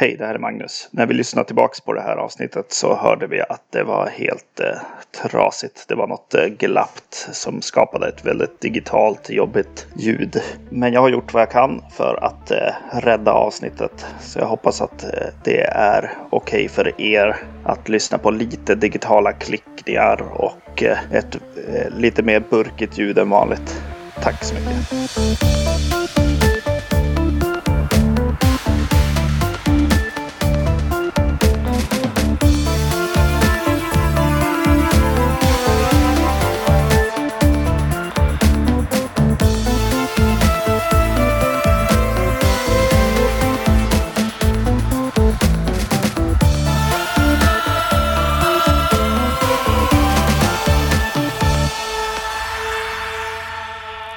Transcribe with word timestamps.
Hej, 0.00 0.16
det 0.18 0.26
här 0.26 0.34
är 0.34 0.38
Magnus. 0.38 0.88
När 0.90 1.06
vi 1.06 1.14
lyssnade 1.14 1.46
tillbaks 1.46 1.80
på 1.80 1.92
det 1.92 2.00
här 2.00 2.16
avsnittet 2.16 2.72
så 2.72 2.96
hörde 2.96 3.26
vi 3.26 3.40
att 3.40 3.64
det 3.72 3.82
var 3.82 4.06
helt 4.06 4.60
eh, 4.60 4.80
trasigt. 5.22 5.84
Det 5.88 5.94
var 5.94 6.06
något 6.06 6.34
eh, 6.34 6.46
glappt 6.46 7.14
som 7.32 7.62
skapade 7.62 8.08
ett 8.08 8.24
väldigt 8.24 8.60
digitalt 8.60 9.30
jobbigt 9.30 9.86
ljud. 9.96 10.42
Men 10.70 10.92
jag 10.92 11.00
har 11.00 11.08
gjort 11.08 11.34
vad 11.34 11.42
jag 11.42 11.50
kan 11.50 11.82
för 11.90 12.24
att 12.24 12.50
eh, 12.50 12.74
rädda 12.92 13.32
avsnittet. 13.32 14.06
Så 14.20 14.38
jag 14.38 14.46
hoppas 14.46 14.80
att 14.80 15.04
eh, 15.04 15.10
det 15.44 15.62
är 15.66 16.12
okej 16.30 16.64
okay 16.64 16.68
för 16.68 17.00
er 17.00 17.36
att 17.64 17.88
lyssna 17.88 18.18
på 18.18 18.30
lite 18.30 18.74
digitala 18.74 19.32
klickningar 19.32 20.22
och 20.32 20.82
eh, 20.82 20.98
ett 21.12 21.36
eh, 21.68 21.90
lite 21.90 22.22
mer 22.22 22.40
burkigt 22.50 22.98
ljud 22.98 23.18
än 23.18 23.30
vanligt. 23.30 23.82
Tack 24.22 24.44
så 24.44 24.54
mycket. 24.54 25.89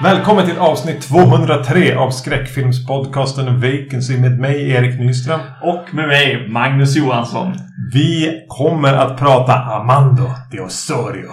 Välkommen 0.04 0.46
till 0.46 0.58
avsnitt 0.58 1.02
203 1.02 1.96
av 1.96 2.10
skräckfilmspodcasten 2.10 3.62
Vacancy 3.62 4.20
med 4.20 4.40
mig 4.40 4.70
Erik 4.72 5.00
Nyström. 5.00 5.40
Och 5.62 5.94
med 5.94 6.08
mig 6.08 6.50
Magnus 6.50 6.98
Johansson. 6.98 7.54
Vi 7.94 8.46
kommer 8.48 8.94
att 8.94 9.20
prata 9.20 9.54
Amando 9.54 10.30
de 10.52 10.60
Osorio. 10.60 11.30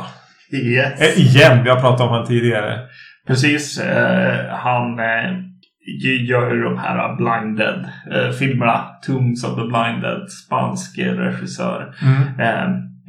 Yes. 0.53 1.01
Eh, 1.01 1.21
igen, 1.21 1.65
vi 1.65 1.71
har 1.71 1.81
pratat 1.81 2.01
om 2.01 2.09
honom 2.09 2.27
tidigare. 2.27 2.79
Precis. 3.27 3.81
Eh, 3.81 4.49
han 4.49 4.99
eh, 4.99 5.39
gör 6.29 6.55
ju 6.55 6.63
de 6.63 6.79
här 6.79 7.17
Blinded 7.17 7.89
eh, 8.13 8.31
filmerna. 8.31 8.85
Tombs 9.07 9.45
of 9.45 9.55
the 9.55 9.67
Blinded. 9.67 10.31
Spansk 10.47 10.99
regissör. 10.99 11.95
Mm. 12.03 12.39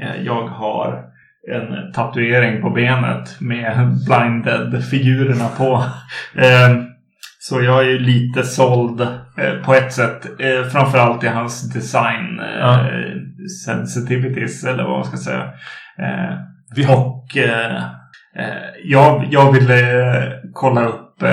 Eh, 0.01 0.23
jag 0.25 0.47
har 0.47 1.10
en 1.49 1.91
tatuering 1.91 2.61
på 2.61 2.69
benet 2.69 3.41
med 3.41 3.73
blinded-figurerna 4.07 5.47
på. 5.57 5.83
Eh, 6.35 6.83
så 7.39 7.61
jag 7.61 7.79
är 7.79 7.89
ju 7.89 7.99
lite 7.99 8.43
såld 8.43 9.01
eh, 9.01 9.63
på 9.65 9.73
ett 9.73 9.93
sätt. 9.93 10.25
Eh, 10.39 10.69
framförallt 10.71 11.23
i 11.23 11.27
hans 11.27 11.73
design 11.73 12.39
eh, 12.39 12.59
Ja. 12.59 12.89
sensitivities 13.65 14.63
eller 14.63 14.83
vad 14.83 14.91
man 14.97 15.05
ska 15.05 15.17
säga. 15.17 15.49
Vi 16.75 16.83
har... 16.83 17.05
och 17.05 17.27
jag, 18.83 19.27
jag 19.31 19.51
ville 19.51 20.33
kolla 20.53 20.85
upp 20.85 21.23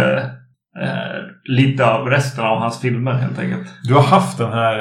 lite 1.44 1.86
av 1.86 2.06
resten 2.06 2.44
av 2.44 2.58
hans 2.58 2.80
filmer 2.80 3.12
helt 3.12 3.38
enkelt. 3.38 3.68
Du 3.84 3.94
har 3.94 4.02
haft 4.02 4.38
den 4.38 4.52
här 4.52 4.78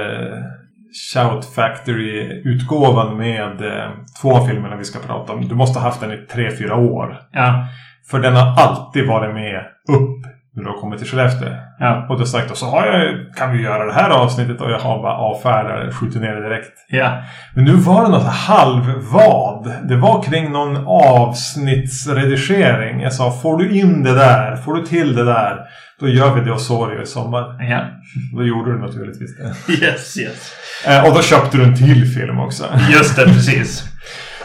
Shout 1.13 1.45
Factory-utgåvan 1.55 3.17
med 3.17 3.61
eh, 3.61 3.89
två 4.21 4.35
av 4.37 4.47
filmerna 4.47 4.75
vi 4.75 4.85
ska 4.85 4.99
prata 4.99 5.33
om. 5.33 5.47
Du 5.47 5.55
måste 5.55 5.79
ha 5.79 5.85
haft 5.85 6.01
den 6.01 6.11
i 6.11 6.17
tre, 6.17 6.51
fyra 6.57 6.75
år. 6.75 7.17
Ja, 7.31 7.65
För 8.11 8.19
den 8.19 8.35
har 8.35 8.61
alltid 8.63 9.07
varit 9.07 9.33
med 9.33 9.59
upp 9.89 10.25
när 10.55 10.63
du 10.63 10.69
har 10.69 10.81
kommit 10.81 10.99
till 10.99 11.07
Skellefteå. 11.07 11.49
ja, 11.79 12.05
Och 12.09 12.15
du 12.15 12.21
har 12.21 12.25
sagt 12.25 12.51
och 12.51 12.57
så 12.57 12.65
har 12.65 12.85
jag, 12.85 13.15
kan 13.37 13.51
vi 13.51 13.61
göra 13.63 13.85
det 13.85 13.93
här 13.93 14.09
avsnittet 14.09 14.61
och 14.61 14.71
jag 14.71 14.79
har 14.79 15.01
bara 15.01 15.17
avfärdat 15.17 15.93
skjutit 15.95 16.21
ner 16.21 16.35
det 16.35 16.49
direkt. 16.49 16.71
ja. 16.89 17.11
Men 17.55 17.65
nu 17.65 17.71
var 17.71 18.03
det 18.03 18.09
något 18.09 18.33
halvvad. 18.33 19.71
Det 19.89 19.95
var 19.95 20.21
kring 20.23 20.51
någon 20.51 20.77
avsnittsredigering. 20.87 23.01
Jag 23.01 23.13
sa, 23.13 23.31
får 23.31 23.57
du 23.57 23.79
in 23.79 24.03
det 24.03 24.15
där, 24.15 24.55
får 24.55 24.73
du 24.73 24.85
till 24.85 25.15
det 25.15 25.25
där, 25.25 25.57
då 25.99 26.07
gör 26.07 26.35
vi 26.35 26.41
det 26.41 26.51
Osorio 26.51 27.01
i 27.01 27.05
sommar. 27.05 27.63
ja. 27.69 27.85
Då 28.33 28.43
gjorde 28.43 28.71
du 28.71 28.79
naturligtvis 28.79 29.37
det. 29.37 29.73
Yes, 29.73 30.17
yes. 30.17 30.53
Eh, 30.87 31.05
och 31.07 31.15
då 31.15 31.21
köpte 31.21 31.57
du 31.57 31.63
en 31.63 31.75
till 31.75 32.05
film 32.05 32.39
också. 32.39 32.65
Just 32.91 33.15
det, 33.15 33.23
precis. 33.23 33.83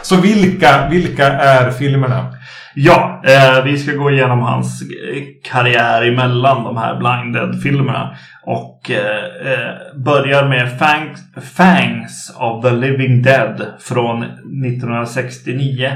Så 0.01 0.21
vilka, 0.21 0.87
vilka 0.89 1.27
är 1.27 1.71
filmerna? 1.71 2.33
Ja, 2.75 3.21
eh, 3.25 3.63
vi 3.63 3.77
ska 3.77 3.91
gå 3.91 4.11
igenom 4.11 4.39
hans 4.39 4.81
eh, 4.81 5.23
karriär 5.51 6.01
emellan 6.07 6.63
de 6.63 6.77
här 6.77 6.95
Blinded-filmerna. 6.95 8.15
Och 8.45 8.91
eh, 8.91 9.51
eh, 9.51 9.75
börjar 10.05 10.49
med 10.49 10.79
Fangs, 10.79 11.19
Fangs 11.55 12.35
of 12.37 12.63
the 12.63 12.71
Living 12.71 13.21
Dead 13.21 13.65
från 13.79 14.23
1969. 14.23 15.91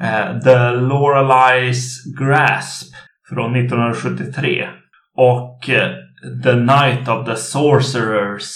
Eh, 0.00 0.38
The 0.44 0.56
Loreley's 0.70 1.86
Grasp 2.20 2.86
från 3.28 3.56
1973. 3.56 4.66
Och 5.18 5.70
eh, 5.70 5.88
The 6.44 6.52
Night 6.54 7.08
of 7.08 7.26
the 7.26 7.36
Sorcerers 7.36 8.50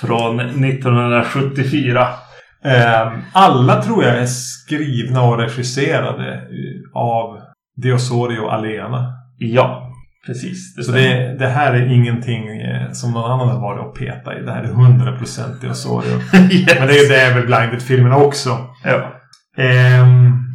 från 0.00 0.40
1974. 0.40 2.06
Eh, 2.64 3.08
alla 3.32 3.82
tror 3.82 4.04
jag 4.04 4.16
är 4.18 4.26
skrivna 4.26 5.22
och 5.22 5.38
regisserade 5.38 6.42
av 6.94 7.38
De 7.82 7.92
Osorio 7.92 8.46
Alena. 8.48 9.12
Ja, 9.38 9.92
precis. 10.26 10.86
Så 10.86 10.92
det, 10.92 11.36
det 11.38 11.48
här 11.48 11.74
är 11.74 11.92
ingenting 11.94 12.60
eh, 12.60 12.92
som 12.92 13.12
någon 13.12 13.30
annan 13.30 13.48
har 13.48 13.60
varit 13.60 13.86
och 13.86 13.98
petat 13.98 14.34
i. 14.40 14.42
Det 14.44 14.52
här 14.52 14.62
är 14.62 14.68
100% 14.68 15.60
De 15.60 15.68
Osorio. 15.68 16.12
yes. 16.52 16.78
Men 16.78 16.88
det 16.88 16.98
är, 16.98 17.08
det 17.08 17.20
är 17.20 17.34
väl 17.34 17.46
Blinded-filmerna 17.46 18.16
också. 18.16 18.58
Ja. 18.84 19.12
Ehm, 19.62 20.46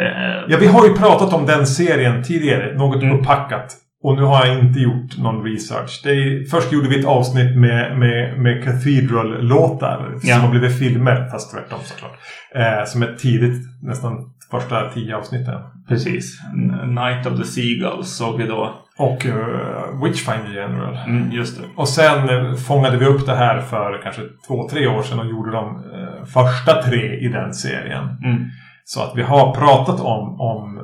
Eh, 0.00 0.44
ja, 0.48 0.56
vi 0.60 0.66
har 0.66 0.86
ju 0.86 0.94
pratat 0.94 1.32
om 1.32 1.46
den 1.46 1.66
serien 1.66 2.22
tidigare. 2.22 2.78
Något 2.78 3.02
Mm. 3.02 3.18
upppackat. 3.20 3.74
Och 4.06 4.16
nu 4.16 4.22
har 4.22 4.46
jag 4.46 4.58
inte 4.58 4.80
gjort 4.80 5.18
någon 5.18 5.44
research. 5.44 6.06
Är, 6.06 6.50
först 6.50 6.72
gjorde 6.72 6.88
vi 6.88 7.00
ett 7.00 7.06
avsnitt 7.06 7.56
med, 7.56 7.98
med, 7.98 8.38
med 8.38 8.64
Cathedral-låtar. 8.64 10.14
Ja. 10.22 10.34
Som 10.34 10.44
har 10.44 10.50
blivit 10.50 10.78
filmer, 10.78 11.28
fast 11.30 11.52
tvärtom 11.52 11.78
såklart. 11.82 12.12
Eh, 12.54 12.84
som 12.84 13.02
är 13.02 13.14
tidigt, 13.14 13.62
nästan 13.82 14.12
första 14.50 14.90
tio 14.90 15.16
avsnitten. 15.16 15.60
Precis. 15.88 16.40
Night 16.86 17.26
of 17.26 17.38
the 17.38 17.44
Seagulls 17.44 18.16
såg 18.16 18.38
vi 18.38 18.46
då. 18.46 18.74
Och 18.98 19.26
uh, 19.26 20.04
Witchfinder 20.04 20.54
General. 20.54 20.96
Mm, 21.06 21.32
just 21.32 21.60
det. 21.60 21.64
Och 21.76 21.88
sen 21.88 22.28
eh, 22.28 22.54
fångade 22.54 22.96
vi 22.96 23.06
upp 23.06 23.26
det 23.26 23.36
här 23.36 23.60
för 23.60 24.00
kanske 24.02 24.22
två, 24.48 24.68
tre 24.68 24.86
år 24.86 25.02
sedan 25.02 25.18
och 25.18 25.26
gjorde 25.26 25.52
de 25.52 25.66
eh, 25.66 26.24
första 26.24 26.82
tre 26.82 27.18
i 27.18 27.28
den 27.28 27.54
serien. 27.54 28.04
Mm. 28.24 28.44
Så 28.84 29.02
att 29.02 29.12
vi 29.16 29.22
har 29.22 29.54
pratat 29.54 30.00
om, 30.00 30.40
om 30.40 30.78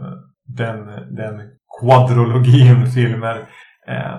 den, 0.46 0.78
den 1.16 1.34
quadrologin 1.82 2.86
filmer. 2.86 3.36
Eh, 3.88 4.14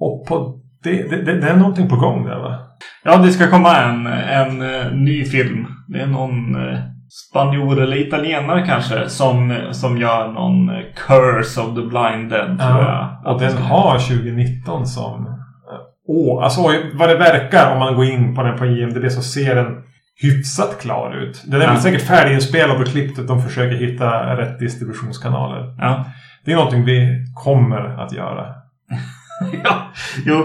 och 0.00 0.26
på 0.28 0.60
det, 0.84 1.10
det, 1.10 1.40
det, 1.40 1.48
är 1.48 1.56
någonting 1.56 1.88
på 1.88 1.96
gång 1.96 2.24
där 2.24 2.38
va? 2.38 2.58
Ja, 3.04 3.16
det 3.16 3.32
ska 3.32 3.50
komma 3.50 3.76
en, 3.76 4.06
en 4.06 4.62
eh, 4.62 4.92
ny 4.92 5.24
film. 5.24 5.66
Det 5.88 6.00
är 6.00 6.06
någon 6.06 6.56
uh, 6.56 6.78
spanjor 7.30 7.80
eller 7.82 7.96
italienare 7.96 8.66
kanske 8.66 9.08
som, 9.08 9.58
som 9.72 9.98
gör 9.98 10.32
någon 10.32 10.68
eh, 10.68 10.82
Curse 11.06 11.60
of 11.60 11.74
the 11.74 11.82
Blinded. 11.82 12.58
tror 12.60 12.82
jag. 12.82 13.22
och 13.24 13.40
den 13.40 13.56
har 13.56 13.98
2019 13.98 14.86
som 14.86 15.26
eh, 15.26 16.14
år. 16.14 16.42
Alltså 16.42 16.60
vad 16.94 17.08
det 17.08 17.16
verkar 17.16 17.72
om 17.72 17.78
man 17.78 17.94
går 17.94 18.04
in 18.04 18.34
på 18.34 18.42
den 18.42 18.58
på 18.58 18.66
IMDB 18.66 19.10
så 19.10 19.22
ser 19.22 19.54
den 19.54 19.66
hyfsat 20.22 20.78
klar 20.80 21.16
ut. 21.16 21.42
Den 21.46 21.60
är 21.60 21.64
Ja. 21.64 21.80
säkert 21.80 22.02
färdiginspelad 22.06 22.80
och 22.80 22.86
klippt. 22.86 23.18
att 23.18 23.28
De 23.28 23.42
försöker 23.42 23.76
hitta 23.76 24.36
rätt 24.36 24.58
distributionskanaler. 24.58 25.74
Ja. 25.78 26.04
Det 26.44 26.52
är 26.52 26.56
någonting 26.56 26.84
vi 26.84 27.24
kommer 27.34 28.04
att 28.04 28.12
göra. 28.12 28.46
ja, 29.64 29.92
jo. 30.24 30.38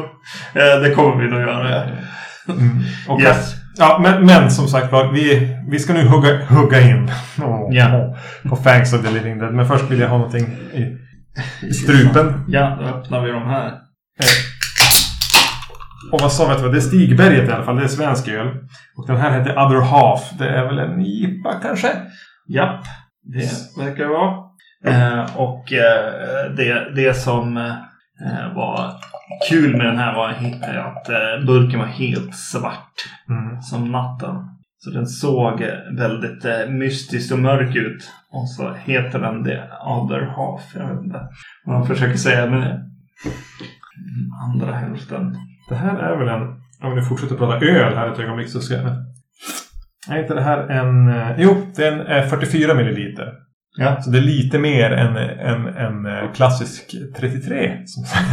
Eh, 0.53 0.81
det 0.81 0.91
kommer 0.95 1.23
vi 1.23 1.29
nog 1.29 1.41
göra. 1.41 1.83
Mm. 1.83 2.83
Och 3.07 3.21
Yes. 3.21 3.55
Ja, 3.77 3.99
men, 4.03 4.25
men 4.25 4.51
som 4.51 4.67
sagt 4.67 4.91
var, 4.91 5.11
vi, 5.11 5.57
vi 5.69 5.79
ska 5.79 5.93
nu 5.93 6.07
hugga, 6.07 6.45
hugga 6.45 6.81
in 6.81 7.11
Åh, 7.43 7.67
Ja. 7.71 8.15
på 8.49 8.55
Fangs 8.55 8.93
of 8.93 9.01
the 9.05 9.11
Living 9.11 9.39
Dead. 9.39 9.53
Men 9.53 9.67
först 9.67 9.83
vill 9.91 9.99
jag 9.99 10.09
ha 10.09 10.17
någonting 10.17 10.45
i, 10.73 10.97
i 11.65 11.73
strupen. 11.73 12.45
Ja, 12.47 12.77
då 12.79 12.85
öppnar 12.85 13.21
vi 13.21 13.31
de 13.31 13.47
här. 13.49 13.71
Och 16.11 16.21
vad 16.21 16.31
sa 16.31 16.45
vi 16.45 16.51
att 16.51 16.57
det 16.57 16.63
var? 16.63 16.71
Det 16.71 16.77
är 16.77 16.81
Stigberget 16.81 17.49
i 17.49 17.51
alla 17.51 17.63
fall. 17.63 17.75
Det 17.75 17.83
är 17.83 17.87
svensk 17.87 18.27
öl. 18.27 18.47
Och 18.97 19.07
den 19.07 19.17
här 19.17 19.39
heter 19.39 19.51
Other 19.65 19.81
Half. 19.81 20.21
Det 20.39 20.49
är 20.49 20.65
väl 20.65 20.79
en 20.79 21.01
IPA 21.01 21.53
kanske? 21.61 21.87
Japp, 22.47 22.83
det 23.23 23.49
verkar 23.83 24.03
det 24.03 24.09
vara. 24.09 24.42
Eh, 24.85 25.37
och 25.37 25.73
eh, 25.73 26.51
det, 26.57 26.95
det 26.95 27.13
som 27.13 27.57
eh, 27.57 28.55
var 28.55 28.91
kul 29.49 29.77
med 29.77 29.85
den 29.85 29.97
här 29.97 30.15
var 30.15 30.29
att 30.79 31.09
eh, 31.09 31.45
burken 31.45 31.79
var 31.79 31.85
helt 31.85 32.35
svart 32.35 32.93
Mm. 33.29 33.61
som 33.61 33.91
natten. 33.91 34.35
Så 34.77 34.89
den 34.89 35.07
såg 35.07 35.59
väldigt 35.97 36.45
eh, 36.45 36.67
mystisk 36.69 37.33
och 37.33 37.39
mörk 37.39 37.75
ut. 37.75 38.11
Och 38.31 38.49
så 38.49 38.73
heter 38.73 39.19
den 39.19 39.43
The 39.43 39.57
Other 39.85 40.19
Half. 40.21 40.75
Jag 40.75 40.87
vet 40.87 41.03
inte 41.05 41.19
vad 41.65 41.77
man 41.79 41.87
försöker 41.87 42.17
säga 42.17 42.49
med 42.49 42.61
det. 42.61 42.83
Andra 44.51 44.73
hälften. 44.75 45.35
Det 45.69 45.75
här 45.75 45.97
är 45.97 46.17
väl 46.17 46.27
en 46.27 46.41
Om 46.89 46.95
vi 46.95 47.01
fortsätter 47.01 47.35
prata 47.35 47.65
öl 47.65 47.95
här 47.97 48.11
ett 48.11 48.19
ögonblick 48.19 48.49
så 48.49 48.59
ska 48.59 48.73
jag... 48.73 48.91
Är 50.09 50.21
inte 50.21 50.33
det 50.33 50.41
här 50.41 50.57
en... 50.57 51.13
Jo, 51.37 51.55
det 51.75 51.87
är 51.87 51.91
en 51.91 52.23
eh, 52.23 52.29
44 52.29 52.73
milliliter. 52.73 53.33
Ja. 53.77 54.01
Så 54.01 54.09
det 54.09 54.17
är 54.17 54.21
lite 54.21 54.59
mer 54.59 54.91
än 54.91 55.17
en, 55.77 56.05
eh, 56.05 56.31
klassisk 56.35 56.95
33. 57.17 57.71
som 57.85 58.03
sagt. 58.13 58.27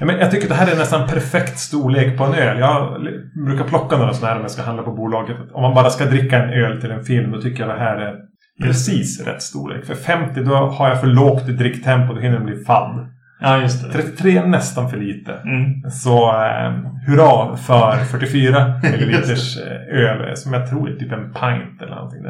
Men 0.00 0.18
jag 0.18 0.30
tycker 0.30 0.48
det 0.48 0.54
här 0.54 0.72
är 0.72 0.76
nästan 0.76 1.08
perfekt 1.08 1.58
storlek 1.58 2.18
på 2.18 2.24
en 2.24 2.34
öl. 2.34 2.58
Jag 2.58 3.00
brukar 3.46 3.64
plocka 3.64 3.96
några 3.96 4.12
sådana 4.12 4.28
här 4.28 4.36
om 4.36 4.42
jag 4.42 4.50
ska 4.50 4.62
handla 4.62 4.82
på 4.82 4.92
bolaget. 4.92 5.36
Om 5.52 5.62
man 5.62 5.74
bara 5.74 5.90
ska 5.90 6.04
dricka 6.04 6.42
en 6.42 6.50
öl 6.50 6.80
till 6.80 6.90
en 6.90 7.04
film 7.04 7.32
då 7.32 7.40
tycker 7.40 7.66
jag 7.66 7.76
det 7.76 7.80
här 7.80 7.96
är 7.96 8.14
precis 8.62 9.26
rätt 9.26 9.42
storlek. 9.42 9.84
För 9.84 9.94
50 9.94 10.40
då 10.44 10.54
har 10.54 10.88
jag 10.88 11.00
för 11.00 11.06
lågt 11.06 11.46
dricktempo. 11.46 12.14
Då 12.14 12.20
hinner 12.20 12.36
den 12.36 12.46
bli 12.46 12.64
fadd. 12.64 13.08
Ja, 13.40 13.60
just 13.60 13.92
det. 13.92 14.02
33 14.02 14.36
är 14.36 14.46
nästan 14.46 14.90
för 14.90 14.96
lite. 14.96 15.32
Mm. 15.32 15.90
Så 15.90 16.28
eh, 16.28 16.72
hurra 17.06 17.56
för 17.56 17.96
44 18.04 18.80
milliliters 18.82 19.56
eh, 19.58 19.98
öl 19.98 20.36
som 20.36 20.52
jag 20.52 20.70
tror 20.70 20.90
är 20.90 20.96
typ 20.96 21.12
en 21.12 21.32
pint 21.32 21.82
eller 21.82 21.94
någonting. 21.94 22.22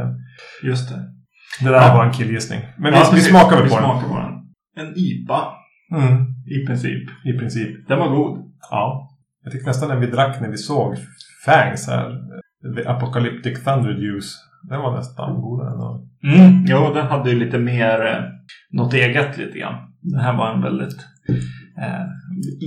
Just 0.62 0.89
det. 0.89 1.14
Det 1.61 1.69
där 1.71 1.73
Ja. 1.89 1.95
var 1.97 2.05
en 2.06 2.12
killgissning. 2.12 2.61
Men 2.79 2.93
Ja, 2.95 3.09
vi, 3.12 3.17
vi 3.17 3.23
smakar 3.23 3.56
väl 3.61 3.69
på 3.69 3.75
den. 3.75 3.85
smakar 3.85 4.09
på 4.09 4.17
den. 4.19 4.33
En 4.87 4.93
IPA 4.97 5.53
Mm, 5.93 6.25
i 6.47 6.67
princip. 6.67 7.03
I 7.25 7.33
princip. 7.39 7.89
Den 7.89 7.99
var 7.99 8.09
god. 8.09 8.39
Ja. 8.71 9.11
Jag 9.45 9.53
tyckte 9.53 9.67
nästan 9.69 9.89
den 9.89 10.01
vi 10.01 10.06
drack 10.06 10.41
när 10.41 10.49
vi 10.49 10.56
såg 10.56 10.97
Fangs 11.45 11.89
här. 11.89 12.11
The 12.77 12.89
Apocalyptic 12.89 13.65
Thunder 13.65 13.91
Juice. 13.91 14.35
Den 14.71 14.81
var 14.81 14.97
nästan 14.97 15.41
godare 15.41 15.71
ändå. 15.73 16.06
Mm. 16.25 16.65
Jo, 16.69 16.93
den 16.95 17.06
hade 17.06 17.31
ju 17.31 17.39
lite 17.45 17.59
mer 17.59 18.06
eh, 18.06 18.23
något 18.73 18.95
eget 18.95 19.39
lite 19.39 19.59
grann. 19.59 19.75
Den 20.03 20.21
här 20.21 20.37
var 20.37 20.55
en 20.55 20.62
väldigt 20.62 20.97
eh, 21.79 22.05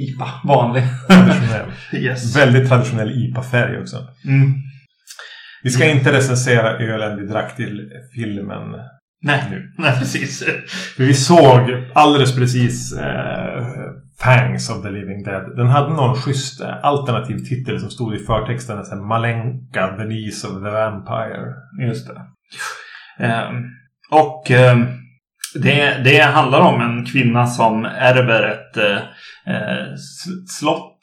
IPA, 0.04 0.28
vanlig. 0.44 0.84
Traditionell. 1.08 1.66
yes. 1.94 2.38
Väldigt 2.38 2.70
traditionell 2.70 3.12
IPA-färg 3.12 3.80
också. 3.82 3.98
Mm. 4.26 4.54
Vi 5.64 5.70
ska 5.70 5.86
inte 5.86 6.14
recensera 6.14 6.78
ölen 6.78 7.18
vi 7.18 7.28
drack 7.28 7.56
till 7.56 7.90
filmen 8.16 8.76
Nej, 9.22 9.44
nu. 9.52 9.74
nej, 9.84 10.00
precis. 10.00 10.44
För 10.96 11.04
vi 11.04 11.14
såg 11.14 11.86
alldeles 11.94 12.36
precis 12.36 12.94
eh, 12.98 13.66
Fangs 14.20 14.70
of 14.70 14.84
the 14.84 14.90
Living 14.90 15.24
Dead. 15.24 15.56
Den 15.58 15.68
hade 15.68 15.94
någon 15.94 16.16
schysst 16.16 16.62
eh, 16.62 16.86
alternativ 16.86 17.38
titel 17.38 17.80
som 17.80 17.90
stod 17.90 18.16
i 18.16 18.20
förtexten. 18.20 18.86
Så 18.86 18.96
här, 18.96 19.02
Malenka, 19.02 19.98
The 19.98 20.04
Niece 20.06 20.48
of 20.48 20.54
the 20.54 20.70
Vampire. 20.70 21.54
Just 21.88 22.08
det. 22.08 22.22
Ehm, 23.26 23.64
och 24.12 24.52
ehm, 24.52 24.86
det, 25.56 26.02
det 26.04 26.20
handlar 26.22 26.60
om 26.60 26.82
en 26.82 27.06
kvinna 27.06 27.48
som 27.48 27.86
ärver 27.86 28.44
ett 28.44 28.78
eh, 28.78 28.98
eh, 29.56 29.96
slott. 30.48 31.00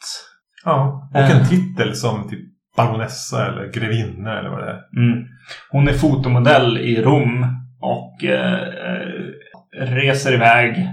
Ja. 0.64 1.08
Och 1.14 1.20
Eh. 1.20 1.36
en 1.36 1.46
titel 1.48 1.94
som 1.94 2.28
typ 2.28 2.53
baronessa 2.76 3.46
eller 3.46 3.72
grevinna 3.72 4.38
eller 4.38 4.50
vad 4.50 4.60
det 4.60 4.70
är. 4.70 5.02
Mm. 5.06 5.24
Hon 5.70 5.88
är 5.88 5.92
fotomodell 5.92 6.78
i 6.78 7.02
Rom 7.02 7.46
och 7.80 8.24
eh, 8.24 8.62
eh, 8.62 9.86
reser 9.86 10.32
iväg 10.32 10.88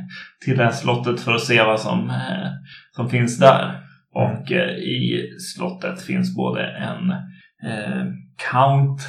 till 0.46 0.58
det 0.58 0.64
här 0.64 0.72
slottet 0.72 1.22
för 1.22 1.34
att 1.36 1.44
se 1.44 1.64
vad 1.64 1.80
som, 1.80 2.10
eh, 2.10 2.50
som 2.96 3.10
finns 3.10 3.40
där. 3.40 3.82
Och 4.14 4.52
eh, 4.52 4.70
i 4.70 5.30
slottet 5.40 6.02
finns 6.02 6.36
både 6.36 6.66
en 6.66 7.12
eh, 7.72 8.06
count. 8.52 9.02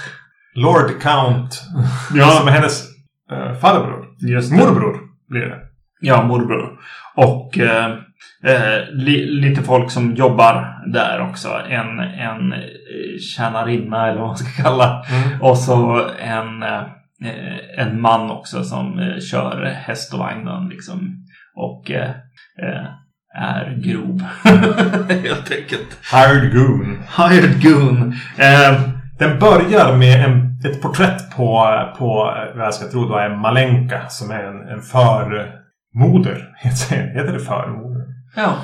Lord 0.54 1.02
Count. 1.02 1.62
Ja. 2.14 2.26
Som 2.30 2.48
är 2.48 2.52
hennes 2.52 2.88
eh, 3.30 3.54
farbror. 3.54 4.06
Just 4.28 4.50
det. 4.50 4.56
Morbror 4.56 4.98
blir 5.28 5.46
det. 5.46 5.58
Ja, 6.00 6.22
morbror. 6.22 6.78
Och 7.14 7.58
eh, 7.58 7.98
eh, 8.44 8.88
li, 8.92 9.26
lite 9.26 9.62
folk 9.62 9.90
som 9.90 10.14
jobbar 10.14 10.82
där 10.92 11.20
också. 11.20 11.48
En, 11.69 11.98
en 11.98 12.52
eh, 12.52 12.58
tjänarinna 13.36 14.08
eller 14.08 14.19
vad 14.19 14.28
man 14.28 14.36
ska 14.36 14.62
kalla. 14.62 15.04
Mm. 15.10 15.42
Och 15.42 15.58
så 15.58 16.08
en, 16.20 16.62
eh, 16.62 17.78
en 17.78 18.00
man 18.00 18.30
också 18.30 18.64
som 18.64 18.98
eh, 18.98 19.20
kör 19.20 19.64
häst 19.64 20.12
och 20.12 20.19
vagnen 20.19 20.69
liksom. 20.69 21.24
Och 21.56 21.90
eh, 21.90 22.10
eh, 22.62 22.86
är 23.34 23.74
grov. 23.82 24.22
Helt 25.08 25.52
enkelt. 25.52 25.98
Hired 26.12 26.52
Goon. 26.52 27.02
Hired 27.16 27.62
goon. 27.62 28.14
Eh, 28.38 28.80
Den 29.19 29.38
börjar 29.38 29.96
med 29.96 30.24
en, 30.24 30.60
ett 30.64 30.82
porträtt 30.82 31.36
på, 31.36 31.78
på 31.98 32.34
vad 32.56 32.66
jag 32.66 32.74
ska 32.74 32.90
tro 32.90 33.08
då 33.08 33.16
är 33.16 33.36
Malenka 33.36 34.08
som 34.08 34.30
är 34.30 34.44
en, 34.44 34.69
en 34.69 34.82
förmoder. 34.82 36.48
Heter 36.56 36.96
heter 37.14 37.32
det 37.32 37.40
förmoder? 37.40 37.92
Ja. 38.37 38.55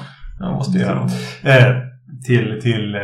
Jag 0.40 0.52
måste 0.52 0.78
göra. 0.78 1.08
Eh, 1.42 1.76
till 2.26 2.60
till 2.62 2.94
eh, 2.94 3.00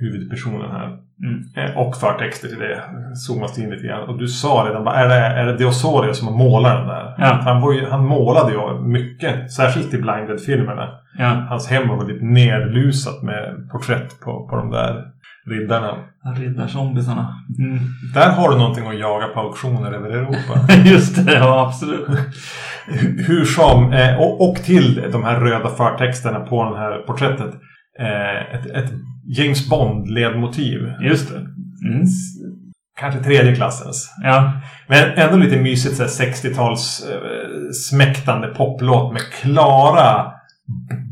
huvudpersonen 0.00 0.70
här. 0.70 0.98
Mm. 1.22 1.44
Eh, 1.56 1.78
och 1.78 1.96
förtexter 1.96 2.48
till 2.48 2.58
det. 2.58 2.82
Zoomas 3.16 3.58
in 3.58 3.70
lite 3.70 3.86
grann. 3.86 4.08
Och 4.08 4.18
du 4.18 4.28
sa 4.28 4.66
redan 4.68 4.86
är 4.86 5.08
det, 5.08 5.14
är 5.14 5.46
det 5.46 5.56
Deosorio 5.56 6.14
som 6.14 6.28
har 6.28 6.34
målat 6.34 6.78
den 6.78 6.88
där? 6.88 7.14
Ja. 7.18 7.40
Han, 7.42 7.74
ju, 7.74 7.86
han 7.90 8.06
målade 8.06 8.52
ju 8.52 8.80
mycket. 8.80 9.52
Särskilt 9.52 9.94
i 9.94 9.98
Blinded-filmerna. 9.98 10.88
Ja. 11.18 11.46
Hans 11.48 11.70
hem 11.70 11.88
var 11.88 11.96
väldigt 11.96 12.22
nerlusat 12.22 13.22
med 13.22 13.68
porträtt 13.70 14.20
på, 14.20 14.48
på 14.48 14.56
de 14.56 14.70
där 14.70 15.11
riddarna. 15.50 15.94
Riddarzombisarna. 16.36 17.34
Mm. 17.58 17.78
Där 18.14 18.30
har 18.30 18.50
du 18.50 18.56
någonting 18.58 18.86
att 18.86 18.98
jaga 18.98 19.26
på 19.26 19.40
auktioner 19.40 19.92
över 19.92 20.10
Europa. 20.10 20.72
Just 20.84 21.26
det, 21.26 21.32
ja 21.34 21.66
absolut. 21.66 22.08
Hur- 23.28 23.44
som, 23.44 23.92
eh, 23.92 24.14
och, 24.20 24.50
och 24.50 24.56
till 24.56 25.08
de 25.12 25.24
här 25.24 25.40
röda 25.40 25.68
förtexterna 25.68 26.40
på 26.40 26.70
det 26.70 26.78
här 26.78 26.98
porträttet. 27.06 27.54
Eh, 27.98 28.54
ett, 28.54 28.66
ett 28.66 28.92
James 29.38 29.70
Bond-ledmotiv. 29.70 30.94
Just 31.00 31.28
det. 31.28 31.38
Mm. 31.38 32.06
Kanske 33.00 33.20
tredje 33.24 33.54
klassens. 33.56 34.14
Ja. 34.22 34.52
Men 34.88 35.10
ändå 35.16 35.36
lite 35.36 35.56
mysigt 35.56 35.96
så 35.96 36.02
här 36.02 36.10
60-tals 36.10 37.06
eh, 37.10 37.70
smäktande 37.88 38.46
poplåt 38.48 39.12
med 39.12 39.22
klara 39.40 40.32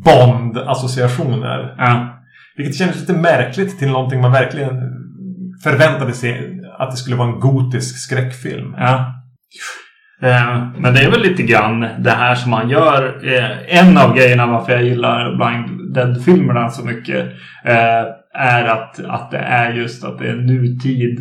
Bond-associationer. 0.04 1.74
Ja. 1.78 2.16
Vilket 2.60 2.76
kändes 2.78 3.00
lite 3.00 3.12
märkligt 3.12 3.78
till 3.78 3.88
någonting 3.90 4.20
man 4.20 4.32
verkligen 4.32 4.80
förväntade 5.64 6.12
sig 6.12 6.60
att 6.78 6.90
det 6.90 6.96
skulle 6.96 7.16
vara 7.16 7.28
en 7.28 7.40
gotisk 7.40 7.98
skräckfilm. 7.98 8.74
Ja. 8.78 9.14
Eh, 10.22 10.68
Men 10.78 10.94
det 10.94 11.00
är 11.00 11.10
väl 11.10 11.22
lite 11.22 11.42
grann 11.42 11.80
det 11.98 12.10
här 12.10 12.34
som 12.34 12.50
man 12.50 12.70
gör. 12.70 13.20
Eh, 13.34 13.78
En 13.78 13.98
av 13.98 14.16
grejerna 14.16 14.46
varför 14.46 14.72
jag 14.72 14.84
gillar 14.84 15.36
Blind 15.36 15.94
Dead-filmerna 15.94 16.68
så 16.70 16.86
mycket 16.86 17.26
eh, 17.64 18.04
är 18.34 18.64
att, 18.64 19.04
att 19.04 19.30
det 19.30 19.38
är 19.38 19.72
just 19.72 20.04
att 20.04 20.18
det 20.18 20.28
är 20.28 20.36
nutid. 20.36 21.20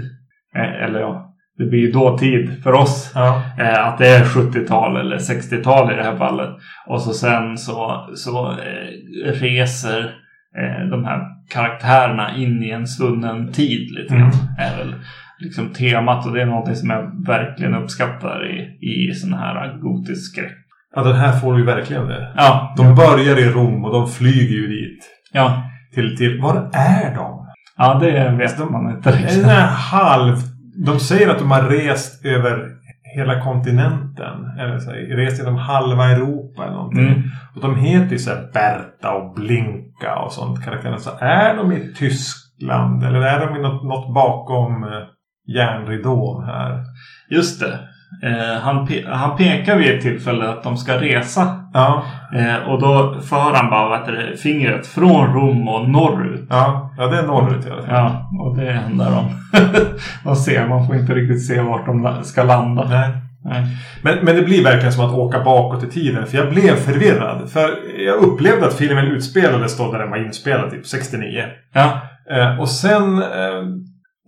Eller 0.86 1.00
ja, 1.00 1.36
det 1.58 1.66
blir 1.66 1.80
ju 1.80 1.92
dåtid 1.92 2.64
för 2.64 2.74
oss. 2.74 3.12
Ja. 3.16 3.42
Eh, 3.60 3.88
att 3.88 3.98
det 3.98 4.08
är 4.08 4.24
70-tal 4.24 4.98
eller 4.98 5.18
60-tal 5.18 5.94
i 5.94 5.96
det 5.96 6.04
här 6.04 6.18
fallet. 6.18 6.50
Och 6.88 7.02
så 7.02 7.14
sen 7.14 7.58
så, 7.58 8.08
så 8.16 8.52
eh, 8.52 9.32
reser 9.32 10.12
eh, 10.58 10.90
de 10.90 11.06
här 11.06 11.20
karaktärerna 11.54 12.36
in 12.36 12.64
i 12.64 12.70
en 12.70 12.88
svunnen 12.88 13.52
tid 13.52 13.92
lite 13.92 14.14
grann. 14.16 14.32
Mm. 14.32 14.46
Är 14.58 14.78
väl 14.78 14.96
liksom 15.40 15.70
temat 15.74 16.26
och 16.26 16.34
det 16.34 16.42
är 16.42 16.46
någonting 16.46 16.76
som 16.76 16.90
jag 16.90 17.26
verkligen 17.28 17.76
uppskattar 17.76 18.46
i, 18.52 18.78
i 19.10 19.14
sån 19.14 19.34
här 19.34 19.78
gotisk 19.82 20.32
skräck. 20.32 20.56
ja, 20.96 21.04
den 21.04 21.16
här 21.16 21.32
får 21.40 21.54
du 21.54 21.60
ju 21.60 21.66
verkligen 21.66 22.08
det. 22.08 22.34
Ja, 22.36 22.74
De 22.78 22.96
börjar 22.96 23.40
i 23.40 23.50
Rom 23.50 23.86
och 23.86 23.94
de 23.94 24.08
flyger 24.10 24.56
ju 24.56 24.68
dit. 24.68 25.00
ja, 25.34 25.64
Till, 25.94 26.18
till, 26.18 26.42
var 26.42 26.56
är 26.74 27.16
de? 27.16 27.46
ja 27.78 28.00
det 28.02 28.36
vet 28.38 28.72
man 28.72 28.90
inte 28.96 29.12
riktigt. 29.12 29.46
här 29.46 29.68
halv... 29.68 30.36
De 30.86 31.00
säger 31.00 31.30
att 31.30 31.40
de 31.40 31.52
har 31.52 31.62
rest 31.64 32.26
över 32.26 32.66
hela 33.16 33.42
kontinenten. 33.42 34.58
Eller 34.60 34.80
så, 34.80 34.92
här, 34.92 34.98
rest 34.98 35.40
genom 35.40 35.56
halva 35.56 36.06
Europa 36.06 36.64
eller 36.64 36.74
någonting. 36.74 37.08
Mm. 37.08 37.24
Och 37.56 37.62
de 37.62 37.76
heter 37.76 38.12
ju 38.12 38.18
så 38.18 38.30
här 38.30 38.50
Berta 38.54 39.14
och 39.14 39.34
Blinka 39.36 40.16
och 40.16 40.32
sånt. 40.32 40.66
Karaktärerna. 40.66 40.98
Så 40.98 41.12
är 41.20 41.56
de 41.56 41.72
i 41.72 41.94
Tyskland? 41.94 43.04
Eller 43.04 43.22
är 43.22 43.48
de 43.48 43.56
i 43.56 43.62
något, 43.62 43.84
något 43.84 44.14
bakom 44.14 44.84
eh, 44.84 44.90
järnridån 45.56 46.44
här? 46.44 46.84
Just 47.30 47.60
det. 47.60 47.80
Eh, 48.24 48.62
han, 48.62 48.88
pe- 48.88 49.12
han 49.12 49.38
pekar 49.38 49.76
vid 49.78 49.96
ett 49.96 50.02
tillfälle 50.02 50.50
att 50.50 50.64
de 50.64 50.78
ska 50.78 51.02
resa. 51.02 51.56
Ja, 51.74 52.04
Eh, 52.36 52.70
och 52.70 52.82
då 52.82 53.16
för 53.22 53.54
han 53.56 53.70
bara 53.70 53.98
heter 53.98 54.12
det, 54.12 54.38
fingret 54.38 54.88
från 54.88 55.34
Rom 55.34 55.68
och 55.68 55.90
norrut. 55.90 56.48
ja, 56.50 56.94
ja 56.98 57.08
det 57.08 57.18
är 57.18 57.24
norrut 57.28 57.66
i 57.66 57.70
alla 57.70 57.82
fall. 57.82 57.96
Ja, 57.96 58.30
och 58.40 58.58
det 58.58 58.72
handlar 58.74 59.18
om. 59.20 59.26
man 60.26 60.36
ser, 60.36 60.68
man 60.68 60.88
får 60.88 60.96
inte 60.96 61.14
riktigt 61.14 61.46
se 61.48 61.62
vart 61.62 61.86
de 61.86 62.24
ska 62.24 62.44
landa. 62.44 62.88
Nej. 62.90 63.10
Nej. 63.46 63.64
Men, 64.02 64.18
men 64.26 64.36
det 64.36 64.42
blir 64.42 64.64
verkligen 64.64 64.92
som 64.94 65.06
att 65.06 65.14
åka 65.14 65.40
bakåt 65.44 65.84
i 65.84 65.88
tiden. 65.90 66.26
För 66.28 66.38
jag 66.38 66.50
blev 66.50 66.76
förvirrad. 66.76 67.50
För 67.50 67.70
jag 68.06 68.16
upplevde 68.16 68.68
att 68.68 68.74
filmen 68.78 69.06
utspelades 69.06 69.78
då 69.78 69.92
där 69.92 70.00
den 70.00 70.10
var 70.10 70.18
inspelad, 70.26 70.72
typ 70.72 70.86
69. 70.86 71.44
Ja, 71.74 72.00
Eh, 72.32 72.60
och 72.60 72.70
sen 72.70 73.18
eh, 73.22 73.64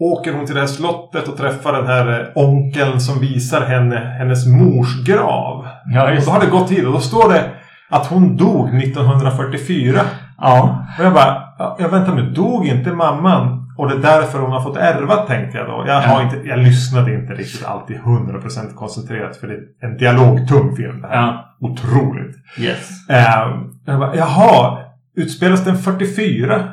åker 0.01 0.34
hon 0.34 0.46
till 0.46 0.55
det 0.55 0.62
här 0.62 0.67
slottet 0.67 1.27
och 1.27 1.38
träffar 1.38 1.74
den 1.74 1.88
här 1.88 2.20
eh, 2.22 2.43
onkeln 2.43 3.00
som 3.01 3.20
visar 3.20 3.62
henne 3.62 4.15
hennes 4.20 4.48
mors 4.48 5.05
grav. 5.05 5.67
ja 5.93 6.03
Och 6.17 6.25
då 6.25 6.31
har 6.31 6.39
det 6.39 6.51
gått 6.51 6.67
tid 6.67 6.86
och 6.86 6.93
då 6.93 7.00
står 7.00 7.34
det 7.34 7.50
att 7.89 8.08
hon 8.08 8.38
dog 8.38 8.84
1944. 8.84 10.01
Ja, 10.38 10.86
Och 11.00 11.05
jag 11.05 11.13
bara, 11.13 11.51
Ja, 11.62 11.75
jag 11.79 11.89
väntar 11.89 12.15
nu, 12.15 12.29
dog 12.29 12.67
inte 12.67 12.91
mamman? 12.91 13.67
Och 13.77 13.89
det 13.89 13.96
är 13.96 14.00
därför 14.00 14.39
hon 14.39 14.51
har 14.51 14.62
fått 14.62 14.77
ärva 14.77 15.15
tänkte 15.15 15.58
jag 15.58 15.67
då. 15.67 15.84
Jag, 15.88 16.01
har 16.01 16.22
inte, 16.22 16.38
jag 16.43 16.60
lyssnade 16.60 17.13
inte 17.13 17.34
riktigt 17.34 17.65
alltid 17.65 17.98
100% 17.98 18.74
koncentrerat. 18.75 19.38
För 19.38 19.48
det 19.48 19.53
är 19.53 19.88
en 19.91 19.98
dialogtung 19.98 20.75
film 20.75 21.01
det 21.01 21.08
här. 21.08 21.15
Ja. 21.15 21.55
Otroligt. 21.60 22.36
Yes. 22.60 23.10
Eh, 23.10 23.50
jag 23.86 24.00
bara, 24.00 24.15
jaha, 24.15 24.77
utspelas 25.15 25.63
den 25.63 25.77
44? 25.77 26.67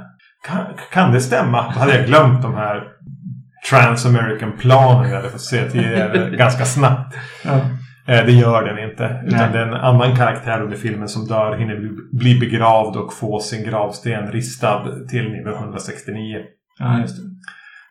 Kan, 0.47 0.59
kan 0.93 1.13
det 1.13 1.21
stämma? 1.21 1.65
Då 1.75 1.81
hade 1.81 1.97
jag 1.97 2.07
glömt 2.07 2.43
de 2.43 2.55
här 2.55 2.83
Trans-American-planen 3.71 5.11
jag 5.11 5.17
hade 5.17 5.29
fått 5.31 5.41
se 5.41 5.71
tidigare 5.71 6.31
ganska 6.37 6.65
snabbt. 6.65 7.15
Ja. 7.45 7.53
Eh, 8.15 8.25
det 8.27 8.33
gör 8.33 8.65
den 8.65 8.91
inte. 8.91 9.23
Utan 9.27 9.39
Nej. 9.39 9.49
det 9.53 9.59
är 9.59 9.67
en 9.67 9.75
annan 9.75 10.17
karaktär 10.17 10.63
under 10.63 10.77
filmen 10.77 11.09
som 11.09 11.27
dör, 11.27 11.57
hinner 11.59 11.77
bli- 12.19 12.39
begravd 12.41 12.97
och 12.97 13.13
få 13.13 13.41
sin 13.41 13.65
gravsten 13.65 14.33
ristad 14.33 14.83
till 15.11 15.27
1969. 15.33 16.39
ja, 16.79 16.99
just 17.01 17.17
det. 17.17 17.23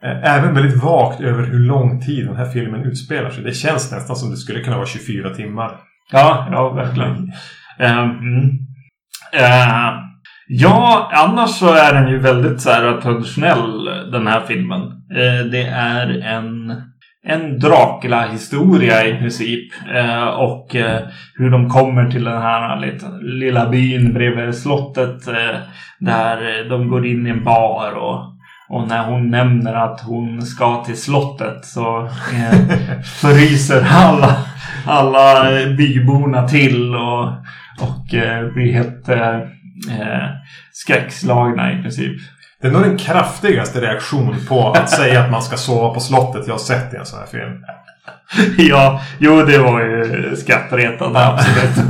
Eh, 0.07 0.35
Även 0.35 0.53
väldigt 0.55 0.83
vagt 0.83 1.21
över 1.21 1.43
hur 1.43 1.59
lång 1.59 2.01
tid 2.01 2.27
den 2.27 2.35
här 2.35 2.49
filmen 2.49 2.81
utspelar 2.83 3.29
sig. 3.29 3.43
Det 3.43 3.53
känns 3.53 3.91
nästan 3.91 4.15
som 4.15 4.29
det 4.29 4.37
skulle 4.37 4.59
kunna 4.63 4.75
vara 4.75 4.85
24 4.87 5.29
timmar. 5.29 5.71
Ja, 6.11 6.47
ja 6.51 6.69
verkligen. 6.73 7.31
Mm. 7.79 8.49
Eh, 9.33 9.93
ja, 10.47 11.11
annars 11.13 11.49
så 11.49 11.73
är 11.73 11.93
den 11.93 12.09
ju 12.09 12.19
väldigt 12.19 12.61
så 12.61 12.69
här 12.69 13.01
traditionell 13.01 13.85
den 14.11 14.27
här 14.27 14.41
filmen. 14.47 14.81
Eh, 15.11 15.45
det 15.51 15.63
är 15.63 16.21
en, 16.21 16.81
en 17.27 17.59
Dracula-historia 17.59 19.07
i 19.07 19.17
princip. 19.17 19.71
Eh, 19.95 20.27
och 20.27 20.75
eh, 20.75 21.01
hur 21.35 21.49
de 21.49 21.69
kommer 21.69 22.11
till 22.11 22.23
den 22.23 22.41
här 22.41 22.79
lite, 22.79 23.05
lilla 23.21 23.69
byn 23.69 24.13
bredvid 24.13 24.55
slottet. 24.55 25.25
Där 25.99 26.69
de 26.69 26.89
går 26.89 27.05
in 27.05 27.27
i 27.27 27.29
en 27.29 27.43
bar 27.43 27.91
och 27.91 28.37
och 28.69 28.87
när 28.87 29.03
hon 29.05 29.29
nämner 29.29 29.73
att 29.73 30.01
hon 30.01 30.41
ska 30.41 30.83
till 30.83 31.01
slottet 31.01 31.65
så 31.65 32.05
eh, 32.05 32.59
fryser 33.21 33.87
alla, 33.91 34.37
alla 34.85 35.51
byborna 35.77 36.47
till 36.47 36.95
och, 36.95 37.27
och 37.81 38.13
eh, 38.13 38.53
blir 38.53 38.73
helt 38.73 39.09
eh, 39.09 39.39
eh, 39.89 40.27
skräckslagna 40.71 41.73
i 41.79 41.81
princip. 41.81 42.17
Det 42.61 42.67
är 42.67 42.71
nog 42.71 42.81
den 42.81 42.97
kraftigaste 42.97 43.81
reaktion 43.81 44.35
på 44.49 44.71
att 44.71 44.89
säga 44.89 45.23
att 45.23 45.31
man 45.31 45.41
ska 45.41 45.57
sova 45.57 45.93
på 45.93 45.99
slottet 45.99 46.47
jag 46.47 46.53
har 46.53 46.59
sett 46.59 46.93
i 46.93 46.97
en 46.97 47.05
sån 47.05 47.19
här 47.19 47.25
film. 47.27 47.63
ja, 48.69 49.01
jo 49.19 49.43
det 49.45 49.57
var 49.57 49.81
ju 49.81 50.35
skrattretande 50.35 51.19
absolut. 51.25 51.89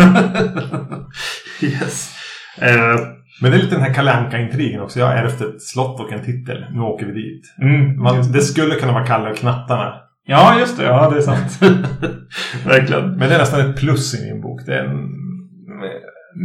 yes. 1.61 2.15
Eh, 2.61 2.95
Men 3.41 3.51
det 3.51 3.57
är 3.57 3.61
lite 3.61 3.75
den 3.75 3.83
här 3.83 3.93
kalanka 3.93 4.37
intrigen 4.39 4.81
också. 4.81 4.99
Jag 4.99 5.07
har 5.07 5.13
ärvt 5.13 5.41
ett 5.41 5.61
slott 5.61 5.99
och 5.99 6.11
en 6.11 6.23
titel. 6.25 6.65
Nu 6.71 6.79
åker 6.81 7.05
vi 7.05 7.11
dit. 7.11 7.55
mm, 7.61 8.01
Man, 8.03 8.31
det 8.31 8.41
skulle 8.41 8.75
kunna 8.75 8.91
vara 8.93 9.05
Kalle 9.05 9.29
och 9.31 9.37
knattarna. 9.37 9.93
ja, 10.25 10.59
just 10.59 10.77
det. 10.77 10.83
Ja, 10.83 11.09
det 11.09 11.17
är 11.17 11.21
sant. 11.21 11.59
Verkligen. 12.65 13.09
Men 13.09 13.29
det 13.29 13.35
är 13.35 13.39
nästan 13.39 13.69
ett 13.69 13.77
plus 13.79 14.19
i 14.19 14.31
min 14.33 14.41
bok. 14.41 14.61
Det 14.65 14.73
är 14.75 14.83
en, 14.83 15.07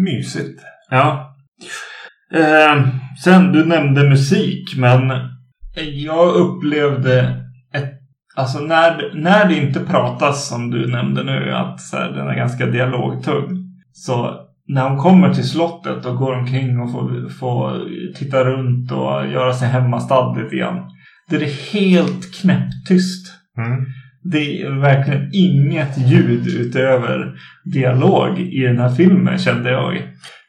mysigt. 0.04 0.62
Ja. 0.90 1.31
Eh, 2.34 2.88
sen, 3.24 3.52
du 3.52 3.64
nämnde 3.64 4.08
musik, 4.08 4.76
men 4.76 5.12
jag 5.92 6.34
upplevde 6.34 7.20
ett... 7.74 7.92
Alltså 8.36 8.58
när, 8.58 9.14
när 9.14 9.48
det 9.48 9.54
inte 9.54 9.80
pratas 9.80 10.48
som 10.48 10.70
du 10.70 10.90
nämnde 10.90 11.24
nu, 11.24 11.52
att 11.52 11.80
så 11.80 11.96
här, 11.96 12.10
den 12.10 12.28
är 12.28 12.34
ganska 12.34 12.66
dialogtung. 12.66 13.58
Så 13.92 14.36
när 14.68 14.88
hon 14.88 14.98
kommer 14.98 15.34
till 15.34 15.48
slottet 15.48 16.06
och 16.06 16.16
går 16.16 16.34
omkring 16.34 16.80
och 16.80 16.92
får, 16.92 17.28
får 17.28 17.80
titta 18.14 18.44
runt 18.44 18.92
och 18.92 19.28
göra 19.28 19.52
sig 19.52 19.68
hemmastad 19.68 20.38
lite 20.38 20.56
grann. 20.56 20.90
Det 21.28 21.36
är 21.36 21.72
helt 21.72 22.34
knäpptyst. 22.40 23.26
Mm. 23.58 23.84
Det 24.24 24.62
är 24.62 24.80
verkligen 24.80 25.30
inget 25.32 25.98
ljud 25.98 26.46
utöver 26.46 27.32
dialog 27.64 28.38
i 28.38 28.60
den 28.60 28.78
här 28.78 28.90
filmen 28.90 29.38
kände 29.38 29.70
jag. 29.70 30.02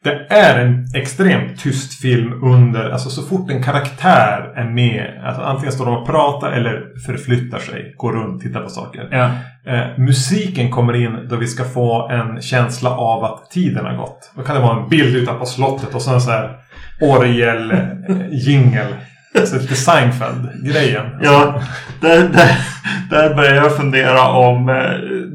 Det 0.04 0.26
är 0.28 0.58
en 0.64 0.86
extremt 0.94 1.60
tyst 1.60 2.00
film 2.00 2.44
under, 2.44 2.90
alltså 2.90 3.10
så 3.10 3.22
fort 3.22 3.50
en 3.50 3.62
karaktär 3.62 4.52
är 4.56 4.64
med, 4.64 5.22
alltså 5.24 5.42
antingen 5.42 5.72
står 5.72 5.86
de 5.86 5.96
och 5.96 6.06
pratar 6.06 6.52
eller 6.52 6.82
förflyttar 7.06 7.58
sig, 7.58 7.94
går 7.96 8.12
runt, 8.12 8.42
tittar 8.42 8.60
på 8.60 8.68
saker. 8.68 9.08
Ja. 9.10 9.30
Eh, 9.72 9.98
musiken 9.98 10.70
kommer 10.70 10.94
in 11.04 11.28
då 11.30 11.36
vi 11.36 11.46
ska 11.46 11.64
få 11.64 12.08
en 12.08 12.42
känsla 12.42 12.90
av 12.90 13.24
att 13.24 13.50
tiden 13.50 13.84
har 13.84 13.96
gått. 13.96 14.32
Då 14.36 14.42
kan 14.42 14.54
det 14.56 14.62
vara 14.62 14.82
en 14.82 14.88
bild 14.88 15.16
utanpå 15.16 15.46
slottet 15.46 15.94
och 15.94 16.02
sen 16.02 16.20
så 16.20 16.30
här 16.30 16.56
orgel, 17.00 17.70
eh, 17.70 17.78
jingel. 18.30 18.86
Alltså 19.38 19.56
lite 19.56 19.74
Seinfeld-grejen. 19.74 21.06
Ja, 21.22 21.60
där, 22.00 22.18
där, 22.28 22.56
där 23.10 23.34
börjar 23.34 23.54
jag 23.54 23.76
fundera 23.76 24.28
om 24.28 24.68
eh, 24.68 24.92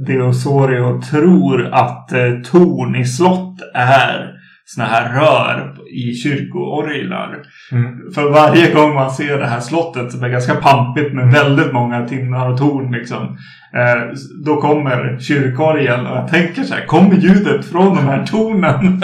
Deosorio 0.08 1.02
tror 1.02 1.70
att 1.74 2.12
eh, 2.12 2.32
torn 2.52 2.96
i 2.96 3.06
slott 3.06 3.58
är 3.74 4.38
såna 4.76 4.88
här 4.88 5.14
rör 5.14 5.76
i 5.90 6.14
kyrkoorglar. 6.14 7.42
Mm. 7.72 8.12
För 8.16 8.30
varje 8.30 8.74
gång 8.74 8.94
man 8.94 9.12
ser 9.12 9.38
det 9.38 9.48
här 9.48 9.60
slottet 9.60 10.12
som 10.12 10.24
är 10.24 10.30
ganska 10.30 10.56
pampigt 10.56 11.14
med 11.14 11.32
väldigt 11.32 11.74
många 11.74 12.08
tinnar 12.08 12.52
och 12.52 12.58
torn 12.58 12.92
liksom. 12.92 13.38
Eh, 13.74 14.14
då 14.46 14.62
kommer 14.62 15.20
kyrkorgeln 15.20 16.08
och 16.08 16.18
jag 16.18 16.28
tänker 16.28 16.64
så 16.64 16.74
här, 16.74 16.86
kommer 16.86 17.16
ljudet 17.16 17.66
från 17.66 17.96
de 17.96 18.06
här 18.06 18.26
tornen? 18.26 19.02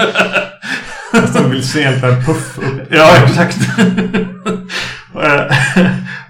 Som 1.34 1.52
vill 1.52 1.68
se 1.68 1.84
en 1.84 2.00
puff 2.00 2.58
upp. 2.58 2.88
Ja, 2.90 3.10
exakt. 3.24 3.58
Eh, 5.16 5.56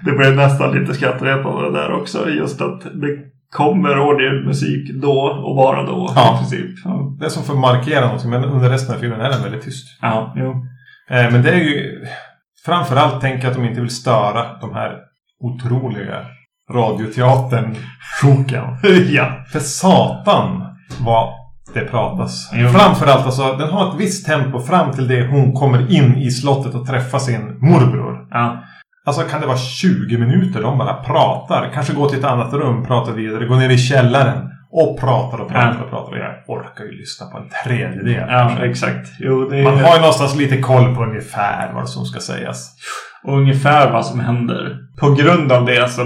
det 0.00 0.12
blev 0.12 0.36
nästan 0.36 0.74
lite 0.74 0.94
skrattretande 0.94 1.80
där 1.80 1.92
också. 1.92 2.28
Just 2.30 2.60
att 2.60 2.80
det 2.80 3.35
kommer 3.50 3.98
orgelmusik 3.98 5.02
då 5.02 5.20
och 5.44 5.56
bara 5.56 5.82
då. 5.82 6.12
Ja. 6.16 6.34
I 6.34 6.38
princip. 6.38 6.70
Ja, 6.84 7.16
Det 7.18 7.24
är 7.26 7.28
som 7.28 7.42
för 7.44 7.52
att 7.52 7.58
markera 7.58 8.04
någonting 8.04 8.30
men 8.30 8.44
under 8.44 8.70
resten 8.70 8.94
av 8.94 9.00
filmen 9.00 9.20
är 9.20 9.30
den 9.30 9.42
väldigt 9.42 9.62
tyst. 9.64 9.98
ja 10.02 10.32
jo. 10.36 10.50
Eh, 11.10 11.30
men 11.32 11.42
det 11.42 11.50
är 11.50 11.60
ju 11.60 12.06
framförallt 12.66 13.20
tänker 13.20 13.44
jag 13.44 13.50
att 13.50 13.56
de 13.56 13.64
inte 13.68 13.80
vill 13.80 13.90
störa 13.90 14.58
de 14.60 14.74
här 14.74 14.96
otroliga 15.40 16.16
radioteatern-sjoken. 16.72 18.64
ja. 19.10 19.44
För 19.52 19.60
satan 19.60 20.62
vad 21.00 21.28
det 21.74 21.80
pratas. 21.80 22.50
Jo. 22.54 22.68
Framförallt 22.68 23.24
alltså, 23.26 23.56
den 23.56 23.68
har 23.70 23.88
ett 23.88 24.00
visst 24.00 24.26
tempo 24.26 24.60
fram 24.60 24.92
till 24.92 25.08
det 25.08 25.26
hon 25.26 25.52
kommer 25.52 25.92
in 25.92 26.16
i 26.16 26.30
slottet 26.30 26.74
och 26.74 26.86
träffar 26.86 27.18
sin 27.18 27.58
morbror. 27.60 28.26
ja. 28.30 28.62
Alltså 29.06 29.22
kan 29.22 29.40
det 29.40 29.46
vara 29.46 29.56
20 29.56 30.18
minuter 30.18 30.62
de 30.62 30.78
bara 30.78 30.94
pratar. 30.94 31.70
Kanske 31.74 31.92
gå 31.92 32.08
till 32.08 32.18
ett 32.18 32.24
annat 32.24 32.52
rum, 32.52 32.86
prata 32.86 33.12
vidare, 33.12 33.46
gå 33.46 33.54
ner 33.56 33.70
i 33.70 33.78
källaren. 33.78 34.50
Och 34.70 35.00
pratar 35.00 35.38
och 35.38 35.48
pratar 35.48 35.82
och 35.82 35.90
pratar. 35.90 36.12
Och 36.12 36.18
jag 36.18 36.34
orkar 36.46 36.84
ju 36.84 36.90
lyssna 36.92 37.26
på 37.26 37.38
en 37.38 37.48
tredjedel. 37.64 38.26
Ja, 38.28 38.38
kanske. 38.48 38.66
exakt. 38.66 39.08
Jo, 39.18 39.50
är 39.50 39.62
Man 39.62 39.78
har 39.78 39.94
ju 39.94 40.00
någonstans 40.00 40.36
lite 40.36 40.56
koll 40.62 40.94
på 40.94 41.02
ungefär 41.02 41.72
vad 41.72 41.88
som 41.88 42.04
ska 42.04 42.20
sägas. 42.20 42.72
ungefär 43.28 43.90
vad 43.92 44.06
som 44.06 44.20
händer. 44.20 44.76
På 45.00 45.10
grund 45.10 45.52
av 45.52 45.64
det 45.66 45.88
så 45.90 46.02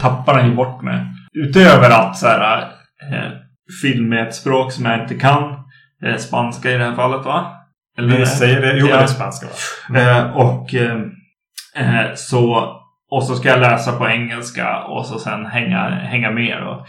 tappar 0.00 0.36
den 0.36 0.48
ju 0.50 0.54
bort 0.56 0.82
mig. 0.82 1.06
Utöver 1.34 1.90
att 1.90 2.16
så 2.16 2.26
här, 2.26 2.58
eh, 3.12 3.30
film 3.82 4.08
med 4.08 4.28
ett 4.28 4.34
språk 4.34 4.72
som 4.72 4.84
jag 4.84 5.02
inte 5.02 5.14
kan. 5.14 5.42
Eh, 6.06 6.16
spanska 6.16 6.70
i 6.70 6.76
det 6.78 6.84
här 6.84 6.94
fallet 6.94 7.26
va? 7.26 7.52
Vi 7.98 8.26
säger 8.26 8.60
det. 8.60 8.76
Jo, 8.78 8.86
Ja. 8.86 8.96
det 8.96 9.02
är 9.02 9.06
spanska 9.06 9.46
va? 9.46 9.98
Eh, 10.00 10.36
och 10.36 10.74
eh, 10.74 10.96
eh, 11.80 12.14
så 12.14 12.76
och 13.10 13.22
så 13.22 13.34
ska 13.34 13.48
jag 13.48 13.60
läsa 13.60 13.92
på 13.92 14.08
engelska 14.08 14.78
och 14.78 15.06
så 15.06 15.18
sen 15.18 15.46
hänga, 15.46 15.88
hänga 15.88 16.30
med. 16.30 16.56
Och, 16.62 16.86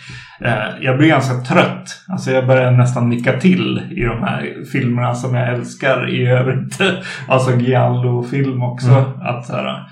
eh, 0.47 0.67
jag 0.81 0.97
blir 0.97 1.07
ganska 1.07 1.53
trött. 1.53 2.03
Alltså 2.07 2.31
jag 2.31 2.47
börjar 2.47 2.71
nästan 2.71 3.09
nicka 3.09 3.39
till 3.39 3.81
i 3.91 4.03
de 4.03 4.23
här 4.23 4.65
filmerna 4.71 5.15
som 5.15 5.35
jag 5.35 5.49
älskar 5.49 6.09
i 6.09 6.27
övrigt. 6.27 6.81
alltså 7.27 7.51
Giallo-film 7.51 8.63
också. 8.63 8.89
Mm. 8.89 9.21
Att, 9.21 9.45
så 9.45 9.53
här, 9.53 9.83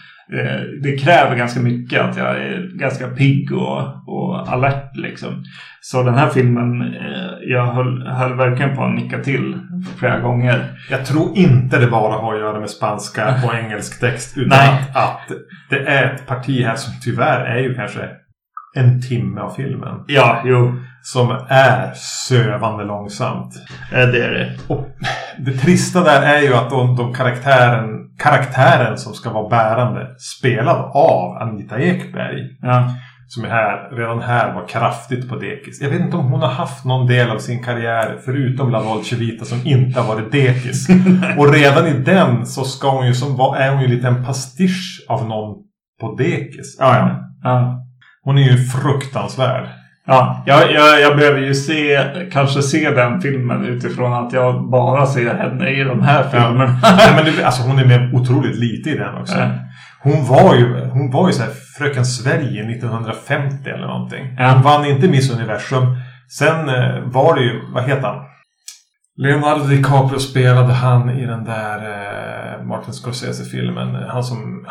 det 0.84 0.98
kräver 0.98 1.36
ganska 1.36 1.60
mycket 1.60 2.02
att 2.02 2.18
jag 2.18 2.30
är 2.30 2.78
ganska 2.80 3.08
pigg 3.08 3.52
och, 3.54 3.82
och 4.08 4.54
alert 4.54 4.96
liksom. 4.96 5.44
Så 5.82 6.04
den 6.04 6.14
här 6.16 6.30
filmen, 6.30 6.82
eh, 6.82 7.32
jag 7.42 7.66
höll, 7.66 8.08
höll 8.08 8.38
verkligen 8.38 8.76
på 8.76 8.84
att 8.84 8.96
nicka 8.96 9.20
till 9.20 9.60
flera 9.98 10.20
gånger. 10.20 10.64
Jag 10.92 11.06
tror 11.06 11.38
inte 11.38 11.80
det 11.80 11.88
bara 11.88 12.14
har 12.18 12.34
att 12.34 12.40
göra 12.40 12.60
med 12.60 12.70
spanska 12.70 13.36
och 13.46 13.56
engelsk 13.56 14.00
text. 14.00 14.38
Utan 14.38 14.58
Nej. 14.60 14.70
att, 14.94 14.96
att 14.98 15.32
det 15.70 15.80
är 15.80 16.14
ett 16.14 16.28
parti 16.28 16.64
här 16.66 16.76
som 16.76 16.94
tyvärr 17.04 17.46
är 17.46 17.60
ju 17.60 17.76
kanske 17.76 18.10
en 18.76 19.02
timme 19.02 19.42
av 19.42 19.50
filmen. 19.50 20.04
Ja, 20.08 20.42
jo. 20.46 20.74
Som 21.02 21.32
är 21.50 21.92
sövande 21.96 22.84
långsamt. 22.84 23.54
eh, 23.92 24.08
Det 24.08 24.26
är 24.26 24.32
det. 24.32 24.52
Och 24.68 24.88
det 25.38 25.52
trista 25.52 26.04
där 26.04 26.22
är 26.22 26.42
ju 26.42 26.54
att 26.54 26.70
de, 26.70 26.96
de 26.96 27.14
karaktären, 27.14 27.86
karaktären 28.20 28.98
som 28.98 29.14
ska 29.14 29.30
vara 29.30 29.50
bärande 29.50 30.08
spelad 30.18 30.92
av 30.94 31.38
Anita 31.38 31.80
Ekberg. 31.80 32.58
Ja. 32.62 32.94
som 33.28 33.46
är 33.46 33.50
här, 33.50 33.98
redan 33.98 34.22
här 34.22 34.54
var 34.54 34.68
kraftigt 34.68 35.30
på 35.30 35.36
dekis. 35.36 35.82
Jag 35.82 35.90
vet 35.90 36.02
inte 36.02 36.18
om 36.18 36.26
hon 36.26 36.42
har 36.42 36.50
haft 36.50 36.86
någon 36.86 37.08
del 37.08 37.30
av 37.30 37.38
sin 37.40 37.64
karriär 37.64 38.18
förutom 38.26 38.72
La 38.72 38.84
Dolce 38.84 39.16
Vita 39.16 39.46
som 39.46 39.68
inte 39.68 40.00
har 40.00 40.16
varit 40.16 40.32
dekis. 40.32 40.88
och 41.38 41.54
redan 41.54 41.88
i 41.88 41.94
den 41.94 42.46
så 42.46 42.64
ska 42.64 42.90
hon 42.90 43.08
ju 43.08 43.14
som, 43.14 43.40
är 43.58 43.72
hon 43.72 43.82
ju 43.82 43.88
lite 43.88 44.08
en 44.08 44.26
pastisch 44.26 45.06
av 45.10 45.28
någon 45.28 45.58
på 46.02 46.16
dekis. 46.16 46.78
Ja, 46.80 46.98
ja. 46.98 47.20
Ja. 47.44 47.86
Hon 48.24 48.38
är 48.38 48.42
ju 48.42 48.58
fruktansvärd. 48.58 49.68
Ja, 50.10 50.44
jag, 50.46 50.72
jag, 50.72 51.02
jag 51.02 51.18
behöver 51.18 51.40
ju 51.40 51.54
se, 51.54 52.04
kanske 52.32 52.62
se 52.62 52.90
den 52.90 53.22
filmen 53.22 53.66
utifrån 53.66 54.14
att 54.14 54.34
jag 54.34 54.70
bara 54.70 55.06
ser 55.06 55.36
henne 55.36 55.70
i 55.70 55.84
de 55.84 56.02
här 56.02 56.24
filmerna. 56.24 56.80
Ja. 56.84 57.12
men 57.16 57.26
det, 57.26 57.44
alltså 57.44 57.64
hon 57.64 57.80
är 57.80 57.86
med 57.86 58.14
otroligt 58.14 58.56
lite 58.56 58.90
i 58.90 58.98
den 58.98 59.16
också. 59.16 59.38
Ja. 59.38 59.50
Hon 60.04 60.26
var 60.26 60.56
ju, 60.56 60.90
hon 60.90 61.12
var 61.12 61.28
ju 61.28 61.34
så 61.34 61.44
här 61.44 61.52
Fröken 61.78 62.06
Sverige 62.06 62.72
1950 62.72 63.70
eller 63.70 63.88
någonting. 63.88 64.36
Ja. 64.38 64.52
Hon 64.52 64.62
vann 64.62 64.86
inte 64.86 65.08
Miss 65.08 65.32
Universum. 65.32 65.98
Sen 66.32 66.70
eh, 66.70 67.00
var 67.04 67.36
det 67.36 67.42
ju, 67.42 67.62
vad 67.74 67.84
heter 67.84 68.08
han? 68.08 68.26
Leonardo 69.18 69.64
DiCaprio 69.64 70.20
spelade 70.20 70.74
han 70.74 71.10
i 71.10 71.26
den 71.26 71.44
där 71.44 71.78
eh, 71.78 72.66
Martin 72.66 72.94
Scorsese-filmen. 72.94 73.96
Han 73.96 74.24
som... 74.24 74.66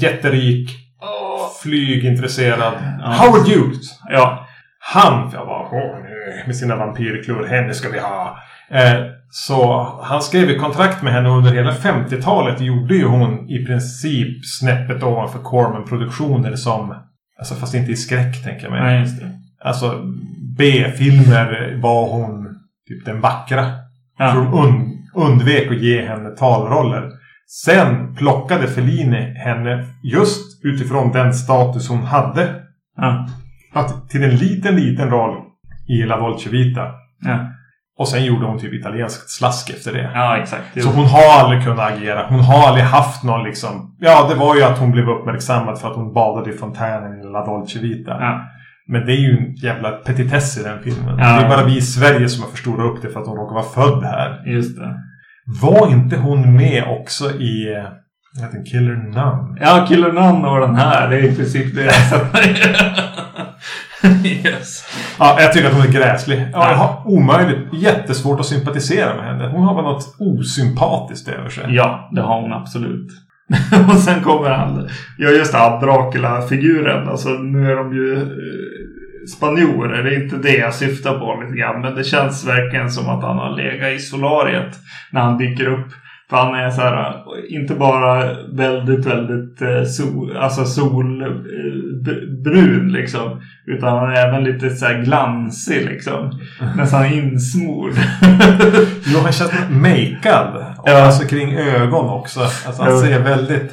Jätterik. 0.00 0.85
Flygintresserad. 1.62 2.72
Ja. 3.00 3.12
Howard 3.12 3.48
Hughes. 3.48 4.00
Ja. 4.10 4.46
Han 4.80 5.30
jag 5.32 5.46
bara, 5.46 5.68
"Åh, 5.72 5.96
med 6.46 6.56
sina 6.56 6.76
vampyrklor, 6.76 7.44
henne 7.46 7.74
ska 7.74 7.88
vi 7.90 7.98
ha. 7.98 8.38
Eh, 8.70 9.00
så 9.30 9.88
han 10.02 10.22
skrev 10.22 10.50
ju 10.50 10.58
kontrakt 10.58 11.02
med 11.02 11.12
henne 11.12 11.28
under 11.28 11.52
hela 11.54 11.72
50-talet. 11.72 12.60
Gjorde 12.60 12.94
ju 12.94 13.06
hon 13.06 13.50
i 13.50 13.66
princip 13.66 14.46
snäppet 14.60 15.02
ovanför 15.02 15.38
Corman 15.38 15.84
Produktioner 15.84 16.56
som, 16.56 16.94
alltså 17.38 17.54
fast 17.54 17.74
inte 17.74 17.92
i 17.92 17.96
skräck 17.96 18.44
tänker 18.44 18.62
jag 18.62 18.72
mig. 18.72 18.82
Nej. 18.82 19.06
Alltså 19.64 20.02
B-filmer 20.58 21.78
var 21.82 22.08
hon 22.08 22.46
typ 22.88 23.04
den 23.04 23.20
vackra. 23.20 23.66
Ja. 24.18 24.32
Så 24.32 24.38
de 24.40 24.54
und 24.54 24.92
undvek 25.14 25.70
att 25.70 25.82
ge 25.82 26.06
henne 26.06 26.30
talroller. 26.30 27.10
Sen 27.46 28.14
plockade 28.14 28.66
Fellini 28.68 29.34
henne 29.34 29.84
just 30.02 30.64
utifrån 30.64 31.12
den 31.12 31.34
status 31.34 31.88
hon 31.88 32.02
hade 32.02 32.48
Ja. 32.96 33.26
att, 33.74 34.08
till 34.10 34.24
en 34.24 34.36
liten, 34.36 34.76
liten 34.76 35.10
roll 35.10 35.36
i 35.88 36.02
La 36.02 36.16
Dolce 36.16 36.50
Vita. 36.50 36.80
Ja. 37.24 37.38
Och 37.98 38.08
sen 38.08 38.24
gjorde 38.24 38.46
hon 38.46 38.58
typ 38.58 38.72
italienskt 38.74 39.30
slask 39.30 39.70
efter 39.70 39.92
det. 39.92 40.10
ja, 40.14 40.36
exakt. 40.36 40.82
Så 40.82 40.88
hon 40.88 41.04
har 41.04 41.40
aldrig 41.40 41.64
kunnat 41.64 41.92
agera. 41.92 42.26
Hon 42.28 42.40
har 42.40 42.68
aldrig 42.68 42.84
haft 42.84 43.24
någon 43.24 43.44
liksom... 43.44 43.96
Ja, 44.00 44.26
det 44.28 44.34
var 44.34 44.56
ju 44.56 44.62
att 44.62 44.78
hon 44.78 44.90
blev 44.92 45.08
uppmärksammad 45.08 45.78
för 45.80 45.90
att 45.90 45.96
hon 45.96 46.12
badade 46.14 46.50
i 46.50 46.56
fontänen 46.56 47.20
i 47.20 47.24
La 47.32 47.46
Dolce 47.46 47.78
Vita. 47.78 48.10
Ja. 48.20 48.40
Men 48.88 49.06
det 49.06 49.12
är 49.12 49.16
ju 49.20 49.38
en 49.38 49.54
jävla 49.54 49.90
petitess 49.90 50.58
i 50.58 50.62
den 50.62 50.82
filmen. 50.82 51.18
Ja. 51.18 51.24
Det 51.38 51.44
är 51.44 51.48
bara 51.48 51.64
vi 51.66 51.76
i 51.76 51.80
Sverige 51.82 52.28
som 52.28 52.42
har 52.44 52.50
förstorat 52.50 52.86
upp 52.86 53.02
det 53.02 53.08
för 53.08 53.20
att 53.20 53.26
hon 53.26 53.36
råkar 53.36 53.54
vara 53.54 53.64
född 53.64 54.04
här. 54.04 54.42
Just 54.46 54.76
det. 54.76 54.94
Var 55.46 55.90
inte 55.92 56.16
hon 56.16 56.56
med 56.56 56.84
också 57.00 57.30
i... 57.30 57.84
Vad 58.34 58.44
heter? 58.44 58.66
Killer 58.66 58.94
Nun? 58.94 59.58
Ja, 59.60 59.86
Killer 59.88 60.12
Nun 60.12 60.44
och 60.44 60.60
den 60.60 60.74
här. 60.74 61.10
Det 61.10 61.16
är 61.16 61.24
i 61.24 61.36
princip 61.36 61.74
det 61.74 61.84
jag 61.84 61.92
Yes. 64.24 64.84
Ja, 65.18 65.36
jag 65.40 65.52
tycker 65.52 65.68
att 65.68 65.74
hon 65.74 65.82
är 65.82 65.92
gräslig. 65.92 66.40
Ja, 66.40 66.48
Ja. 66.52 66.70
jag 66.70 66.76
har 66.76 67.02
omöjligt, 67.06 67.58
jättesvårt 67.72 68.40
att 68.40 68.46
sympatisera 68.46 69.14
med 69.16 69.24
henne. 69.24 69.48
Hon 69.48 69.62
har 69.64 69.74
väl 69.74 69.84
något 69.84 70.16
osympatiskt 70.18 71.28
över 71.28 71.48
sig. 71.48 71.64
Ja, 71.74 72.08
det 72.12 72.20
har 72.20 72.40
hon 72.40 72.52
absolut. 72.52 73.08
och 73.92 73.98
sen 73.98 74.22
kommer 74.22 74.50
han. 74.50 74.88
Ja, 75.18 75.28
just 75.30 75.52
det. 75.52 75.58
Dracula-figuren. 75.58 77.08
Alltså, 77.08 77.28
nu 77.28 77.70
är 77.70 77.76
de 77.76 77.94
ju 77.94 78.14
eh, 78.14 78.28
spanjorer. 79.36 80.02
Det 80.02 80.10
är 80.14 80.22
inte 80.24 80.36
det 80.36 80.56
jag 80.56 80.74
syftar 80.74 81.18
på 81.18 81.42
lite 81.42 81.56
grann. 81.56 81.80
Men 81.80 81.94
det 81.94 82.04
känns 82.04 82.46
verkligen 82.46 82.90
som 82.90 83.08
att 83.08 83.22
han 83.24 83.36
har 83.38 83.56
legat 83.56 83.92
i 83.92 83.98
solariet 83.98 84.76
när 85.10 85.20
han 85.20 85.38
dyker 85.38 85.66
upp. 85.66 85.88
För 86.30 86.36
han 86.36 86.54
är 86.54 86.70
så 86.70 86.80
här, 86.80 87.14
inte 87.48 87.74
bara 87.74 88.34
väldigt, 88.52 89.06
väldigt 89.06 89.62
eh, 89.62 89.82
sol, 89.84 90.36
alltså 90.36 90.64
solbrun 91.64 92.92
liksom. 92.92 93.40
Utan 93.66 93.98
han 93.98 94.08
är 94.10 94.28
även 94.28 94.44
lite 94.44 94.70
så 94.70 94.86
här 94.86 95.02
glansig 95.02 95.84
liksom. 95.86 96.40
Nästan 96.76 97.06
insmord. 97.12 97.92
Jo, 99.06 99.18
han 99.22 99.32
känns 99.32 99.52
makead. 99.70 100.56
Och 100.78 100.88
Ja. 100.88 101.02
alltså 101.04 101.28
kring 101.28 101.56
ögon 101.56 102.08
också. 102.10 102.40
Alltså 102.40 102.82
han 102.82 102.98
ser 102.98 103.20
väldigt... 103.20 103.72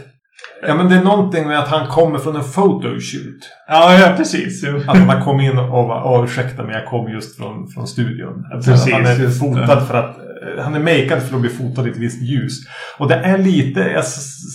Ja, 0.68 0.76
men 0.76 0.90
det 0.90 0.96
är 0.96 1.04
någonting 1.04 1.48
med 1.48 1.60
att 1.60 1.68
han 1.68 1.88
kommer 1.88 2.20
från 2.20 2.36
en 2.36 2.44
photoshoot. 2.44 3.50
ja, 3.68 3.94
ja, 4.00 4.14
precis. 4.18 4.64
Jo. 4.68 4.78
Att 4.88 4.98
han 4.98 5.22
kom 5.24 5.40
in 5.40 5.58
och 5.58 5.88
var 5.88 6.04
"Åh, 6.06 6.24
ursäkta 6.26 6.64
men 6.64 6.72
jag 6.76 6.86
kom 6.86 7.12
just 7.12 7.38
från, 7.38 7.68
från 7.68 7.88
studion. 7.88 8.46
Precis, 8.66 8.94
han 8.94 9.06
är 9.06 9.30
fotad 9.30 9.88
för 9.88 9.94
att... 9.94 10.18
eh, 10.18 10.64
Han 10.64 10.76
är 10.76 10.80
makead 10.80 11.22
för 11.24 11.36
att 11.36 11.42
bli 11.42 11.50
fotad 11.50 11.88
i 11.88 11.90
ett 11.90 11.98
visst 11.98 12.22
ljus. 12.22 12.54
Och 12.98 13.08
det 13.08 13.16
är 13.16 13.38
lite... 13.38 13.80
Jag 13.80 14.06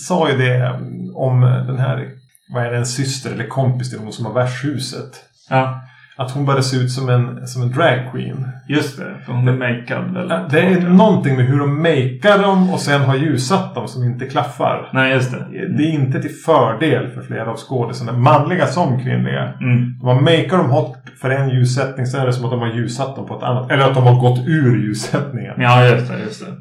sa 0.07 0.29
ju 0.29 0.37
det 0.37 0.55
mm, 0.55 1.15
om 1.15 1.41
den 1.41 1.77
här... 1.79 2.07
Vad 2.53 2.65
är 2.65 2.71
det? 2.71 2.77
En 2.77 2.85
syster 2.85 3.31
eller 3.31 3.47
kompis 3.47 3.89
till 3.89 3.99
hon 3.99 4.13
som 4.13 4.25
har 4.25 4.33
värdshuset. 4.33 5.09
Ja, 5.49 5.81
Att 6.19 6.31
hon 6.31 6.45
börjar 6.45 6.61
se 6.61 6.77
ut 6.77 6.91
som 6.91 7.09
en, 7.09 7.47
som 7.47 7.61
en 7.61 7.71
drag 7.71 8.11
queen. 8.11 8.47
just 8.67 8.97
det. 8.97 9.15
För 9.25 9.33
hon 9.33 9.47
är 9.47 9.53
makead 9.53 10.13
väldigt 10.13 10.51
Det 10.51 10.59
är 10.59 10.89
någonting 10.89 11.35
med 11.35 11.45
hur 11.45 11.59
de 11.59 11.77
makear 11.77 12.41
dem 12.41 12.69
och 12.69 12.79
sen 12.79 13.01
har 13.01 13.15
ljussatt 13.15 13.75
dem 13.75 13.87
som 13.87 14.03
inte 14.03 14.25
klaffar. 14.25 14.89
Nej, 14.93 15.13
just 15.13 15.31
det. 15.31 15.45
Det 15.77 15.83
är 15.83 15.91
inte 15.91 16.21
till 16.21 16.35
fördel 16.45 17.09
för 17.11 17.21
flera 17.21 17.51
av 17.51 17.57
skådisarna. 17.57 18.11
Manliga 18.11 18.67
som 18.67 19.03
kvinnliga. 19.03 19.53
Mm. 19.61 19.99
De 19.99 20.07
har 20.07 20.21
makear 20.21 20.57
dem 20.57 20.69
hårt 20.69 20.97
för 21.21 21.29
en 21.29 21.49
ljussättning. 21.49 22.05
Sen 22.05 22.21
är 22.21 22.25
det 22.25 22.33
som 22.33 22.45
att 22.45 22.51
de 22.51 22.59
har 22.59 22.73
ljussatt 22.73 23.15
dem 23.15 23.27
på 23.27 23.37
ett 23.37 23.43
annat. 23.43 23.71
Eller 23.71 23.83
att 23.83 23.95
de 23.95 24.03
har 24.03 24.21
gått 24.21 24.47
ur 24.47 24.83
ljussättningen. 24.83 25.53
Ja, 25.57 25.85
just 25.85 26.11
det. 26.11 26.19
Just 26.19 26.45
det. 26.45 26.53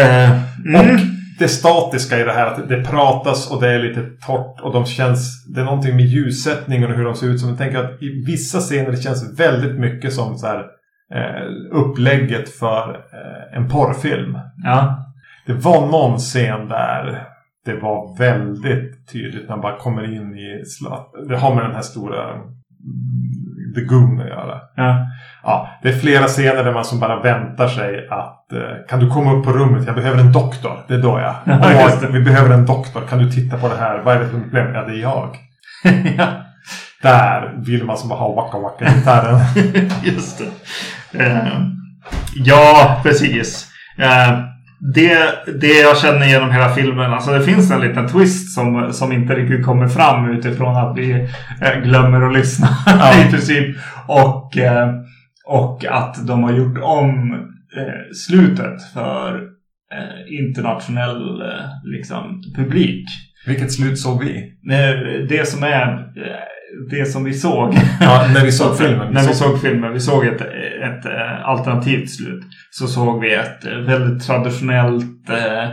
Eh, 0.00 0.30
mm. 0.66 0.80
Och 0.80 1.15
det 1.38 1.48
statiska 1.48 2.20
i 2.20 2.22
det 2.24 2.32
här 2.32 2.46
att 2.46 2.68
det 2.68 2.84
pratas 2.84 3.50
och 3.50 3.60
det 3.60 3.68
är 3.68 3.78
lite 3.78 4.02
torrt 4.26 4.60
och 4.60 4.72
de 4.72 4.86
känns... 4.86 5.46
Det 5.54 5.60
är 5.60 5.64
någonting 5.64 5.96
med 5.96 6.04
ljussättningen 6.04 6.90
och 6.90 6.96
hur 6.96 7.04
de 7.04 7.14
ser 7.14 7.26
ut 7.26 7.40
som. 7.40 7.48
Jag 7.48 7.58
tänker 7.58 7.78
att 7.78 8.02
i 8.02 8.24
vissa 8.26 8.60
scener 8.60 8.90
det 8.90 8.96
känns 8.96 9.40
väldigt 9.40 9.80
mycket 9.80 10.12
som 10.12 10.38
så 10.38 10.46
här, 10.46 10.64
eh, 11.14 11.46
upplägget 11.72 12.48
för 12.48 12.90
eh, 12.94 13.58
en 13.58 13.68
porrfilm. 13.68 14.38
Ja. 14.64 15.02
Det 15.46 15.52
var 15.52 15.86
någon 15.86 16.18
scen 16.18 16.68
där 16.68 17.26
det 17.64 17.74
var 17.74 18.18
väldigt 18.18 19.08
tydligt 19.12 19.42
när 19.42 19.56
man 19.56 19.60
bara 19.60 19.78
kommer 19.78 20.14
in 20.14 20.38
i 20.38 20.64
slatt. 20.64 21.10
Det 21.28 21.36
har 21.36 21.54
med 21.54 21.64
den 21.64 21.74
här 21.74 21.82
stora 21.82 22.32
mm, 22.32 22.44
The 23.74 23.80
Goon 23.80 24.20
att 24.20 24.28
göra. 24.28 24.60
Ja. 24.76 25.06
Ja, 25.46 25.68
det 25.82 25.88
är 25.88 25.92
flera 25.98 26.26
scener 26.26 26.64
där 26.64 26.72
man 26.72 26.84
som 26.84 27.00
bara 27.00 27.20
väntar 27.22 27.68
sig 27.68 28.08
att 28.10 28.52
eh, 28.52 28.86
kan 28.88 29.00
du 29.00 29.10
komma 29.10 29.32
upp 29.32 29.44
på 29.44 29.52
rummet? 29.52 29.82
Jag 29.86 29.94
behöver 29.94 30.20
en 30.20 30.32
doktor. 30.32 30.84
Det 30.88 30.94
är 30.94 31.02
då 31.02 31.20
jag. 31.20 31.34
Ja, 31.62 31.90
vi 32.10 32.20
behöver 32.20 32.54
en 32.54 32.66
doktor. 32.66 33.02
Kan 33.08 33.18
du 33.18 33.30
titta 33.30 33.58
på 33.58 33.68
det 33.68 33.76
här? 33.76 34.02
Vad 34.04 34.16
är 34.16 34.20
det 34.20 34.28
för 34.28 34.40
problem? 34.40 34.74
Ja, 34.74 34.82
det 34.84 34.92
är 34.92 35.02
jag. 35.02 35.36
ja. 36.18 36.26
Där 37.02 37.54
vill 37.66 37.84
man 37.84 37.96
som 37.96 38.08
bara 38.08 38.18
ha 38.18 38.34
wacka 38.34 38.58
wacka 38.58 38.84
gitarren. 38.84 39.40
Just 40.04 40.38
det. 41.12 41.24
Eh, 41.24 41.60
ja, 42.34 43.00
precis. 43.02 43.68
Eh, 43.98 44.38
det, 44.94 45.18
det 45.60 45.80
jag 45.80 45.98
känner 45.98 46.26
genom 46.26 46.50
hela 46.50 46.74
filmen, 46.74 47.12
alltså 47.12 47.32
det 47.32 47.44
finns 47.44 47.70
en 47.70 47.80
liten 47.80 48.08
twist 48.08 48.54
som, 48.54 48.92
som 48.92 49.12
inte 49.12 49.34
riktigt 49.34 49.66
kommer 49.66 49.88
fram 49.88 50.30
utifrån 50.30 50.76
att 50.76 50.98
vi 50.98 51.28
eh, 51.60 51.80
glömmer 51.82 52.26
att 52.26 52.34
lyssna 52.34 52.68
Ja. 52.86 53.12
i 53.20 53.30
princip. 53.30 53.76
Och, 54.06 54.58
eh, 54.58 54.88
och 55.46 55.84
att 55.84 56.26
de 56.26 56.42
har 56.42 56.52
gjort 56.52 56.78
om 56.82 57.32
eh, 57.76 58.12
slutet 58.26 58.82
för 58.94 59.34
eh, 59.92 60.38
internationell 60.40 61.40
eh, 61.40 61.66
liksom, 61.84 62.42
publik. 62.56 63.08
Vilket 63.46 63.72
slut 63.72 63.98
såg 63.98 64.24
vi? 64.24 64.52
Det 65.28 65.48
som 65.48 65.62
är 65.62 65.92
eh, 66.16 66.46
det 66.90 67.06
som 67.06 67.24
vi 67.24 67.32
såg 67.32 67.74
Ja, 68.00 68.28
när 68.34 68.44
vi 68.44 68.52
såg 68.52 68.78
filmen. 68.78 69.12
när 69.12 69.26
vi 69.28 69.34
såg 69.34 69.60
filmen, 69.60 69.92
vi 69.92 70.00
såg 70.00 70.26
ett, 70.26 70.40
ett 70.82 71.06
eh, 71.06 71.48
alternativt 71.48 72.10
slut. 72.10 72.44
Så 72.70 72.86
såg 72.86 73.20
vi 73.20 73.34
ett 73.34 73.66
eh, 73.66 73.78
väldigt 73.78 74.26
traditionellt 74.26 75.30
eh, 75.30 75.68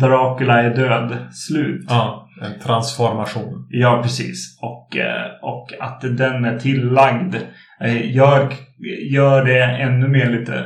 Dracula 0.00 0.62
är 0.62 0.74
död 0.76 1.16
slut. 1.32 1.84
Ja, 1.88 2.28
en 2.42 2.60
transformation. 2.60 3.66
Ja, 3.70 4.00
precis. 4.02 4.58
Och, 4.60 4.96
och 5.42 5.72
att 5.80 6.00
den 6.00 6.44
är 6.44 6.58
tillagd 6.58 7.36
gör, 7.90 8.52
gör 9.10 9.44
det 9.44 9.64
ännu 9.64 10.08
mer 10.08 10.30
lite, 10.30 10.58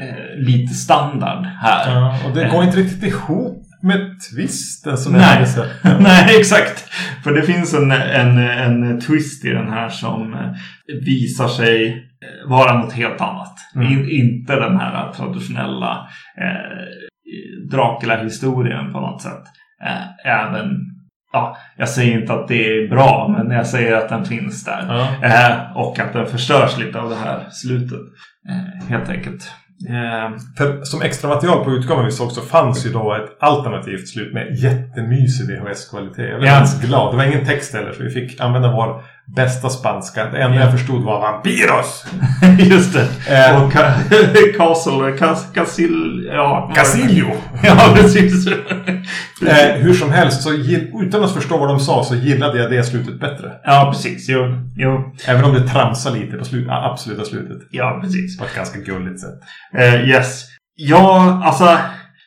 eh, 0.00 0.36
lite 0.36 0.74
standard 0.74 1.44
här. 1.44 1.94
Ja, 1.94 2.18
och 2.26 2.36
det 2.36 2.48
går 2.48 2.64
inte 2.64 2.76
riktigt 2.76 3.02
ihop 3.02 3.64
med 3.82 4.20
twisten 4.30 4.98
som 4.98 5.14
jag 5.14 5.20
Nej. 5.20 5.34
hade 5.34 5.46
sett. 5.46 5.70
Nej, 6.00 6.36
exakt. 6.38 6.88
För 7.24 7.34
det 7.34 7.42
finns 7.42 7.74
en, 7.74 7.90
en, 7.90 8.38
en 8.38 9.00
twist 9.00 9.44
i 9.44 9.50
den 9.50 9.68
här 9.68 9.88
som 9.88 10.34
eh, 10.34 10.50
visar 11.04 11.48
sig 11.48 11.88
eh, 11.88 12.50
vara 12.50 12.78
något 12.78 12.92
helt 12.92 13.20
annat. 13.20 13.54
Mm. 13.74 13.92
In, 13.92 14.08
inte 14.08 14.56
den 14.56 14.76
här 14.76 15.12
traditionella 15.12 16.08
eh, 16.40 17.70
Dracula-historien 17.70 18.92
på 18.92 19.00
något 19.00 19.22
sätt. 19.22 19.44
Eh, 19.86 20.32
även, 20.32 20.70
ja, 21.34 21.56
jag 21.76 21.88
säger 21.88 22.20
inte 22.20 22.32
att 22.32 22.48
det 22.48 22.66
är 22.66 22.88
bra, 22.88 23.34
men 23.38 23.50
jag 23.56 23.66
säger 23.66 23.92
att 23.96 24.08
den 24.08 24.24
finns 24.24 24.64
där. 24.64 24.84
Ja. 24.88 25.28
Eh, 25.28 25.76
och 25.76 25.98
att 25.98 26.12
den 26.12 26.26
förstörs 26.26 26.78
lite 26.78 27.00
av 27.00 27.08
det 27.10 27.16
här 27.16 27.46
slutet. 27.50 28.00
Eh, 28.48 28.88
helt 28.88 29.08
enkelt. 29.10 29.52
Eh, 29.88 30.36
För 30.58 30.84
som 30.84 31.02
extra 31.02 31.28
material 31.28 31.64
på 31.64 31.70
utgåvan 31.70 32.04
vi 32.04 32.10
såg 32.10 32.32
så 32.32 32.40
fanns 32.40 32.86
ju 32.86 32.90
då 32.92 33.14
ett 33.14 33.36
alternativt 33.40 34.08
slut 34.08 34.34
med 34.34 34.54
jättemysig 34.56 35.44
VHS-kvalitet. 35.50 36.22
Jag 36.30 36.40
blev 36.40 36.52
Ja. 36.52 36.58
ganska 36.58 36.86
glad. 36.86 37.12
Det 37.12 37.16
var 37.16 37.24
ingen 37.24 37.44
text 37.46 37.74
heller 37.74 37.92
så 37.92 38.02
vi 38.02 38.10
fick 38.10 38.40
använda 38.40 38.72
vår 38.72 39.02
bästa 39.36 39.68
spanska. 39.70 40.24
Det 40.24 40.38
enda 40.42 40.56
Ja. 40.56 40.62
jag 40.62 40.72
förstod 40.72 41.02
var 41.04 41.20
vampiros! 41.20 42.06
just 42.58 42.92
det. 42.94 43.34
Eh. 43.34 43.62
Och 43.64 43.72
Ca- 43.72 43.94
Castle, 44.56 45.12
Cas, 45.18 45.46
Casil, 45.54 46.28
ja. 46.32 46.72
Casillo! 46.74 47.26
Ja, 47.62 47.92
precis. 47.96 48.46
Eh, 48.46 49.74
hur 49.76 49.94
som 49.94 50.12
helst, 50.12 50.42
så 50.42 50.52
utan 51.02 51.24
att 51.24 51.32
förstå 51.34 51.58
vad 51.58 51.68
de 51.68 51.80
sa 51.80 52.04
så 52.04 52.14
gillade 52.14 52.58
jag 52.58 52.70
det 52.70 52.84
slutet 52.84 53.20
bättre. 53.20 53.52
Ja, 53.64 53.90
precis. 53.92 54.28
Jo, 54.28 54.40
jo. 54.76 55.14
Även 55.26 55.44
om 55.44 55.54
det 55.54 55.68
tramsar 55.68 56.10
lite 56.10 56.36
på 56.36 56.44
slut, 56.44 56.66
absoluta 56.70 57.24
slutet. 57.24 57.58
Ja, 57.70 57.98
precis. 58.02 58.38
På 58.38 58.44
ett 58.44 58.54
ganska 58.56 58.78
gulligt 58.78 59.20
sätt. 59.20 59.34
Eh, 59.78 60.08
yes. 60.08 60.44
Ja, 60.76 61.40
alltså. 61.44 61.78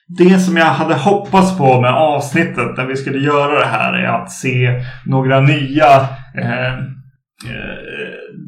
Det 0.08 0.40
som 0.40 0.58
jag 0.58 0.66
hade 0.66 0.96
hoppats 0.96 1.58
på 1.58 1.82
med 1.82 1.92
avsnittet 1.94 2.78
när 2.78 2.86
vi 2.86 2.96
skulle 2.96 3.18
göra 3.20 3.60
det 3.60 3.66
här 3.66 3.94
är 3.94 4.08
att 4.08 4.32
se 4.32 4.82
några 5.06 5.40
nya 5.40 5.86
eh, 6.42 6.74
eh, 6.74 7.78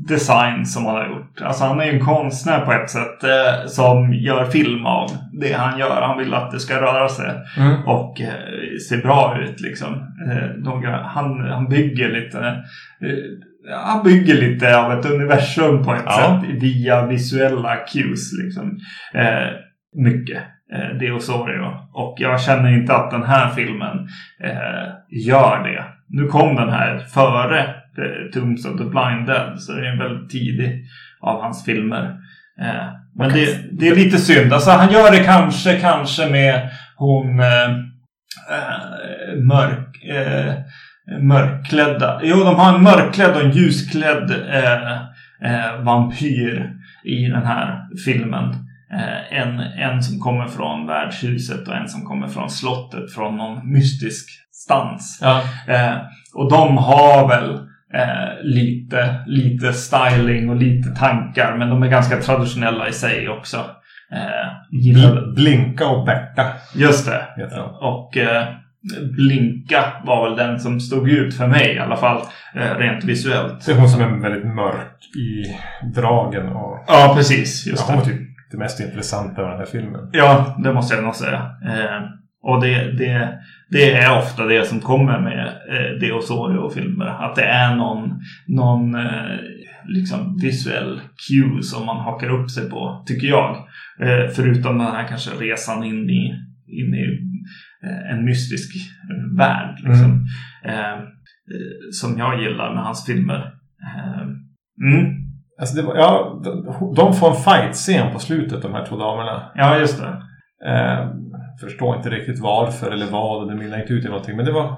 design 0.07 0.65
som 0.65 0.85
han 0.85 0.95
har 0.95 1.07
gjort. 1.07 1.41
Alltså 1.41 1.63
han 1.63 1.79
är 1.79 1.85
ju 1.85 1.91
en 1.99 2.05
konstnär 2.05 2.59
på 2.65 2.71
ett 2.73 2.89
sätt 2.89 3.23
eh, 3.23 3.67
som 3.67 4.13
gör 4.13 4.45
film 4.45 4.85
av 4.85 5.09
det 5.41 5.53
han 5.53 5.79
gör. 5.79 6.01
Han 6.01 6.17
vill 6.17 6.33
att 6.33 6.51
det 6.51 6.59
ska 6.59 6.81
röra 6.81 7.09
sig 7.09 7.29
Mm. 7.57 7.83
och 7.87 8.21
eh, 8.21 8.29
se 8.89 8.97
bra 8.97 9.37
ut 9.41 9.61
liksom. 9.61 9.93
Eh, 10.27 10.49
några, 10.63 10.97
han, 11.03 11.39
han 11.49 11.69
bygger 11.69 12.09
lite 12.11 12.37
eh, 12.39 13.17
han 13.85 14.03
bygger 14.03 14.33
lite 14.33 14.77
av 14.77 14.91
ett 14.99 15.05
universum 15.11 15.83
på 15.85 15.93
ett 15.93 16.01
Ja. 16.05 16.11
sätt 16.43 16.49
via 16.61 17.05
visuella 17.05 17.75
cues 17.75 18.33
liksom. 18.43 18.77
Eh, 19.13 19.47
mycket. 19.95 20.43
Eh, 20.73 20.97
Deosorio. 20.97 21.77
Och 21.93 22.15
jag 22.17 22.41
känner 22.41 22.77
inte 22.77 22.95
att 22.95 23.11
den 23.11 23.23
här 23.23 23.49
filmen 23.49 24.07
eh, 24.43 24.89
gör 25.09 25.63
det. 25.63 25.83
Nu 26.07 26.27
kom 26.27 26.55
den 26.55 26.69
här 26.69 26.99
före 26.99 27.59
eh, 27.59 28.31
Tombs 28.33 28.65
of 28.65 28.77
the 28.77 28.83
Blind 28.83 29.27
Dead. 29.27 29.61
Så 29.61 29.73
det 29.73 29.87
är 29.87 29.91
en 29.91 29.99
väldigt 29.99 30.29
tidig 30.29 30.85
av 31.21 31.41
hans 31.41 31.65
filmer. 31.65 32.03
Eh, 32.61 32.87
men 33.15 33.29
det, 33.29 33.57
det 33.71 33.87
är 33.87 33.95
lite 33.95 34.17
synd. 34.17 34.53
Alltså 34.53 34.71
han 34.71 34.91
gör 34.91 35.11
det 35.11 35.23
kanske, 35.23 35.79
kanske 35.79 36.29
med 36.29 36.69
hon 36.95 37.39
eh, 37.39 37.69
eh, 38.49 39.35
mörk, 39.43 40.03
eh, 40.03 40.53
mörkklädda. 41.21 42.19
Jo, 42.23 42.37
de 42.37 42.55
har 42.55 42.75
en 42.75 42.83
mörkklädd 42.83 43.35
och 43.35 43.41
en 43.41 43.51
ljusklädd 43.51 44.31
eh, 44.49 44.93
eh, 45.43 45.81
vampyr 45.83 46.73
i 47.03 47.25
den 47.25 47.45
här 47.45 47.81
filmen. 48.05 48.68
Eh, 48.93 49.39
en, 49.41 49.59
en 49.59 50.03
som 50.03 50.19
kommer 50.19 50.47
från 50.47 50.87
värdshuset 50.87 51.67
och 51.67 51.75
en 51.75 51.87
som 51.87 52.01
kommer 52.05 52.27
från 52.27 52.49
slottet 52.49 53.13
från 53.13 53.37
någon 53.37 53.71
mystisk 53.73 54.29
stans. 54.51 55.19
Ja. 55.21 55.41
Eh, 55.67 55.93
och 56.33 56.51
de 56.51 56.77
har 56.77 57.27
väl 57.27 57.49
eh, 57.93 58.43
lite, 58.43 59.15
lite 59.27 59.73
styling 59.73 60.49
och 60.49 60.55
lite 60.55 60.89
tankar. 60.89 61.55
Men 61.57 61.69
de 61.69 61.83
är 61.83 61.87
ganska 61.87 62.17
traditionella 62.17 62.87
i 62.87 62.93
sig 62.93 63.29
också. 63.29 63.57
Eh, 64.13 64.77
gillade. 64.81 65.21
Bl- 65.21 65.35
Blinka 65.35 65.87
och 65.87 66.05
Berta 66.05 66.45
Just 66.75 67.05
det. 67.05 67.25
Och 67.81 68.17
eh, 68.17 68.43
Blinka 69.15 69.83
var 70.05 70.29
väl 70.29 70.37
den 70.37 70.59
som 70.59 70.79
stod 70.79 71.09
ut 71.09 71.37
för 71.37 71.47
mig 71.47 71.75
i 71.75 71.79
alla 71.79 71.95
fall. 71.97 72.21
Rent 72.53 73.03
visuellt. 73.03 73.65
Det 73.65 73.71
är 73.71 73.75
hon 73.75 73.89
som 73.89 74.01
är 74.01 74.21
väldigt 74.29 74.55
mörk 74.55 74.97
i 75.15 75.43
dragen 75.95 76.47
och 76.47 76.83
Ja, 76.87 77.13
precis. 77.17 77.67
Just 77.67 77.85
ja, 77.89 77.93
hon 77.95 78.03
det. 78.03 78.09
typ 78.09 78.28
det 78.51 78.57
mest 78.57 78.79
intressanta 78.79 79.41
med 79.41 79.51
den 79.51 79.59
här 79.59 79.65
filmen. 79.65 80.09
Ja, 80.11 80.59
det 80.63 80.73
måste 80.73 80.95
jag 80.95 81.03
nog 81.03 81.15
säga. 81.15 81.51
Eh, 81.65 82.01
och 82.41 82.61
det, 82.61 82.91
det, 82.97 83.39
det 83.69 83.93
är 83.93 84.17
ofta 84.17 84.45
det 84.45 84.67
som 84.67 84.79
kommer 84.79 85.19
med 85.19 85.47
eh, 85.47 85.99
Deosorio-filmer. 85.99 87.05
Att 87.05 87.35
det 87.35 87.43
är 87.43 87.75
någon, 87.75 88.21
någon 88.47 88.95
eh, 88.95 89.37
liksom 89.85 90.37
visuell 90.41 91.01
cue 91.27 91.63
som 91.63 91.85
man 91.85 91.97
hakar 91.97 92.29
upp 92.29 92.51
sig 92.51 92.69
på, 92.69 93.03
tycker 93.07 93.27
jag. 93.27 93.55
Eh, 94.01 94.29
förutom 94.35 94.77
den 94.77 94.87
här 94.87 95.07
kanske 95.07 95.31
resan 95.31 95.83
in 95.83 96.09
i, 96.09 96.33
in 96.67 96.93
i 96.93 97.19
eh, 97.83 98.13
en 98.13 98.25
mystisk 98.25 98.75
värld. 99.37 99.79
Liksom. 99.83 100.27
Eh, 100.65 100.93
eh, 100.93 100.99
som 101.91 102.17
jag 102.17 102.41
gillar 102.41 102.73
med 102.73 102.83
hans 102.83 103.05
filmer. 103.05 103.53
Eh, 103.83 104.21
mm. 104.91 105.18
Alltså 105.59 105.75
det 105.75 105.81
var, 105.81 105.95
ja, 105.95 106.41
de, 106.43 106.93
de 106.95 107.13
får 107.13 107.29
en 107.29 107.35
fight-scen 107.35 108.13
på 108.13 108.19
slutet, 108.19 108.61
de 108.61 108.73
här 108.73 108.85
två 108.85 108.95
damerna. 108.97 109.51
Ja, 109.55 109.77
just 109.77 110.01
det. 110.01 110.07
Eh, 110.71 111.07
förstår 111.61 111.95
inte 111.95 112.09
riktigt 112.09 112.39
varför 112.39 112.91
eller 112.91 113.05
vad. 113.05 113.47
Det 113.49 113.55
mynnar 113.55 113.81
inte 113.81 113.93
ut 113.93 114.05
i 114.05 114.07
någonting. 114.07 114.35
Men 114.35 114.45
det 114.45 114.51
var... 114.51 114.63
Eh, 114.65 114.71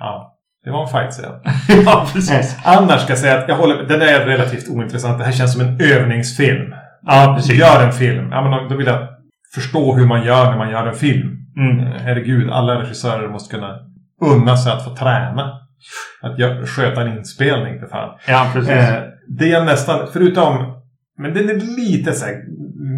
ja, 0.00 0.32
det 0.64 0.70
var 0.70 0.82
en 0.82 0.88
fight-scen. 0.88 1.32
ja, 1.86 2.06
precis. 2.12 2.58
Annars 2.64 3.00
ska 3.00 3.10
jag 3.12 3.18
säga 3.18 3.38
att 3.38 3.48
jag 3.48 3.56
håller, 3.56 3.82
den 3.82 4.02
är 4.02 4.26
relativt 4.26 4.68
ointressant. 4.68 5.18
Det 5.18 5.24
här 5.24 5.32
känns 5.32 5.52
som 5.52 5.62
en 5.68 5.80
övningsfilm. 5.80 6.74
Ja, 7.02 7.32
precis. 7.36 7.58
Gör 7.60 7.86
en 7.86 7.92
film. 7.92 8.28
Ja, 8.32 8.48
men 8.48 8.68
då- 8.68 8.76
vill 8.76 8.86
jag 8.86 9.08
förstå 9.54 9.94
hur 9.94 10.06
man 10.06 10.24
gör 10.24 10.50
när 10.50 10.58
man 10.58 10.70
gör 10.70 10.86
en 10.86 10.94
film. 10.94 11.36
Mm. 11.58 11.86
Eh, 11.86 11.92
Herregud, 12.00 12.50
alla 12.50 12.80
regissörer 12.80 13.28
måste 13.28 13.54
kunna 13.54 13.78
unna 14.24 14.56
sig 14.56 14.72
att 14.72 14.84
få 14.84 14.90
träna. 14.96 15.52
Att 16.22 16.68
sköta 16.68 17.00
en 17.02 17.18
inspelning 17.18 17.80
för 17.80 17.86
fan. 17.86 18.18
Ja, 18.28 18.46
precis. 18.52 18.70
Eh, 18.70 19.02
det 19.28 19.52
är 19.52 19.64
nästan, 19.64 20.08
förutom... 20.12 20.72
Men 21.18 21.34
den 21.34 21.48
är 21.48 21.54
lite 21.54 22.12
så 22.12 22.26
här 22.26 22.42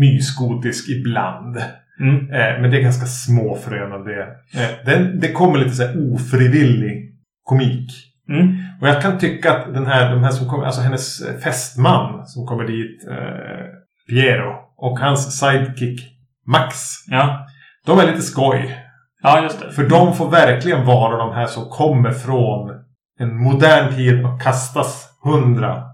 mysgotisk 0.01 0.89
ibland. 0.89 1.57
Mm. 2.01 2.31
Eh, 2.31 2.61
men 2.61 2.71
det 2.71 2.77
är 2.77 2.83
ganska 2.83 3.07
små 3.07 3.57
frön 3.57 3.93
av 3.93 4.05
det. 4.05 4.23
Eh, 4.55 4.85
den, 4.85 5.21
det 5.21 5.33
kommer 5.33 5.59
lite 5.59 5.71
så 5.71 5.83
här 5.83 6.13
ofrivillig 6.13 7.15
komik. 7.43 7.91
Mm. 8.29 8.57
Och 8.81 8.89
jag 8.89 9.03
kan 9.03 9.19
tycka 9.19 9.53
att 9.53 9.75
den 9.75 9.87
här, 9.87 10.11
de 10.11 10.25
här 10.25 10.31
som 10.31 10.49
kommer, 10.49 10.65
alltså 10.65 10.81
hennes 10.81 11.23
fästman 11.43 12.27
som 12.27 12.47
kommer 12.47 12.65
dit, 12.65 13.09
eh, 13.11 13.67
Piero, 14.09 14.55
och 14.77 14.99
hans 14.99 15.39
sidekick 15.39 16.19
Max. 16.47 16.77
Ja. 17.07 17.47
De 17.87 17.99
är 17.99 18.07
lite 18.07 18.23
skoj. 18.23 18.77
ja, 19.23 19.43
just 19.43 19.61
det. 19.61 19.73
För 19.73 19.89
de 19.89 20.15
får 20.15 20.31
verkligen 20.31 20.87
vara 20.87 21.17
de 21.17 21.35
här 21.35 21.47
som 21.47 21.65
kommer 21.71 22.11
från 22.11 22.71
en 23.19 23.37
modern 23.37 23.95
tid 23.95 24.25
och 24.25 24.43
kastas 24.43 25.09
150, 25.25 25.88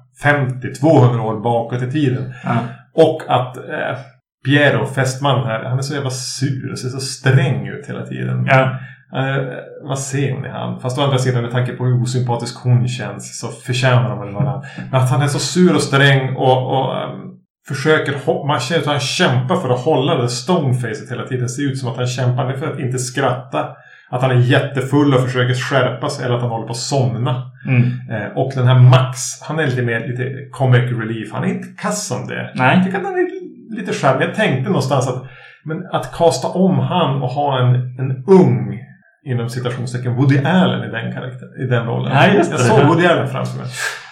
200 0.80 1.22
år 1.22 1.40
bakåt 1.40 1.82
i 1.82 1.90
tiden. 1.90 2.34
Ja. 2.44 2.56
Och 2.94 3.22
att 3.28 3.56
eh, 3.56 3.98
Piero, 4.44 4.86
fästmannen 4.86 5.46
här, 5.46 5.64
han 5.64 5.78
är 5.78 5.82
så 5.82 5.94
jävla 5.94 6.10
sur 6.10 6.72
och 6.72 6.78
ser 6.78 6.88
så 6.88 7.00
sträng 7.00 7.68
ut 7.68 7.88
hela 7.88 8.06
tiden. 8.06 8.46
Ja. 8.46 8.78
Eh, 9.16 9.44
vad 9.82 9.98
ser 9.98 10.32
hon 10.32 10.46
i 10.46 10.48
han? 10.48 10.80
Fast 10.80 10.98
å 10.98 11.02
andra 11.02 11.18
sidan 11.18 11.42
med 11.42 11.52
tanke 11.52 11.72
på 11.72 11.84
hur 11.84 12.02
osympatisk 12.02 12.56
hon 12.64 12.88
känns 12.88 13.38
så 13.38 13.48
förtjänar 13.48 14.10
de 14.10 14.20
väl 14.20 14.34
varandra. 14.34 14.62
Men 14.90 15.00
att 15.00 15.10
han 15.10 15.22
är 15.22 15.28
så 15.28 15.38
sur 15.38 15.74
och 15.74 15.82
sträng 15.82 16.36
och, 16.36 16.78
och 16.78 16.96
ehm, 16.96 17.34
försöker... 17.68 18.46
Man 18.46 18.60
känner 18.60 18.80
att 18.80 18.86
han 18.86 19.00
kämpar 19.00 19.56
för 19.56 19.70
att 19.70 19.80
hålla 19.80 20.16
det 20.16 20.28
stonefacet 20.28 21.10
hela 21.10 21.26
tiden. 21.26 21.42
Det 21.42 21.48
ser 21.48 21.62
ut 21.62 21.78
som 21.78 21.88
att 21.88 21.96
han 21.96 22.06
kämpar 22.06 22.52
för 22.52 22.72
att 22.72 22.78
inte 22.78 22.98
skratta. 22.98 23.68
Att 24.10 24.22
han 24.22 24.30
är 24.30 24.40
jättefull 24.40 25.14
och 25.14 25.20
försöker 25.20 25.54
skärpa 25.54 26.08
sig 26.08 26.24
eller 26.24 26.34
att 26.34 26.42
han 26.42 26.50
håller 26.50 26.66
på 26.66 26.72
att 26.72 26.76
somna. 26.76 27.42
Mm. 27.66 27.82
Eh, 28.10 28.36
och 28.36 28.52
den 28.54 28.66
här 28.66 28.78
Max, 28.78 29.18
han 29.42 29.58
är 29.58 29.66
lite 29.66 29.82
mer 29.82 30.08
lite 30.08 30.48
comic 30.52 30.92
relief. 30.92 31.32
Han 31.32 31.44
är 31.44 31.48
inte 31.48 31.68
kass 31.78 32.06
som 32.06 32.26
det. 32.26 32.52
Nej. 32.54 32.76
Jag 32.76 32.84
tycker 32.84 32.98
att 32.98 33.04
han 33.04 33.14
är 33.14 33.28
lite 33.76 33.92
charmig. 33.92 34.26
Jag 34.26 34.34
tänkte 34.34 34.68
någonstans 34.68 35.08
att 35.08 35.24
men 35.64 35.86
att 35.92 36.12
kasta 36.12 36.48
om 36.48 36.78
han 36.78 37.22
och 37.22 37.28
ha 37.28 37.60
en, 37.60 37.74
en 37.74 38.24
ung 38.26 38.80
inom 39.26 39.48
citationstecken 39.48 40.14
Woody 40.16 40.38
Allen 40.38 40.88
i 40.88 40.92
den 40.92 41.12
karaktären, 41.12 41.60
i 41.60 41.66
den 41.66 41.86
rollen. 41.86 42.12
Ja, 42.12 42.26
just 42.26 42.50
det. 42.50 42.56
Jag 42.56 42.66
såg 42.66 42.86
Woody 42.86 43.06
Allen 43.06 43.28
framför 43.28 43.58
mig. 43.58 43.66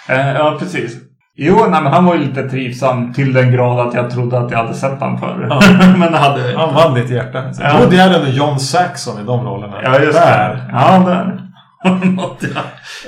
Eh, 0.09 0.33
ja, 0.33 0.57
precis. 0.59 1.12
Jo, 1.37 1.57
nej, 1.71 1.83
men 1.83 1.93
han 1.93 2.05
var 2.05 2.15
ju 2.15 2.21
lite 2.21 2.49
trivsam 2.49 3.13
till 3.13 3.33
den 3.33 3.53
grad 3.53 3.89
att 3.89 3.95
jag 3.95 4.11
trodde 4.11 4.39
att 4.39 4.51
jag 4.51 4.59
hade 4.59 4.75
sett 4.75 5.01
honom 5.01 5.19
förr. 5.19 5.47
Ja. 5.51 5.61
men 5.99 6.13
det 6.13 6.19
hade... 6.19 6.59
Han 6.59 6.75
vann 6.75 6.95
ditt 6.95 7.11
hjärta. 7.11 7.53
Så 7.53 7.63
Ja. 7.63 7.79
Woody 7.79 7.99
Allen 8.01 8.23
och 8.23 8.29
John 8.29 8.61
Saxon 8.61 9.21
i 9.23 9.25
de 9.25 9.45
rollerna. 9.47 9.77
Ja, 9.83 9.99
just 10.01 10.19
Där. 10.19 10.49
det. 10.55 10.63
Ja, 10.73 10.99
där. 11.07 11.43
Något, 12.07 12.43
ja. 12.55 12.61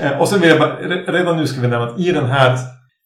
Eh, 0.04 0.18
Och 0.20 0.28
sen 0.28 0.40
vill 0.40 0.48
jag 0.50 0.58
bara, 0.58 0.70
re- 0.70 1.12
redan 1.12 1.37
nu 1.37 1.46
ska 1.46 1.60
vi 1.60 1.68
nämna 1.68 1.87
att 1.87 1.98
i 1.98 2.12
den 2.12 2.26
här 2.30 2.56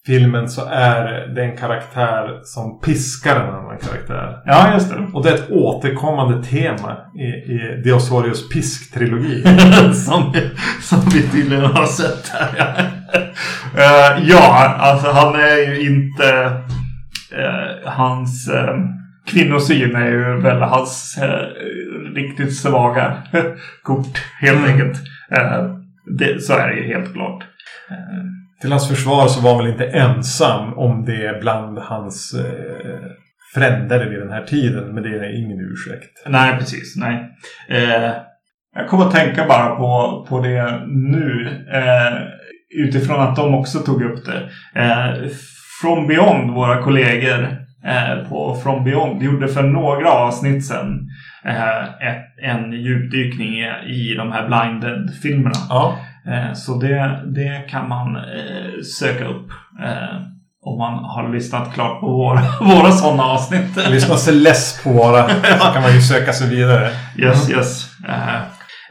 filmen 0.06 0.48
så 0.48 0.66
är 0.70 1.34
det 1.34 1.44
en 1.44 1.56
karaktär 1.56 2.40
som 2.44 2.80
piskar 2.80 3.36
en 3.36 3.54
annan 3.54 3.78
karaktär. 3.78 4.42
ja, 4.44 4.72
just 4.74 4.90
det. 4.90 4.96
Och 5.14 5.24
det 5.24 5.30
är 5.30 5.34
ett 5.34 5.50
återkommande 5.50 6.44
tema 6.44 6.96
i, 7.14 7.52
i 7.52 7.82
Deosorios 7.84 8.48
pisktrilogi. 8.48 9.42
som, 9.94 10.34
som 10.82 11.00
vi 11.14 11.22
tydligen 11.28 11.64
har 11.64 11.86
sett 11.86 12.28
här. 12.28 12.48
Ja, 12.58 12.66
Eh, 13.76 14.28
ja 14.28 14.74
alltså 14.78 15.10
han 15.10 15.34
är 15.34 15.56
ju 15.56 15.80
inte... 15.90 16.52
eh, 17.32 17.90
hans 17.90 18.50
uh, 18.54 18.74
kvinnosyn 19.26 19.96
är 19.96 20.06
ju 20.10 20.40
väl 20.40 20.62
hans 20.62 21.18
riktigt 22.14 22.56
svaga 22.56 23.22
kort, 23.82 24.18
helt 24.40 24.58
Mm. 24.58 24.70
enkelt. 24.70 24.98
Det, 26.18 26.42
så 26.42 26.52
är 26.52 26.68
det 26.68 26.74
ju 26.76 26.86
helt 26.94 27.12
klart. 27.12 27.44
Till 28.60 28.70
hans 28.70 28.88
försvar 28.88 29.26
så 29.26 29.40
var 29.40 29.54
han 29.54 29.64
väl 29.64 29.72
inte 29.72 29.86
ensam 29.86 30.74
om 30.78 31.04
det 31.04 31.40
bland 31.40 31.78
hans 31.78 32.34
fränder 33.54 34.06
vid 34.10 34.18
den 34.20 34.32
här 34.32 34.44
tiden. 34.44 34.94
Men 34.94 35.02
det 35.02 35.08
är 35.08 35.44
ingen 35.44 35.58
ursäkt. 35.72 36.22
nej, 36.26 36.58
precis. 36.58 36.96
Nej. 36.96 37.30
Eh, 37.68 38.12
jag 38.74 38.88
kommer 38.88 39.04
att 39.04 39.14
tänka 39.14 39.46
bara 39.48 39.76
på, 39.76 40.26
på 40.28 40.40
det 40.40 40.80
nu. 40.86 41.48
Eh, 41.72 42.16
utifrån 42.74 43.20
att 43.20 43.36
de 43.36 43.54
också 43.54 43.78
tog 43.78 44.02
upp 44.02 44.24
det. 44.26 44.48
Eh, 44.82 45.28
From 45.82 46.06
Beyond, 46.06 46.50
våra 46.50 46.82
kollegor 46.82 47.56
eh, 47.84 48.28
på 48.28 48.56
From 48.62 48.84
Beyond, 48.84 49.22
gjorde 49.22 49.48
för 49.48 49.62
några 49.62 50.10
avsnitt 50.10 50.66
sedan 50.66 51.08
eh, 51.44 51.82
ett, 51.82 52.24
en 52.42 52.72
djupdykning 52.72 53.54
i, 53.54 53.66
i 53.86 54.14
de 54.18 54.32
här 54.32 54.46
Blinded-filmerna. 54.48 55.58
Ja. 55.68 55.98
Eh, 56.26 56.52
Så 56.54 56.78
det, 56.80 57.20
det 57.26 57.68
kan 57.70 57.88
man 57.88 58.16
söka 59.00 59.24
upp. 59.24 59.46
Om 60.62 60.78
man 60.78 60.94
har 61.04 61.32
lyssnat 61.32 61.74
klart 61.74 62.00
på 62.00 62.06
våra, 62.06 62.40
våra 62.60 62.92
sådana 62.92 63.22
avsnitt. 63.22 63.76
Lyssna 63.90 64.16
sig 64.16 64.34
less 64.34 64.80
på 64.84 64.90
våra 64.90 65.28
så 65.28 65.72
kan 65.74 65.82
man 65.82 65.94
ju 65.94 66.00
söka 66.00 66.32
sig 66.32 66.48
vidare. 66.50 66.90
Yes, 67.18 67.50
yes. 67.50 67.90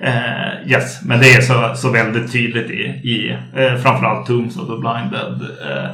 Eh, 0.01 0.71
yes, 0.71 1.05
men 1.05 1.19
det 1.19 1.33
är 1.33 1.41
så, 1.41 1.75
så 1.75 1.91
väldigt 1.91 2.31
tydligt 2.31 2.69
i, 2.69 2.83
i 2.83 3.37
eh, 3.55 3.75
framförallt 3.75 4.27
Tombs 4.27 4.57
of 4.57 4.67
the 4.67 4.77
Blinded. 4.79 5.49
Eh, 5.71 5.85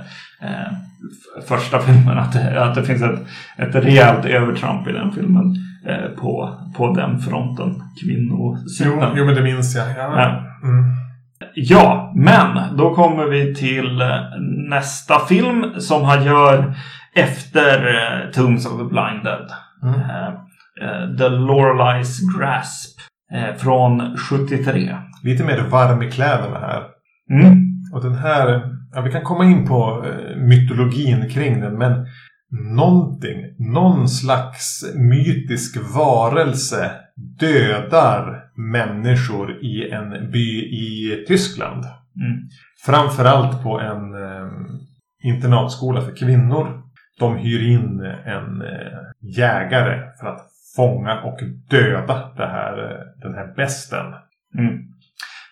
eh, 0.49 0.67
f- 1.11 1.47
första 1.47 1.79
filmen 1.79 2.17
att 2.17 2.33
det, 2.33 2.63
att 2.63 2.75
det 2.75 2.83
finns 2.83 3.01
ett, 3.01 3.19
ett 3.57 3.75
rejält 3.75 4.25
övertramp 4.25 4.87
i 4.87 4.91
den 4.91 5.11
filmen. 5.11 5.55
Eh, 5.87 6.09
på, 6.09 6.59
på 6.77 6.93
den 6.95 7.19
fronten. 7.19 7.73
Jo, 7.75 7.83
Kvinnosidan. 8.07 9.13
jo 9.17 9.25
men 9.25 9.35
det 9.35 9.41
minns 9.41 9.75
jag. 9.75 9.89
Ja. 9.97 10.29
Mm. 10.63 10.83
Ja, 11.55 12.13
men 12.15 12.77
då 12.77 12.93
kommer 12.95 13.25
vi 13.25 13.55
till 13.55 14.01
eh, 14.01 14.07
nästa 14.69 15.19
film 15.19 15.65
som 15.79 16.03
han 16.03 16.23
gör 16.25 16.73
efter 17.15 17.87
eh, 17.95 18.31
Tombs 18.31 18.65
of 18.65 18.77
the 18.77 18.83
Blinded. 18.85 19.47
Mm. 19.83 19.95
Eh, 19.99 20.27
eh, 20.81 21.17
The 21.17 21.29
Loreleis 21.29 22.19
Grasp 22.37 22.99
eh, 23.31 23.55
från 23.55 24.17
73. 24.17 24.97
Lite 25.23 25.43
mer 25.43 25.67
varm 25.69 26.01
i 26.01 26.11
kläderna 26.11 26.59
här. 26.59 26.83
Mm. 27.31 27.57
Och 27.93 28.03
den 28.03 28.15
här, 28.15 28.61
ja 28.93 29.01
vi 29.01 29.11
kan 29.11 29.23
komma 29.23 29.45
in 29.45 29.67
på 29.67 30.05
eh, 30.05 30.37
mytologin 30.37 31.29
kring 31.29 31.61
den 31.61 31.77
men 31.77 32.05
någonting, 32.75 33.55
någon 33.57 34.09
slags 34.09 34.83
mytisk 34.95 35.77
varelse 35.95 36.91
dödar 37.39 38.43
människor 38.55 39.63
i 39.63 39.89
en 39.91 40.31
by 40.31 40.59
i 40.59 41.25
Tyskland. 41.27 41.83
Mm. 42.15 42.39
Framförallt 42.85 43.63
på 43.63 43.79
en 43.79 44.13
eh, 44.13 44.51
internatskola 45.23 46.01
för 46.01 46.15
kvinnor. 46.15 46.83
De 47.19 47.37
hyr 47.37 47.69
in 47.69 47.99
en 48.25 48.61
eh, 48.61 49.37
jägare 49.37 49.99
för 50.19 50.27
att 50.27 50.52
fånga 50.75 51.21
och 51.21 51.39
döda 51.69 52.31
det 52.37 52.47
här, 52.47 52.77
eh, 52.83 52.89
den 53.21 53.33
här 53.33 53.53
besten. 53.55 54.05
Mm. 54.57 54.79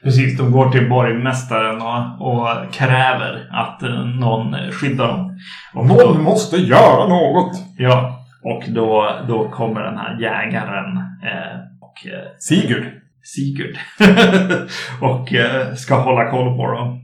Precis, 0.04 0.38
de 0.38 0.52
går 0.52 0.70
till 0.70 0.90
borgmästaren 0.90 1.82
och, 1.82 2.32
och 2.32 2.48
kräver 2.74 3.50
att 3.52 3.84
eh, 3.84 4.06
någon 4.06 4.72
skyddar 4.72 5.08
dem. 5.08 5.38
Och 5.74 5.88
då, 5.88 5.94
Någon 5.96 6.24
måste 6.24 6.58
göra 6.58 7.08
något! 7.08 7.58
ja, 7.78 8.18
och 8.44 8.64
då, 8.68 9.20
då 9.28 9.50
kommer 9.50 9.82
den 9.82 9.98
här 9.98 10.18
jägaren 10.22 10.98
eh, 11.24 11.60
och 11.82 12.08
eh, 12.08 12.28
Sigurd. 12.40 12.86
Sigurd. 13.24 13.78
och 15.02 15.34
eh, 15.34 15.74
ska 15.74 15.96
hålla 15.96 16.32
koll 16.32 16.58
på 16.58 16.72
dem. 16.72 17.00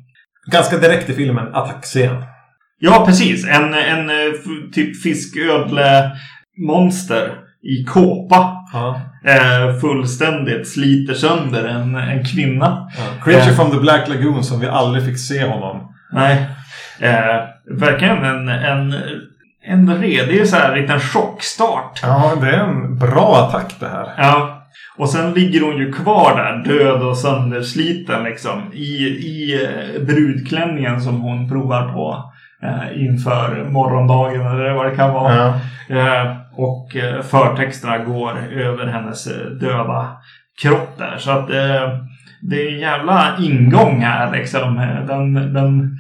Ganska 0.51 0.77
direkt 0.77 1.09
i 1.09 1.13
filmen, 1.13 1.55
attackscen. 1.55 2.23
Ja, 2.79 3.03
precis. 3.05 3.47
En, 3.47 3.73
en 3.73 4.09
eh, 4.09 4.15
typ 4.73 5.03
fisködle-monster 5.03 7.31
i 7.63 7.83
kåpa. 7.83 8.53
Ja. 8.73 9.01
Eh, 9.25 9.79
fullständigt 9.81 10.67
sliter 10.67 11.13
sönder 11.13 11.65
en, 11.67 11.95
en 11.95 12.25
kvinna. 12.25 12.89
Creature 13.23 13.51
Eh. 13.51 13.55
from 13.55 13.71
the 13.71 13.77
Black 13.77 14.07
Lagoon 14.07 14.43
som 14.43 14.59
vi 14.59 14.67
aldrig 14.67 15.05
fick 15.05 15.19
se 15.19 15.45
honom. 15.47 15.91
Nej. 16.11 16.45
Eh, 16.99 17.43
verkligen 17.79 18.23
en, 18.23 18.49
en, 18.49 18.95
en 19.65 19.97
redig 20.01 20.47
så 20.47 20.55
här 20.55 20.75
liten 20.75 20.99
chockstart. 20.99 21.99
Ja, 22.03 22.33
det 22.41 22.47
är 22.49 22.59
en 22.59 22.97
bra 22.97 23.47
attack 23.49 23.75
det 23.79 23.87
här. 23.87 24.13
Ja. 24.17 24.53
Och 24.97 25.09
sen 25.09 25.33
ligger 25.33 25.61
hon 25.61 25.77
ju 25.77 25.91
kvar 25.93 26.35
där 26.35 26.73
död 26.73 27.01
och 27.01 27.17
söndersliten 27.17 28.23
liksom. 28.23 28.73
I, 28.73 29.03
i 29.07 29.63
eh, 29.63 30.01
brudklänningen 30.05 31.01
som 31.01 31.21
hon 31.21 31.49
provar 31.49 31.93
på 31.93 32.31
eh, 32.63 33.03
inför 33.05 33.69
morgondagen 33.69 34.41
eller 34.47 34.73
vad 34.73 34.85
det 34.85 34.95
kan 34.95 35.13
vara. 35.13 35.53
Ja. 35.87 36.35
Och 36.57 36.95
eh, 36.95 37.21
förtexterna 37.21 37.97
går 37.97 38.37
över 38.51 38.87
hennes 38.87 39.27
eh, 39.27 39.45
döda 39.45 40.17
kropp 40.61 40.97
där. 40.97 41.17
Så 41.17 41.31
att 41.31 41.49
eh, 41.49 41.99
det 42.41 42.61
är 42.61 42.73
en 42.73 42.79
jävla 42.79 43.37
ingång 43.39 44.01
här 44.01 44.31
liksom. 44.31 44.75
Den, 45.07 45.53
den 45.53 45.97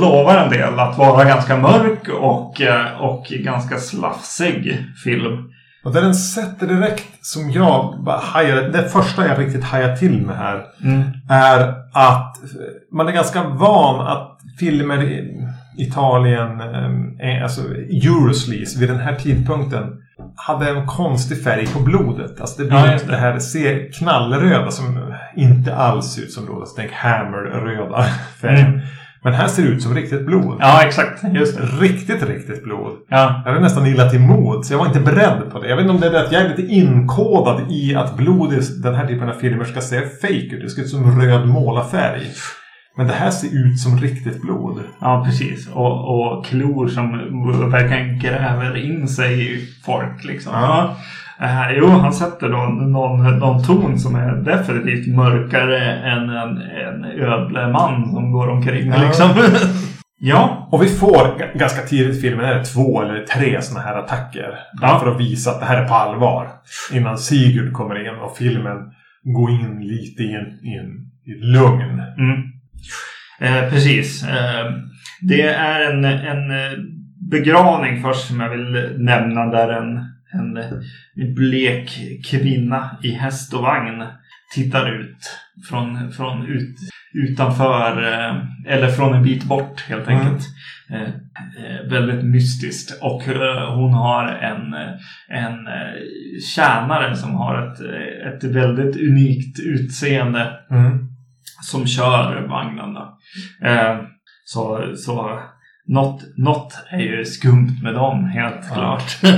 lovar 0.00 0.36
en 0.36 0.50
del 0.50 0.78
att 0.78 0.98
vara 0.98 1.24
ganska 1.24 1.56
mörk 1.56 2.08
och, 2.08 2.60
och 3.00 3.26
ganska 3.30 3.78
slafsig 3.78 4.86
film. 5.04 5.50
Och 5.84 5.92
det 5.92 6.00
den 6.00 6.14
sätter 6.14 6.66
direkt 6.66 7.26
som 7.26 7.50
jag 7.50 8.08
hajade, 8.22 8.68
det 8.68 8.88
första 8.88 9.26
jag 9.26 9.38
riktigt 9.38 9.64
hajar 9.64 9.96
till 9.96 10.26
med 10.26 10.36
här 10.36 10.64
är 11.30 11.74
att 11.92 12.36
man 12.92 13.08
är 13.08 13.12
ganska 13.12 13.42
van 13.42 14.06
att 14.06 14.38
filmer 14.58 14.98
Italien, 15.76 16.60
eh, 17.20 17.42
alltså 17.42 17.60
Eurosleaze 17.90 18.80
vid 18.80 18.88
den 18.88 18.98
här 19.00 19.14
tidpunkten 19.14 19.84
hade 20.36 20.68
en 20.70 20.86
konstig 20.86 21.42
färg 21.44 21.66
på 21.66 21.80
blodet. 21.80 22.40
Alltså 22.40 22.62
det 22.62 22.68
blir 22.68 22.78
Ja, 22.78 22.86
det. 22.86 23.06
det 23.06 23.16
här 23.16 23.38
ser 23.38 23.92
knallröda 23.92 24.70
som 24.70 25.14
inte 25.36 25.74
alls 25.76 26.06
ser 26.14 26.22
ut 26.22 26.32
som 26.32 26.44
blod. 26.44 26.60
Alltså 26.60 26.76
tänk 26.78 26.90
Hammer-röda 26.92 28.02
färgen. 28.40 28.66
Mm. 28.66 28.80
Men 29.22 29.32
här 29.32 29.46
ser 29.48 29.62
det 29.62 29.68
ut 29.68 29.82
som 29.82 29.94
riktigt 29.94 30.26
blod. 30.26 30.56
Ja, 30.60 30.82
exakt. 30.86 31.22
Just 31.32 31.56
det. 31.56 31.62
Riktigt, 31.62 32.22
riktigt 32.28 32.64
blod. 32.64 32.92
Ja. 33.08 33.42
Jag 33.44 33.52
hade 33.52 33.60
nästan 33.64 33.86
illa 33.86 34.10
till 34.10 34.20
mod, 34.20 34.66
så 34.66 34.72
jag 34.74 34.78
var 34.78 34.86
inte 34.86 35.00
beredd 35.00 35.42
på 35.52 35.58
det. 35.58 35.68
Jag 35.68 35.76
vet 35.76 35.82
inte 35.82 35.94
om 35.94 36.00
det 36.00 36.06
är 36.06 36.10
det 36.12 36.26
att 36.26 36.32
jag 36.32 36.42
är 36.42 36.48
lite 36.48 36.72
inkodad 36.74 37.60
i 37.70 37.94
att 37.94 38.16
blod 38.16 38.52
i 38.52 38.60
den 38.82 38.94
här 38.94 39.06
typen 39.06 39.28
av 39.28 39.32
filmer 39.34 39.64
ska 39.64 39.80
se 39.80 40.00
fake 40.00 40.34
ut. 40.56 40.62
Det 40.62 40.68
ska 40.70 40.82
ut 40.82 40.88
som 40.88 41.20
röd 41.20 41.48
målarfärg. 41.48 42.20
Men 42.96 43.06
det 43.06 43.12
här 43.12 43.30
ser 43.30 43.66
ut 43.66 43.78
som 43.78 43.98
riktigt 43.98 44.42
blod. 44.42 44.80
Ja, 45.00 45.22
precis. 45.26 45.68
Och, 45.68 46.20
och 46.20 46.44
klor 46.46 46.88
som 46.88 47.12
verkligen 47.70 48.18
gräver 48.18 48.76
in 48.86 49.08
sig 49.08 49.54
i 49.54 49.66
folk 49.84 50.24
liksom. 50.24 50.52
Ja. 50.54 50.96
Eh, 51.40 51.72
jo, 51.78 51.88
han 51.88 52.12
sätter 52.12 52.48
då 52.48 52.56
någon, 52.58 53.38
någon 53.38 53.62
ton 53.64 53.98
som 53.98 54.14
är 54.14 54.36
definitivt 54.36 55.14
mörkare 55.16 55.92
än 55.92 56.30
en, 56.30 56.58
en 56.58 57.04
ödleman 57.04 58.10
som 58.12 58.32
går 58.32 58.48
omkring 58.48 58.88
Ja. 58.88 59.02
liksom. 59.06 59.28
ja, 60.20 60.68
Och 60.72 60.82
vi 60.82 60.88
får 60.88 61.56
ganska 61.58 61.82
tidigt 61.82 62.16
i 62.16 62.20
filmen 62.20 62.44
är 62.44 62.54
det 62.54 62.64
två 62.64 63.02
eller 63.02 63.22
tre 63.26 63.62
sådana 63.62 63.86
här 63.86 63.96
attacker. 63.98 64.54
Ja. 64.82 64.98
För 64.98 65.10
att 65.10 65.20
visa 65.20 65.50
att 65.50 65.60
det 65.60 65.66
här 65.66 65.82
är 65.82 65.88
på 65.88 65.94
allvar. 65.94 66.48
Innan 66.92 67.18
Sigurd 67.18 67.72
kommer 67.72 68.08
in 68.08 68.20
och 68.20 68.36
filmen 68.36 68.76
går 69.24 69.50
in 69.50 69.80
lite 69.80 70.22
i 70.22 70.34
en, 70.34 70.46
i 70.68 70.76
en, 70.78 70.90
i 71.26 71.34
lugn. 71.52 72.02
mm. 72.18 72.53
Eh, 73.40 73.70
precis. 73.70 74.24
Eh, 74.24 74.72
det 75.20 75.42
är 75.42 75.90
en, 75.92 76.04
en 76.04 76.50
eh, 76.50 76.78
begravning 77.30 78.02
först 78.02 78.26
som 78.28 78.40
jag 78.40 78.50
vill 78.50 78.94
nämna 78.98 79.46
där 79.46 79.68
en, 79.72 79.96
en 80.32 81.34
blek 81.34 81.98
kvinna 82.30 82.96
i 83.02 83.10
häst 83.10 83.54
och 83.54 83.62
vagn 83.62 84.04
tittar 84.54 85.00
ut 85.00 85.38
från, 85.68 86.12
från 86.12 86.46
ut, 86.46 86.76
utanför 87.14 88.02
eh, 88.12 88.36
eller 88.74 88.88
från 88.88 89.14
en 89.14 89.22
bit 89.22 89.44
bort 89.44 89.80
helt 89.88 90.08
Mm. 90.08 90.20
enkelt. 90.20 90.44
Eh, 90.90 91.02
eh, 91.02 91.90
väldigt 91.90 92.24
mystiskt 92.24 93.02
och 93.02 93.28
eh, 93.28 93.74
hon 93.74 93.92
har 93.92 94.26
en, 94.28 94.74
en 95.28 95.58
tjänare 96.54 97.16
som 97.16 97.34
har 97.34 97.66
ett, 97.72 97.80
ett 98.34 98.44
väldigt 98.44 98.96
unikt 98.96 99.60
utseende 99.60 100.52
Mm. 100.70 101.08
Som 101.62 101.86
kör 101.86 102.46
vagnarna. 102.48 103.08
Eh, 103.64 103.96
så, 104.44 104.80
så 104.96 105.40
något, 105.86 106.22
något 106.36 106.72
är 106.90 106.98
ju 106.98 107.24
skumt 107.24 107.78
med 107.82 107.94
dem, 107.94 108.24
helt 108.24 108.64
Ja. 108.70 108.74
klart. 108.74 109.18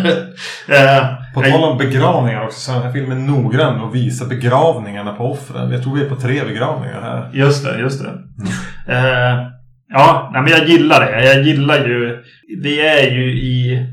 eh, 0.69 1.07
På 1.35 1.42
tal 1.42 1.64
om 1.73 1.79
begravningar 1.79 2.45
också 2.45 2.61
så 2.61 2.71
är 2.73 2.75
den 2.75 2.85
här 2.85 2.92
filmen 2.92 3.27
noggrann 3.27 3.81
och 3.81 3.95
visar 3.95 4.27
begravningarna 4.27 5.12
på 5.14 5.25
offren. 5.33 5.71
Jag 5.71 5.83
tror 5.83 5.95
vi 5.95 6.03
är 6.05 6.09
på 6.09 6.16
tre 6.16 6.45
begravningar 6.45 7.01
här. 7.03 7.31
Just 7.33 7.64
det, 7.64 7.79
just 7.81 8.03
det. 8.05 8.12
Eh, 8.92 9.47
ja, 9.88 10.31
nej, 10.33 10.42
men 10.42 10.51
jag 10.53 10.69
gillar 10.69 11.01
det. 11.01 11.25
Jag 11.25 11.42
gillar 11.42 11.77
ju... 11.77 12.23
Det 12.62 12.87
är 12.88 13.11
ju 13.11 13.31
i 13.33 13.87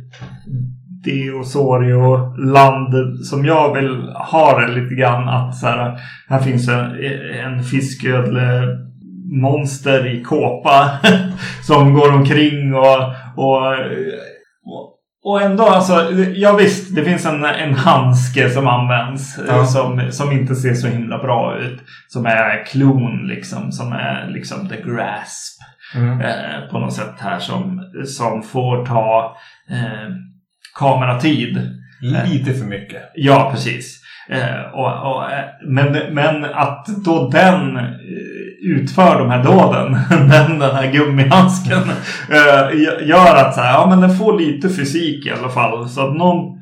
Deosorio-land 1.03 3.19
som 3.25 3.45
jag 3.45 3.73
vill 3.73 4.09
ha 4.15 4.59
det 4.59 4.67
lite 4.67 4.95
grann. 4.95 5.29
Att 5.29 5.55
så 5.55 5.67
här, 5.67 5.99
här 6.29 6.39
finns 6.39 6.69
en, 6.69 6.95
en 7.45 7.63
fisködle 7.63 8.61
monster 9.41 10.07
i 10.15 10.23
kåpa 10.23 10.89
som 11.63 11.93
går 11.93 12.13
omkring 12.13 12.75
och, 12.75 13.03
och, 13.35 13.67
och 14.65 14.89
och 15.25 15.41
ändå, 15.41 15.63
alltså, 15.63 16.11
ja 16.35 16.55
visst, 16.55 16.95
det 16.95 17.03
finns 17.03 17.25
en, 17.25 17.45
en 17.45 17.73
handske 17.73 18.49
som 18.49 18.67
används 18.67 19.39
Ja. 19.47 19.65
som, 19.65 20.11
som 20.11 20.31
inte 20.31 20.55
ser 20.55 20.73
så 20.73 20.87
himla 20.87 21.17
bra 21.17 21.57
ut. 21.59 21.79
Som 22.07 22.25
är 22.25 22.65
klon 22.65 23.27
liksom, 23.27 23.71
som 23.71 23.91
är 23.93 24.27
liksom 24.29 24.69
the 24.69 24.75
grasp 24.81 25.59
Mm. 25.95 26.21
eh, 26.21 26.69
på 26.71 26.79
något 26.79 26.93
sätt 26.93 27.13
här 27.19 27.39
som, 27.39 27.81
som 28.05 28.43
får 28.43 28.85
ta 28.85 29.37
eh, 29.69 30.09
kameratid. 30.75 31.69
Lite 32.25 32.53
för 32.53 32.65
mycket. 32.65 33.01
Ja, 33.15 33.49
precis. 33.51 33.99
Eh, 34.29 34.73
och, 34.73 35.11
och, 35.11 35.31
eh, 35.31 35.45
men, 35.67 36.13
men 36.13 36.45
att 36.45 36.87
då 37.05 37.29
den 37.29 37.77
eh, 37.77 37.83
utför 38.61 39.19
de 39.19 39.29
här 39.29 39.43
dåden, 39.43 39.97
den, 40.29 40.59
den 40.59 40.75
här 40.75 40.91
gummihandsken, 40.91 41.77
eh, 42.29 43.07
gör 43.07 43.35
att 43.35 43.55
så 43.55 43.61
här, 43.61 43.73
ja, 43.73 43.85
men 43.89 44.01
den 44.01 44.17
får 44.17 44.39
lite 44.39 44.69
fysik 44.69 45.25
i 45.25 45.31
alla 45.31 45.49
fall. 45.49 45.89
Så 45.89 46.07
att 46.07 46.15
någon, 46.15 46.59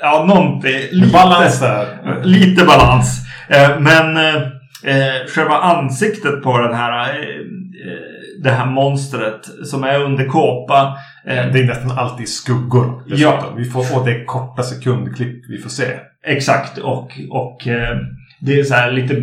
ja, 0.00 0.24
någonting, 0.28 0.80
lite, 0.90 1.12
Balans 1.12 1.60
där. 1.60 1.86
lite 2.24 2.64
balans. 2.64 3.20
Eh, 3.48 3.80
men 3.80 4.16
eh, 4.16 4.36
eh, 4.84 5.26
själva 5.34 5.54
ansiktet 5.54 6.42
på 6.42 6.58
den 6.58 6.74
här, 6.74 7.08
eh, 7.08 7.14
eh, 7.14 8.11
det 8.42 8.50
här 8.50 8.66
monstret 8.66 9.40
som 9.64 9.84
är 9.84 10.00
under 10.00 10.24
kåpa. 10.28 10.98
Eh, 11.26 11.46
Det 11.52 11.58
är 11.60 11.64
nästan 11.64 11.98
alltid 11.98 12.28
skuggor. 12.28 13.02
dessutom. 13.08 13.32
Ja. 13.32 13.52
Vi 13.56 13.64
får, 13.64 13.98
och 13.98 14.06
det 14.06 14.24
korta 14.24 14.62
sekundklipp 14.62 15.44
vi 15.48 15.58
får 15.58 15.70
se. 15.70 15.84
Exakt 16.26 16.78
och, 16.78 17.20
och 17.30 17.68
eh, 17.68 17.96
det 18.40 18.60
är 18.60 18.64
så 18.64 18.74
här 18.74 18.90
lite, 18.92 19.14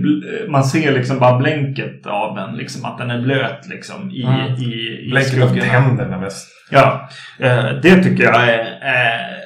man 0.49 0.63
ser 0.63 0.91
liksom 0.91 1.19
bara 1.19 1.37
blänket 1.39 2.05
av 2.05 2.35
den, 2.35 2.55
liksom 2.57 2.85
att 2.85 2.97
den 2.97 3.11
är 3.11 3.21
blöt 3.21 3.67
liksom 3.69 4.11
i, 4.11 4.23
Mm. 4.23 4.53
i, 4.53 5.05
i 5.07 5.09
Blänket 5.11 5.43
av 5.43 5.47
tänderna 5.55 6.17
mest. 6.19 6.47
Ja, 6.71 7.09
eh, 7.39 7.65
det 7.83 8.03
tycker 8.03 8.23
jag 8.23 8.43
är, 8.49 8.59
är 8.81 9.38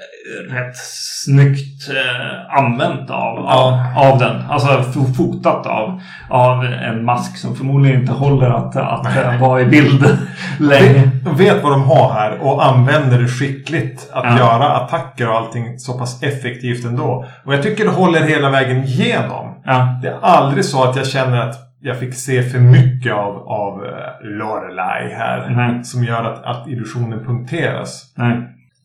rätt 0.50 0.78
snyggt 1.24 1.90
eh, 1.90 2.58
använt 2.64 3.10
av, 3.10 3.38
Ja. 3.38 3.86
av, 3.96 4.12
av 4.14 4.20
den. 4.20 4.42
Alltså 4.50 4.84
fotat 5.18 5.66
av, 5.68 6.02
av 6.30 6.66
en 6.66 7.06
mask 7.06 7.38
som 7.38 7.56
förmodligen 7.56 8.00
inte 8.00 8.12
håller 8.14 8.50
att, 8.50 8.76
att 8.76 9.04
Nej. 9.04 9.24
eh, 9.36 9.42
vara 9.42 9.62
i 9.62 9.66
bild 9.66 10.18
länge. 10.60 11.10
De 11.24 11.38
vet 11.38 11.64
vad 11.64 11.72
de 11.72 11.84
har 11.84 12.14
här 12.14 12.38
och 12.42 12.66
använder 12.66 13.20
det 13.22 13.28
skickligt. 13.28 14.10
Att 14.14 14.24
Ja. 14.26 14.38
göra 14.38 14.70
attacker 14.70 15.30
och 15.30 15.36
allting 15.38 15.80
så 15.80 15.98
pass 16.00 16.24
effektivt 16.24 16.86
ändå. 16.86 17.26
Och 17.46 17.54
jag 17.54 17.64
tycker 17.64 17.84
det 17.84 17.92
håller 17.92 18.22
hela 18.22 18.50
vägen 18.50 18.84
igenom. 18.84 19.62
Ja, 19.66 20.00
Det 20.02 20.08
är 20.08 20.18
aldrig 20.22 20.66
så 20.66 20.84
att 20.84 20.96
jag 20.96 21.08
känner 21.08 21.38
att 21.50 21.56
jag 21.86 22.00
fick 22.00 22.14
se 22.16 22.44
för 22.44 22.60
mycket 22.60 23.14
av, 23.14 23.36
av 23.48 23.86
eh, 23.86 23.90
Lorelai 24.38 25.14
här. 25.14 25.50
Nej. 25.50 25.84
Som 25.84 26.04
gör 26.04 26.24
att, 26.24 26.44
att 26.44 26.68
illusionen 26.68 27.26
punkteras. 27.26 28.14
nej. 28.18 28.38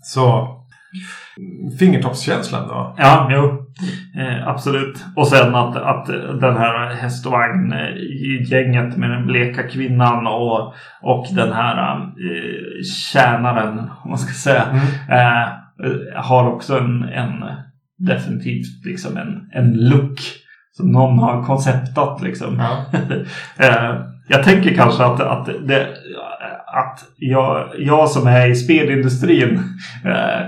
Så 0.03 0.55
fingertoppskänslan 1.79 2.69
då? 2.69 2.95
Ja, 2.99 3.29
jo. 3.33 3.65
Eh, 4.21 4.49
absolut. 4.49 5.05
Och 5.17 5.27
sen 5.29 5.55
att, 5.55 5.77
att 5.77 6.07
den 6.41 6.57
här 6.57 6.95
häst 6.95 7.27
och 7.27 7.33
vagn 7.33 7.73
eh, 7.73 7.89
i 7.97 8.45
gänget 8.51 8.97
med 8.97 9.11
den 9.11 9.27
bleka 9.27 9.63
kvinnan 9.63 10.27
och, 10.27 10.75
och 11.03 11.27
den 11.35 11.53
här 11.53 11.95
eh, 12.01 12.83
tjänaren, 13.13 13.79
om 13.79 14.11
man 14.11 14.19
ska 14.19 14.33
säga, 14.33 14.65
Mm. 14.65 14.83
eh, 15.21 15.49
har 16.17 16.49
också 16.49 16.79
en, 16.79 17.03
en 17.03 17.45
definitivt 17.99 18.85
liksom 18.85 19.17
en, 19.17 19.49
en 19.53 19.89
look 19.89 20.19
som 20.73 20.93
någon 20.93 21.19
har 21.19 21.43
konceptat 21.45 22.23
liksom. 22.23 22.59
Ja. 22.59 22.85
Eh, 23.65 24.01
jag 24.31 24.43
tänker 24.45 24.75
kanske 24.75 25.05
att, 25.05 25.21
att, 25.21 25.47
det, 25.67 25.87
att 26.67 27.05
jag, 27.17 27.69
jag 27.79 28.09
som 28.09 28.27
är 28.27 28.47
i 28.51 28.55
spelindustrin 28.55 29.61
eh, 30.05 30.41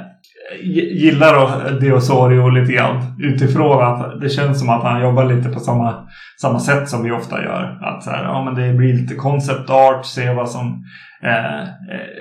gillar 0.62 1.80
Deosorio 1.80 2.48
lite 2.48 2.72
grann. 2.72 3.02
Utifrån 3.18 3.82
att 3.82 4.20
det 4.20 4.28
känns 4.28 4.60
som 4.60 4.70
att 4.70 4.82
han 4.82 5.02
jobbar 5.02 5.24
lite 5.24 5.48
på 5.48 5.60
samma, 5.60 6.08
samma 6.40 6.58
sätt 6.58 6.88
som 6.88 7.02
vi 7.02 7.10
ofta 7.10 7.42
gör. 7.42 7.78
Att 7.82 8.02
så 8.02 8.10
här, 8.10 8.24
ja, 8.24 8.44
men 8.44 8.54
det 8.54 8.72
blir 8.72 8.92
lite 8.92 9.14
concept 9.14 9.70
art, 9.70 10.06
se 10.06 10.32
vad 10.32 10.50
som 10.50 10.84
eh, 11.22 11.68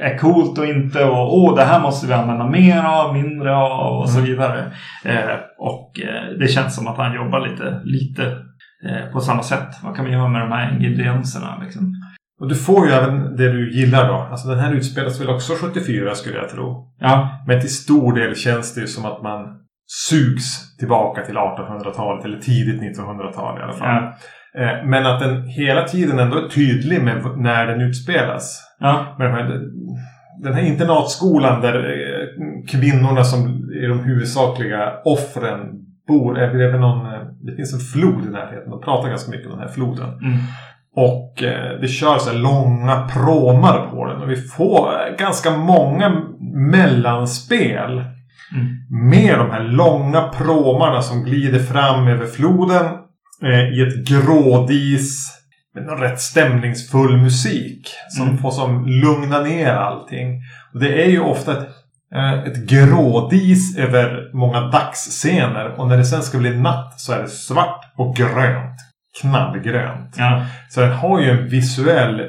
är 0.02 0.18
coolt 0.18 0.58
och 0.58 0.66
inte. 0.66 1.06
Och 1.06 1.38
åh, 1.38 1.56
det 1.56 1.64
här 1.64 1.82
måste 1.82 2.08
vi 2.08 2.14
använda 2.14 2.48
mer 2.48 2.84
av, 2.84 3.14
mindre 3.14 3.56
av 3.56 3.98
och 3.98 4.10
så 4.10 4.22
vidare. 4.22 4.72
Eh, 5.06 5.36
och 5.58 6.00
eh, 6.00 6.38
det 6.40 6.48
känns 6.48 6.76
som 6.76 6.88
att 6.88 6.98
han 6.98 7.16
jobbar 7.16 7.48
lite, 7.48 7.82
lite 7.84 8.24
eh, 8.86 9.12
på 9.14 9.20
samma 9.20 9.44
sätt. 9.44 9.76
Vad 9.84 9.96
kan 9.96 10.06
vi 10.06 10.12
göra 10.12 10.28
med 10.28 10.42
de 10.42 10.52
här 10.52 10.74
ingredienserna? 10.76 11.62
Liksom? 11.64 11.94
Och 12.40 12.48
du 12.50 12.56
får 12.56 12.88
ju 12.88 12.94
även 12.94 13.36
det 13.36 13.52
du 13.52 13.72
gillar 13.80 14.08
då. 14.08 14.14
Alltså 14.32 14.48
den 14.48 14.60
här 14.60 14.74
utspelas 14.74 15.22
väl 15.22 15.30
också 15.30 15.54
74 15.54 16.16
skulle 16.16 16.38
jag 16.38 16.50
tro. 16.50 16.88
Ja, 17.00 17.44
Men 17.48 17.60
till 17.62 17.74
stor 17.76 18.14
del 18.16 18.36
känns 18.36 18.76
det 18.76 18.82
ju 18.82 18.88
som 18.88 19.06
att 19.06 19.22
man 19.24 19.40
sugs 20.10 20.78
tillbaka 20.78 21.22
till 21.22 21.36
1800-talet 21.36 22.26
eller 22.26 22.40
tidigt 22.40 22.82
1900-tal 22.82 23.60
i 23.60 23.62
alla 23.64 23.74
fall. 23.74 23.88
ja, 23.90 24.14
Eh, 24.56 24.86
Men 24.86 25.06
att 25.06 25.20
den 25.20 25.44
hela 25.48 25.84
tiden 25.84 26.20
ändå 26.20 26.38
är 26.38 26.50
tydlig 26.50 27.04
med 27.04 27.24
när 27.38 27.68
den 27.68 27.82
utspelas. 27.82 28.62
ja, 28.80 29.16
den 30.44 30.54
här 30.54 30.62
internatskolan 30.64 31.62
där 31.62 31.76
eh, 31.76 32.28
kvinnorna 32.72 33.24
som 33.24 33.40
är 33.84 33.90
de 33.90 34.00
huvudsakliga 34.00 34.94
offren 35.06 35.60
bor. 36.08 36.38
är 36.40 36.54
bredvid 36.54 36.80
någon, 36.82 37.06
eh, 37.06 37.22
det 37.46 37.56
finns 37.56 37.74
en 37.74 37.80
flod 37.80 38.26
i 38.26 38.30
närheten. 38.30 38.70
De 38.70 38.82
pratar 38.82 39.10
ganska 39.10 39.32
mycket 39.32 39.46
om 39.48 39.52
den 39.58 39.68
här 39.68 39.74
floden. 39.74 40.10
mm, 40.10 40.38
Och 40.96 41.44
eh, 41.44 41.80
det 41.82 41.88
kör 41.88 42.18
så 42.18 42.30
här 42.30 42.38
långa 42.38 43.08
pråmar 43.14 43.88
på 43.92 44.06
den. 44.06 44.22
Och 44.22 44.30
vi 44.32 44.36
får 44.36 44.94
eh, 44.94 45.16
ganska 45.18 45.52
många 45.58 46.22
mellanspel. 46.72 47.92
mm, 47.92 48.68
Med 49.10 49.40
de 49.40 49.52
här 49.52 49.64
långa 49.64 50.22
pråmarna 50.22 51.02
som 51.02 51.24
glider 51.24 51.60
fram 51.60 52.08
över 52.08 52.26
floden. 52.26 52.86
Eh, 53.44 53.70
I 53.80 53.82
ett 53.88 54.08
grådis. 54.08 55.36
Med 55.76 55.84
någon 55.86 55.98
rätt 56.00 56.20
stämningsfull 56.22 57.18
musik. 57.18 57.90
Som 58.10 58.26
Mm. 58.28 58.38
får 58.38 58.52
som 58.52 58.86
lugna 58.88 59.40
ner 59.40 59.74
allting. 59.74 60.42
Och 60.74 60.80
det 60.80 61.04
är 61.06 61.10
ju 61.10 61.20
ofta 61.20 61.52
ett, 61.52 61.68
eh, 62.16 62.34
ett 62.44 62.58
grådis 62.70 63.78
över 63.78 64.30
många 64.34 64.62
dagsscener. 64.62 65.80
Och 65.80 65.88
när 65.88 65.98
det 65.98 66.06
sen 66.06 66.22
ska 66.24 66.38
bli 66.38 66.60
natt 66.60 66.94
så 67.00 67.14
är 67.14 67.22
det 67.22 67.28
svart 67.30 67.94
och 67.98 68.16
grönt. 68.16 68.76
Knallgrönt. 69.22 70.16
ja, 70.18 70.46
Så 70.70 70.82
den 70.82 70.92
har 70.92 71.22
ju 71.22 71.30
en 71.30 71.50
visuell 71.50 72.22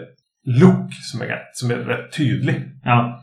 look 0.46 0.92
som 1.12 1.20
är, 1.22 1.38
som 1.52 1.70
är 1.70 1.74
rätt 1.76 2.12
tydlig. 2.16 2.62
ja, 2.84 3.16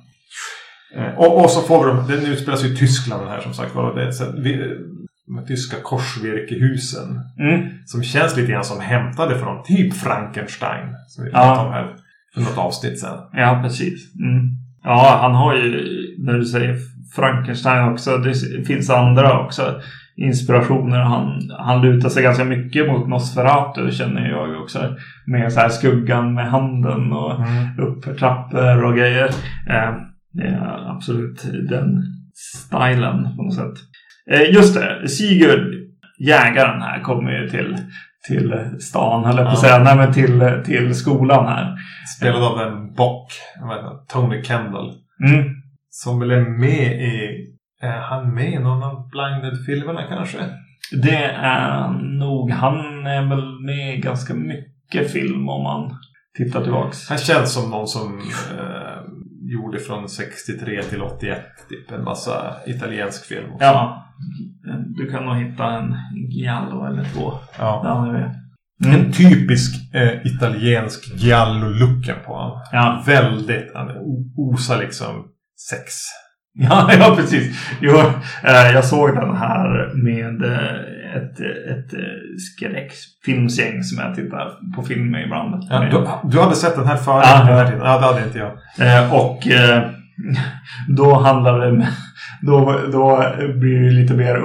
Eh, 0.95 1.17
Och, 1.17 1.43
och 1.43 1.49
så 1.49 1.61
får 1.61 1.85
vi 1.85 1.91
dem, 1.91 2.07
den 2.07 2.25
utspelar 2.25 2.57
sig 2.57 2.73
i 2.73 2.75
Tyskland 2.75 3.21
den 3.21 3.29
här 3.29 3.41
som 3.41 3.53
sagt 3.53 3.75
var. 3.75 3.95
De 3.95 5.45
tyska 5.47 5.77
korsvirkehusen. 5.83 7.19
mm, 7.39 7.67
Som 7.85 8.03
känns 8.03 8.37
lite 8.37 8.51
grann 8.51 8.63
som 8.63 8.79
hämtade 8.81 9.39
från 9.39 9.63
typ 9.63 9.93
Frankenstein. 9.93 10.87
Som 11.07 11.23
vi 11.25 11.31
Ja. 11.31 11.37
pratade 11.37 11.67
om 11.67 11.73
här 11.73 11.95
för 12.33 12.41
något 12.41 12.57
avsnitt 12.57 12.99
sen. 12.99 13.17
ja, 13.33 13.59
precis. 13.63 14.15
Mm. 14.15 14.47
Ja, 14.83 15.17
han 15.21 15.35
har 15.35 15.55
ju, 15.55 15.71
när 16.19 16.33
du 16.33 16.45
säger 16.45 16.75
Frankenstein 17.15 17.93
också, 17.93 18.17
det 18.17 18.33
finns 18.67 18.89
andra 18.89 19.39
också 19.45 19.81
inspirationer. 20.17 20.99
Han, 20.99 21.51
han 21.59 21.81
lutar 21.81 22.09
sig 22.09 22.23
ganska 22.23 22.43
mycket 22.43 22.87
mot 22.87 23.07
Nosferatu 23.07 23.91
känner 23.91 24.29
jag 24.29 24.61
också. 24.61 24.95
Med 25.25 25.53
så 25.53 25.59
här 25.59 25.69
skuggan 25.69 26.33
med 26.33 26.49
handen 26.51 27.11
och 27.13 27.35
Mm. 27.35 27.79
uppför 27.79 28.83
och 28.83 28.95
grejer. 28.95 29.27
Eh, 29.69 29.93
det 30.33 30.43
är 30.47 30.91
absolut 30.95 31.43
den 31.69 32.03
stilen 32.35 33.35
på 33.37 33.43
något 33.43 33.55
sätt. 33.55 33.73
Eh, 34.31 34.53
just 34.53 34.73
det, 34.75 35.07
Sigurd, 35.09 35.73
jägaren 36.19 36.81
här, 36.81 37.01
kommer 37.01 37.31
ju 37.31 37.49
till, 37.49 37.77
till 38.27 38.53
stan, 38.79 39.25
höll 39.25 39.37
jag 39.37 39.45
på 39.45 39.51
att 39.51 39.59
säga. 39.59 39.83
Nej, 39.83 39.97
men 39.97 40.13
till, 40.13 40.51
till 40.65 40.95
skolan 40.95 41.47
här. 41.47 41.75
Spelad 42.17 42.43
av 42.43 42.59
en 42.61 42.93
bock. 42.93 43.31
Tony 44.13 44.43
Kendall. 44.43 44.91
Mm. 45.27 45.45
Som 45.89 46.19
väl 46.19 46.31
är 46.31 46.59
med 46.59 47.01
i... 47.01 47.46
Är 47.81 47.99
han 48.01 48.33
med 48.33 48.53
i 48.53 48.59
någon 48.59 48.83
av 48.83 49.09
Blinded-filmerna 49.09 50.03
kanske? 50.09 50.37
Det 51.03 51.23
är 51.33 51.89
nog, 52.19 52.51
han 52.51 53.07
är 53.07 53.29
väl 53.29 53.59
med 53.59 53.97
i 53.97 54.01
ganska 54.01 54.33
mycket 54.33 55.11
film 55.11 55.49
om 55.49 55.63
man 55.63 55.97
tittar 56.37 56.63
tillbaks. 56.63 57.09
Han 57.09 57.17
känns 57.17 57.53
som 57.53 57.69
någon 57.69 57.87
som 57.87 58.17
eh, 58.51 59.01
gjorde 59.41 59.79
från 59.79 60.09
63 60.09 60.83
till 60.83 61.01
81 61.01 61.41
typ 61.69 61.91
en 61.91 62.03
massa 62.03 62.55
italiensk 62.67 63.25
film 63.25 63.51
också. 63.53 63.65
Ja, 63.65 64.03
du 64.97 65.11
kan 65.11 65.25
nog 65.25 65.35
hitta 65.35 65.65
en 65.71 65.95
Giallo 66.29 66.85
eller 66.85 67.03
två. 67.03 67.33
Ja. 67.57 67.81
Där 67.83 67.89
han 67.89 68.09
är 68.09 68.13
med. 68.13 68.35
En 68.85 69.11
typisk 69.13 69.93
eh, 69.93 70.25
italiensk 70.25 71.07
giallo-looken 71.15 72.15
på 72.25 72.33
honom. 72.33 72.61
Ja, 72.71 73.03
Väldigt, 73.05 73.71
han 73.75 73.89
osar 74.37 74.77
liksom 74.77 75.27
sex. 75.69 75.93
Ja, 76.69 76.89
ja 76.99 77.15
precis. 77.15 77.75
Jo, 77.81 77.97
eh, 78.43 78.71
jag 78.73 78.85
såg 78.85 79.15
den 79.15 79.35
här 79.35 79.91
med 79.95 80.43
eh, 80.43 81.15
ett, 81.15 81.39
ett 81.39 81.93
eh, 81.93 81.99
skräckfilmsgäng 82.37 83.83
som 83.83 83.97
jag 84.05 84.15
tittar 84.15 84.73
på 84.75 84.81
film 84.83 85.11
med 85.11 85.23
ibland. 85.25 85.63
Ja, 85.69 85.79
du, 86.23 86.29
du 86.31 86.39
hade 86.41 86.55
sett 86.55 86.75
den 86.75 86.87
här 86.87 86.97
före 86.97 87.21
Ja. 87.23 87.37
den 87.37 87.47
här? 87.47 87.77
Ja, 87.83 87.99
det 87.99 88.05
hade 88.05 88.23
inte 88.23 88.39
jag. 88.39 88.51
Och 89.13 89.47
då 90.97 91.19
handlar 91.19 91.59
det 91.59 91.87
då, 92.41 92.79
då 92.91 93.23
blir 93.59 93.81
det 93.83 93.91
lite 93.91 94.13
mer 94.13 94.35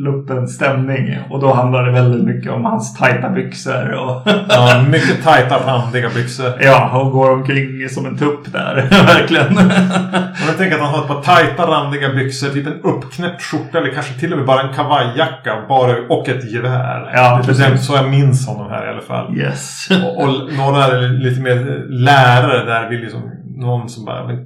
uppluppen 0.00 0.48
stämning. 0.48 1.18
Och 1.30 1.40
då 1.40 1.52
handlar 1.52 1.84
det 1.86 1.92
väldigt 1.92 2.24
mycket 2.24 2.52
om 2.52 2.64
hans 2.64 2.94
tajta 2.98 3.30
byxor. 3.30 3.90
Och, 3.92 4.22
Ja, 4.48 4.84
mycket 4.90 5.24
tajta, 5.24 5.58
randiga 5.66 6.08
byxor. 6.14 6.52
ja, 6.60 7.00
och 7.00 7.12
går 7.12 7.30
omkring 7.32 7.88
som 7.88 8.06
en 8.06 8.18
tupp 8.18 8.52
där. 8.52 8.74
Verkligen. 8.90 9.56
Och 9.56 10.48
jag 10.48 10.58
tänker 10.58 10.74
att 10.76 10.82
han 10.82 10.94
har 10.94 11.02
ett 11.02 11.08
par 11.08 11.22
tajta, 11.22 11.66
randiga 11.66 12.08
byxor, 12.14 12.48
typ 12.48 12.66
en 12.66 12.80
uppknäppt 12.82 13.42
skjorta 13.42 13.78
eller 13.78 13.92
kanske 13.92 14.14
till 14.20 14.32
och 14.32 14.38
med 14.38 14.46
bara 14.46 14.62
en 14.62 14.74
kavajjacka 14.74 15.64
bara, 15.68 15.92
och 16.08 16.28
ett 16.28 16.52
gevär. 16.52 17.12
Ja, 17.14 17.36
det 17.36 17.42
är 17.42 17.46
precis. 17.46 17.86
så 17.86 17.94
jag 17.96 18.08
minns 18.10 18.46
honom 18.48 18.70
här 18.70 18.86
i 18.86 18.90
alla 18.90 19.02
fall. 19.02 19.38
yes. 19.38 19.88
Och, 19.90 20.22
och 20.22 20.28
några 20.58 20.84
är 20.84 21.08
lite 21.24 21.40
mer 21.40 21.84
lärare 21.88 22.64
där 22.64 22.88
vill 22.90 23.00
liksom 23.00 23.22
någon 23.56 23.88
som 23.88 24.04
bara 24.04 24.26
men, 24.26 24.36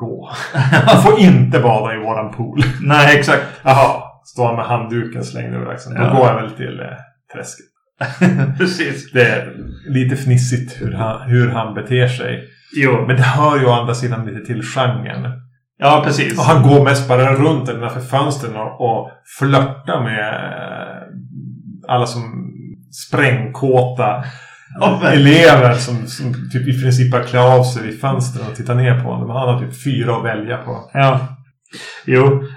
gå. 0.00 0.30
Han 0.86 1.02
får 1.02 1.20
inte 1.20 1.58
bada 1.58 1.94
i 1.94 1.98
våran 1.98 2.32
pool. 2.32 2.62
Nej, 2.82 3.18
exakt. 3.18 3.42
Jaha, 3.62 4.02
står 4.32 4.46
han 4.46 4.56
med 4.56 4.64
handduken 4.64 5.24
slängd 5.24 5.54
över 5.54 5.66
axeln. 5.72 5.94
Då 5.96 6.02
Ja. 6.02 6.12
går 6.14 6.26
jag 6.26 6.42
väl 6.42 6.50
till 6.50 6.80
eh, 6.80 6.86
träsket. 7.34 7.66
precis. 8.58 9.12
Det 9.12 9.22
är 9.28 9.54
lite 9.88 10.16
fnissigt 10.16 10.80
hur 10.82 10.92
han, 10.92 11.30
hur 11.30 11.50
han 11.50 11.74
beter 11.74 12.08
sig. 12.08 12.44
Jo, 12.76 13.04
Men 13.06 13.16
det 13.16 13.22
hör 13.22 13.58
ju 13.58 13.66
å 13.66 13.72
andra 13.72 13.94
sidan 13.94 14.26
lite 14.26 14.46
till 14.46 14.62
genren. 14.62 15.32
ja 15.78 16.02
precis. 16.06 16.38
Och 16.38 16.44
han 16.44 16.62
går 16.68 16.84
mest 16.84 17.08
bara 17.08 17.34
runt 17.34 17.68
innanför 17.70 18.00
fönstren 18.00 18.56
och, 18.56 18.80
och 18.80 19.10
flörtar 19.38 20.04
med 20.04 20.34
eh, 20.34 21.02
alla 21.88 22.06
som 22.06 22.22
sprängkåta 23.08 24.24
men- 25.02 25.12
elever 25.12 25.74
som, 25.74 26.06
som 26.06 26.32
typ 26.52 26.68
i 26.68 26.82
princip 26.82 27.12
bara 27.12 27.22
klär 27.22 27.58
av 27.58 27.64
sig 27.64 27.82
vid 27.86 28.00
fönstren 28.00 28.46
och 28.50 28.56
tittar 28.56 28.74
ner 28.74 29.00
på 29.02 29.10
honom. 29.10 29.30
Han 29.30 29.48
har 29.48 29.60
typ 29.60 29.84
fyra 29.84 30.16
att 30.16 30.24
välja 30.24 30.56
på. 30.56 30.90
Ja. 30.94 31.20
Jo. 32.06 32.42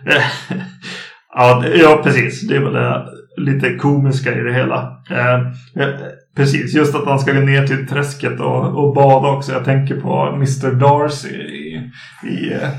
ja, 1.36 1.60
det- 1.64 1.78
ja, 1.78 2.02
precis. 2.04 2.48
Det 2.48 2.56
är 2.56 2.60
väl 2.60 2.74
det 2.74 3.06
lite 3.38 3.76
komiska 3.76 4.34
i 4.34 4.42
det 4.42 4.54
hela. 4.54 4.98
Eh, 5.10 5.36
eh, 5.84 5.90
precis, 6.36 6.74
just 6.76 6.96
att 6.96 7.06
han 7.06 7.20
ska 7.20 7.32
gå 7.34 7.40
ner 7.40 7.68
till 7.68 7.88
träsket 7.88 8.40
och, 8.40 8.84
och 8.84 8.96
bada 8.96 9.28
också. 9.28 9.52
Jag 9.52 9.66
tänker 9.66 9.96
på 9.96 10.32
Mr 10.36 10.72
Darcy 10.72 11.30
i, 11.30 11.92
i 12.24 12.54
eh, 12.54 12.70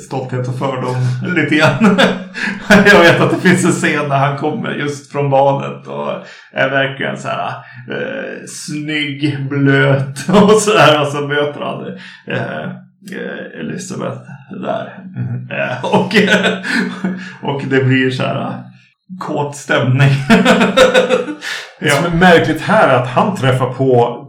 Stolthet 0.00 0.48
och 0.48 0.58
fördom 0.58 0.94
lite 1.36 1.54
grann. 1.56 1.98
Jag 2.92 3.00
vet 3.00 3.20
att 3.20 3.30
det 3.30 3.48
finns 3.48 3.64
en 3.64 3.70
scen 3.72 4.08
där 4.08 4.16
han 4.16 4.38
kommer 4.38 4.70
just 4.70 5.12
från 5.12 5.30
badet 5.30 5.86
och 5.86 6.10
är 6.52 6.70
verkligen 6.70 7.16
så 7.16 7.28
här 7.28 7.48
eh, 7.90 8.38
snygg, 8.48 9.48
blöt 9.50 10.28
och 10.42 10.50
så 10.52 10.78
här. 10.78 11.00
Och 11.00 11.06
så 11.06 11.26
möter 11.26 11.60
han 11.60 11.86
eh, 12.36 12.70
Elizabeth 13.60 14.20
där. 14.50 15.04
Eh, 15.50 15.84
och, 15.94 16.14
och 17.42 17.62
det 17.70 17.84
blir 17.84 18.10
så 18.10 18.22
här 18.22 18.40
eh, 18.40 18.54
kåt 19.20 19.56
stämning. 19.56 20.10
Det 21.80 21.90
som 21.90 22.04
är 22.04 22.16
märkligt 22.16 22.60
här 22.60 22.88
är 22.88 23.02
att 23.02 23.08
han 23.08 23.36
träffar 23.36 23.72
på 23.72 24.26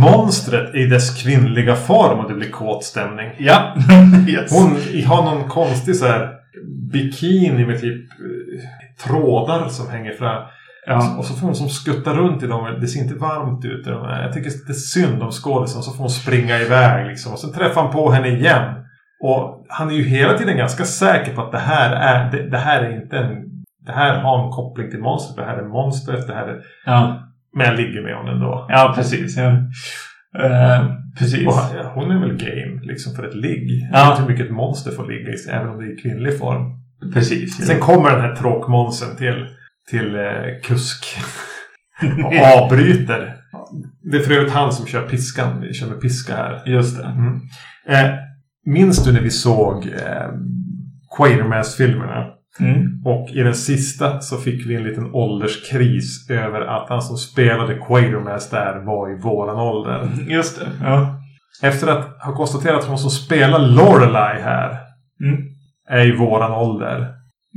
monstret 0.00 0.74
i 0.74 0.86
dess 0.86 1.22
kvinnliga 1.22 1.76
form 1.76 2.18
och 2.18 2.28
det 2.28 2.34
blir 2.34 2.50
kåt 2.50 2.84
stämning. 2.84 3.30
ja. 3.38 3.76
yes. 4.28 4.52
Hon 4.52 4.76
har 5.06 5.22
någon 5.22 5.48
konstig 5.48 5.96
så 5.96 6.06
här 6.06 6.32
bikini 6.92 7.66
med 7.66 7.80
typ 7.80 8.10
eh, 8.10 9.06
trådar 9.06 9.68
som 9.68 9.90
hänger 9.90 10.12
fram. 10.12 10.42
Ja. 10.86 11.16
Och 11.18 11.24
så 11.24 11.34
får 11.34 11.46
hon 11.46 11.56
som 11.56 11.68
skutta 11.68 12.14
runt 12.14 12.42
i 12.42 12.46
dem. 12.46 12.78
Det 12.80 12.86
ser 12.86 13.00
inte 13.00 13.14
varmt 13.14 13.64
ut. 13.64 13.86
Jag 13.86 14.32
tycker 14.32 14.50
det 14.66 14.72
är 14.72 14.74
synd 14.74 15.22
om 15.22 15.30
skådisen. 15.30 15.82
Så 15.82 15.90
får 15.90 15.98
hon 15.98 16.10
springa 16.10 16.58
iväg 16.58 17.06
liksom. 17.06 17.32
Och 17.32 17.38
sen 17.38 17.52
träffar 17.52 17.82
han 17.82 17.92
på 17.92 18.10
henne 18.10 18.28
igen. 18.28 18.74
Och 19.22 19.66
han 19.68 19.90
är 19.90 19.94
ju 19.94 20.02
hela 20.02 20.38
tiden 20.38 20.56
ganska 20.56 20.84
säker 20.84 21.34
på 21.34 21.42
att 21.42 21.52
det 21.52 21.58
här 21.58 21.90
är, 21.96 22.30
det, 22.30 22.50
det 22.50 22.58
här 22.58 22.82
är 22.82 23.02
inte 23.02 23.18
en... 23.18 23.46
Det 23.86 23.92
här 23.92 24.20
har 24.20 24.44
en 24.44 24.50
koppling 24.50 24.90
till 24.90 25.00
monstret. 25.00 25.36
Det 25.36 25.52
här 25.52 25.58
är 25.58 25.68
monstret. 25.68 26.26
Det 26.26 26.34
här 26.34 26.48
är... 26.48 26.60
Ja. 26.86 27.22
Men 27.56 27.66
jag 27.66 27.76
ligger 27.76 28.02
med 28.02 28.16
honom 28.16 28.34
ändå. 28.34 28.66
ja, 28.68 28.92
precis. 28.96 29.36
Ja. 29.36 29.48
Eh, 30.44 30.86
precis. 31.18 31.46
Och 31.46 31.52
hon 31.94 32.10
är 32.10 32.20
väl 32.20 32.36
game 32.36 32.80
liksom 32.82 33.14
för 33.14 33.28
ett 33.28 33.34
ligg. 33.34 33.88
Ja. 33.92 33.98
Jag 33.98 34.04
vet 34.04 34.10
inte 34.10 34.22
hur 34.22 34.28
mycket 34.28 34.46
ett 34.46 34.56
monster 34.56 34.90
får 34.90 35.06
ligga 35.06 35.30
i. 35.30 35.36
Även 35.50 35.68
om 35.68 35.78
det 35.78 35.84
är 35.84 35.92
i 35.92 35.96
kvinnlig 35.96 36.38
form. 36.38 36.62
Precis. 37.14 37.66
Sen 37.66 37.80
kommer 37.80 38.10
den 38.10 38.20
här 38.20 38.34
tråkmånsen 38.34 39.16
till, 39.16 39.46
till 39.90 40.14
eh, 40.16 40.22
kusk. 40.62 41.04
och 42.24 42.62
avbryter. 42.62 43.34
Det 44.10 44.16
är 44.16 44.22
för 44.22 44.34
övrigt 44.34 44.52
han 44.52 44.72
som 44.72 44.86
kör 44.86 45.08
piskan. 45.08 45.60
Vi 45.60 45.74
kör 45.74 45.86
med 45.86 46.00
piska 46.00 46.36
här. 46.36 46.62
Just 46.66 46.96
det. 46.96 47.04
Mm. 47.04 47.40
Eh, 47.88 48.14
minns 48.66 49.04
du 49.04 49.12
när 49.12 49.20
vi 49.20 49.30
såg 49.30 49.86
eh, 49.86 50.28
Quatermass-filmerna? 51.16 52.26
Mm. 52.60 53.02
Och 53.04 53.30
i 53.30 53.42
den 53.42 53.54
sista 53.54 54.20
så 54.20 54.36
fick 54.36 54.66
vi 54.66 54.74
en 54.74 54.82
liten 54.82 55.10
ålderskris 55.14 56.30
över 56.30 56.60
att 56.60 56.88
han 56.88 57.02
som 57.02 57.16
spelade 57.16 57.74
Quatermass 57.74 58.50
där 58.50 58.84
var 58.86 59.10
i 59.10 59.22
våran 59.22 59.56
ålder. 59.56 60.08
Just 60.28 60.58
det. 60.60 60.66
Ja. 60.82 61.22
Efter 61.62 61.86
att 61.86 62.22
ha 62.22 62.36
konstaterat 62.36 62.80
att 62.80 62.88
hon 62.88 62.98
som 62.98 63.10
spelar 63.10 63.58
Lorelai 63.58 64.42
här 64.42 64.76
Mm. 65.24 65.42
är 65.88 66.06
i 66.06 66.16
våran 66.16 66.52
ålder. 66.52 67.14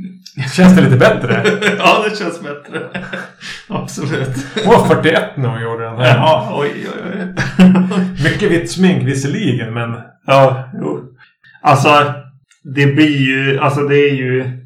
Känns 0.55 0.75
det 0.75 0.81
lite 0.81 0.97
bättre? 0.97 1.43
ja, 1.77 2.05
det 2.09 2.17
känns 2.17 2.41
bättre. 2.41 2.89
Absolut. 3.67 4.45
Hon 4.65 4.73
var 4.73 4.87
41 4.87 5.23
när 5.37 5.49
hon 5.49 5.61
gjorde 5.61 5.83
den 5.83 5.97
här. 5.97 6.15
Ja, 6.17 6.53
oj, 6.55 6.71
oj, 6.75 7.01
oj. 7.05 7.45
Mycket 8.23 8.51
vitt 8.51 8.71
smink 8.71 9.07
visserligen, 9.07 9.73
men... 9.73 9.97
Ja, 10.25 10.69
jo. 10.81 11.03
Alltså, 11.61 12.13
det 12.63 12.85
blir 12.85 13.17
ju, 13.17 13.59
alltså 13.59 13.81
det 13.81 13.97
är 13.97 14.13
ju... 14.13 14.59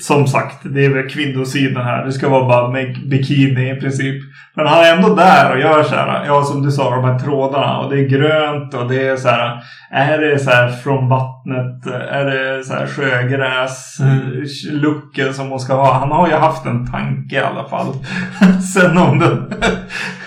Som 0.00 0.26
sagt, 0.26 0.58
det 0.64 0.84
är 0.84 0.88
väl 0.88 1.08
kvinnosidan 1.08 1.84
här. 1.84 2.04
Det 2.04 2.12
ska 2.12 2.28
vara 2.28 2.48
bara 2.48 2.70
med 2.70 3.08
bikini 3.08 3.70
i 3.70 3.80
princip. 3.80 4.22
Men 4.54 4.66
han 4.66 4.84
är 4.84 4.96
ändå 4.96 5.14
där 5.14 5.52
och 5.52 5.60
gör 5.60 5.82
så 5.82 5.94
här, 5.94 6.24
ja 6.26 6.44
som 6.44 6.62
du 6.62 6.70
sa, 6.70 6.90
de 6.90 7.04
här 7.04 7.18
trådarna. 7.18 7.78
Och 7.78 7.90
det 7.90 8.00
är 8.00 8.08
grönt 8.08 8.74
och 8.74 8.88
det 8.88 9.08
är 9.08 9.16
så 9.16 9.28
här, 9.28 9.62
är 9.90 10.18
det 10.18 10.38
så 10.38 10.50
här 10.50 10.68
från 10.68 11.08
vattnet? 11.08 11.86
Är 12.10 12.24
det 12.24 12.64
så 12.64 12.74
här 12.74 12.86
sjögräs? 12.86 14.00
Mm. 14.00 14.44
Looken 14.70 15.34
som 15.34 15.50
hon 15.50 15.60
ska 15.60 15.74
ha. 15.74 15.98
Han 15.98 16.10
har 16.10 16.28
ju 16.28 16.34
haft 16.34 16.66
en 16.66 16.90
tanke 16.90 17.36
i 17.36 17.38
alla 17.38 17.68
fall. 17.68 17.94
Sen 18.74 18.98
om 18.98 19.18
den... 19.18 19.54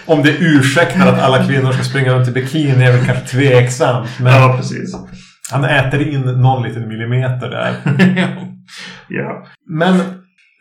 Om 0.07 0.23
det 0.23 0.37
ursäktar 0.39 1.07
att 1.07 1.21
alla 1.21 1.43
kvinnor 1.43 1.71
ska 1.71 1.83
springa 1.83 2.13
runt 2.13 2.27
i 2.27 2.31
bikini 2.31 2.85
är 2.85 2.91
väl 2.91 3.05
kanske 3.05 3.25
tveksamt. 3.25 4.09
Men 4.19 4.33
ja, 4.33 4.55
precis. 4.57 4.95
han 5.51 5.65
äter 5.65 6.07
in 6.07 6.21
någon 6.21 6.63
liten 6.63 6.87
millimeter 6.87 7.49
där. 7.49 7.73
ja. 9.07 9.45
Men 9.67 10.01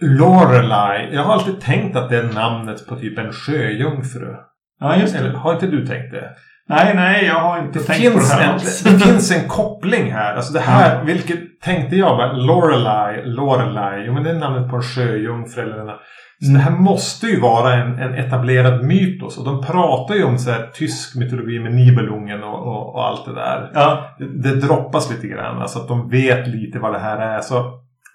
Lorelai, 0.05 1.14
jag 1.14 1.22
har 1.24 1.32
alltid 1.32 1.61
tänkt 1.61 1.96
att 1.96 2.11
det 2.11 2.18
är 2.18 2.32
namnet 2.34 2.86
på 2.88 2.96
typ 2.96 3.18
en 3.18 3.32
sjöjungfru. 3.32 4.34
ja, 4.80 4.96
just 4.96 5.12
det. 5.14 5.18
Eller 5.20 5.32
har 5.34 5.52
inte 5.55 5.66
du 5.66 5.86
tänkt 5.86 6.11
det? 6.12 6.30
Nej, 6.68 6.94
nej, 6.94 7.24
jag 7.26 7.34
har 7.40 7.59
inte 7.59 7.78
Det 7.78 7.84
tänkt 7.84 8.12
på 8.12 8.18
det 8.18 8.24
här 8.34 8.44
en, 8.44 8.50
alls. 8.50 8.82
det 8.82 8.98
finns 8.98 9.30
en 9.36 9.48
koppling 9.48 10.12
här. 10.12 10.34
Alltså 10.34 10.52
det 10.52 10.61
här, 10.61 11.05
vilket 11.05 11.61
tänkte 11.61 11.96
jag 11.96 12.16
bara, 12.16 12.32
Lorelai, 12.32 13.22
Lorelai, 13.24 14.05
jo 14.07 14.12
men 14.12 14.22
det 14.22 14.30
är 14.30 14.34
namnet 14.34 14.70
på 14.70 14.76
en 14.76 14.82
sjöjungfru 14.82 15.62
eller 15.62 15.78
en 15.78 15.96
så 16.40 16.50
det 16.52 16.59
här 16.59 16.70
måste 16.70 17.26
ju 17.26 17.40
vara 17.40 17.74
en, 17.74 17.98
en 17.98 18.14
etablerad 18.14 18.84
mytos. 18.84 19.38
Och 19.38 19.44
de 19.44 19.62
pratar 19.62 20.14
ju 20.14 20.24
om 20.24 20.38
så 20.38 20.50
här, 20.50 20.66
tysk 20.74 21.16
mytologi 21.16 21.61
med 21.61 21.74
Nibelungen 21.74 22.42
och, 22.42 22.66
och, 22.66 22.94
och 22.94 23.07
allt 23.07 23.24
det 23.26 23.34
där. 23.34 23.70
Ja, 23.74 24.16
Det, 24.18 24.42
det 24.42 24.61
droppas 24.66 25.11
lite 25.11 25.26
grann. 25.26 25.62
Alltså 25.62 25.78
att 25.78 25.88
de 25.88 26.09
vet 26.09 26.46
lite 26.48 26.78
vad 26.78 26.92
det 26.92 26.98
här 26.98 27.18
är. 27.36 27.40
Så 27.40 27.64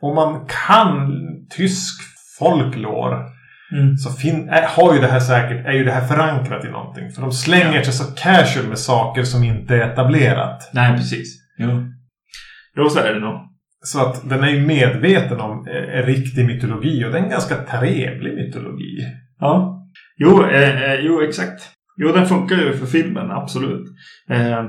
om 0.01 0.15
man 0.15 0.45
kan 0.67 1.11
tysk 1.57 2.01
folklore 2.39 3.17
mm. 3.71 3.97
så 3.97 4.11
fin- 4.11 4.49
är, 4.49 4.67
har 4.67 4.93
ju 4.93 4.99
det 4.99 5.07
här 5.07 5.19
säkert, 5.19 5.65
är 5.65 5.71
ju 5.71 5.83
det 5.83 5.91
här 5.91 6.07
förankrat 6.07 6.65
i 6.65 6.69
någonting. 6.69 7.11
För 7.11 7.21
de 7.21 7.31
slänger 7.31 7.81
sig 7.83 7.93
så 7.93 8.03
casual 8.15 8.67
med 8.67 8.79
saker 8.79 9.23
som 9.23 9.43
inte 9.43 9.75
är 9.75 9.91
etablerat. 9.91 10.69
Nej, 10.73 10.97
precis. 10.97 11.37
Jo. 11.57 11.85
Jo, 12.77 12.89
så 12.89 12.99
är 12.99 13.13
det 13.13 13.19
nog. 13.19 13.39
Så 13.83 13.99
att 14.01 14.29
den 14.29 14.43
är 14.43 14.49
ju 14.49 14.65
medveten 14.65 15.39
om 15.39 15.67
eh, 15.67 16.05
riktig 16.05 16.45
mytologi 16.45 17.05
och 17.05 17.11
det 17.11 17.17
är 17.19 17.23
en 17.23 17.29
ganska 17.29 17.55
trevlig 17.55 18.33
mytologi. 18.33 18.97
Ja. 19.39 19.75
Jo, 20.17 20.43
eh, 20.43 20.83
eh, 20.83 20.99
jo, 20.99 21.21
exakt. 21.21 21.69
Jo, 21.97 22.11
den 22.11 22.25
funkar 22.25 22.55
ju 22.55 22.73
för 22.73 22.85
filmen, 22.85 23.31
absolut. 23.31 23.85
Eh, 24.29 24.63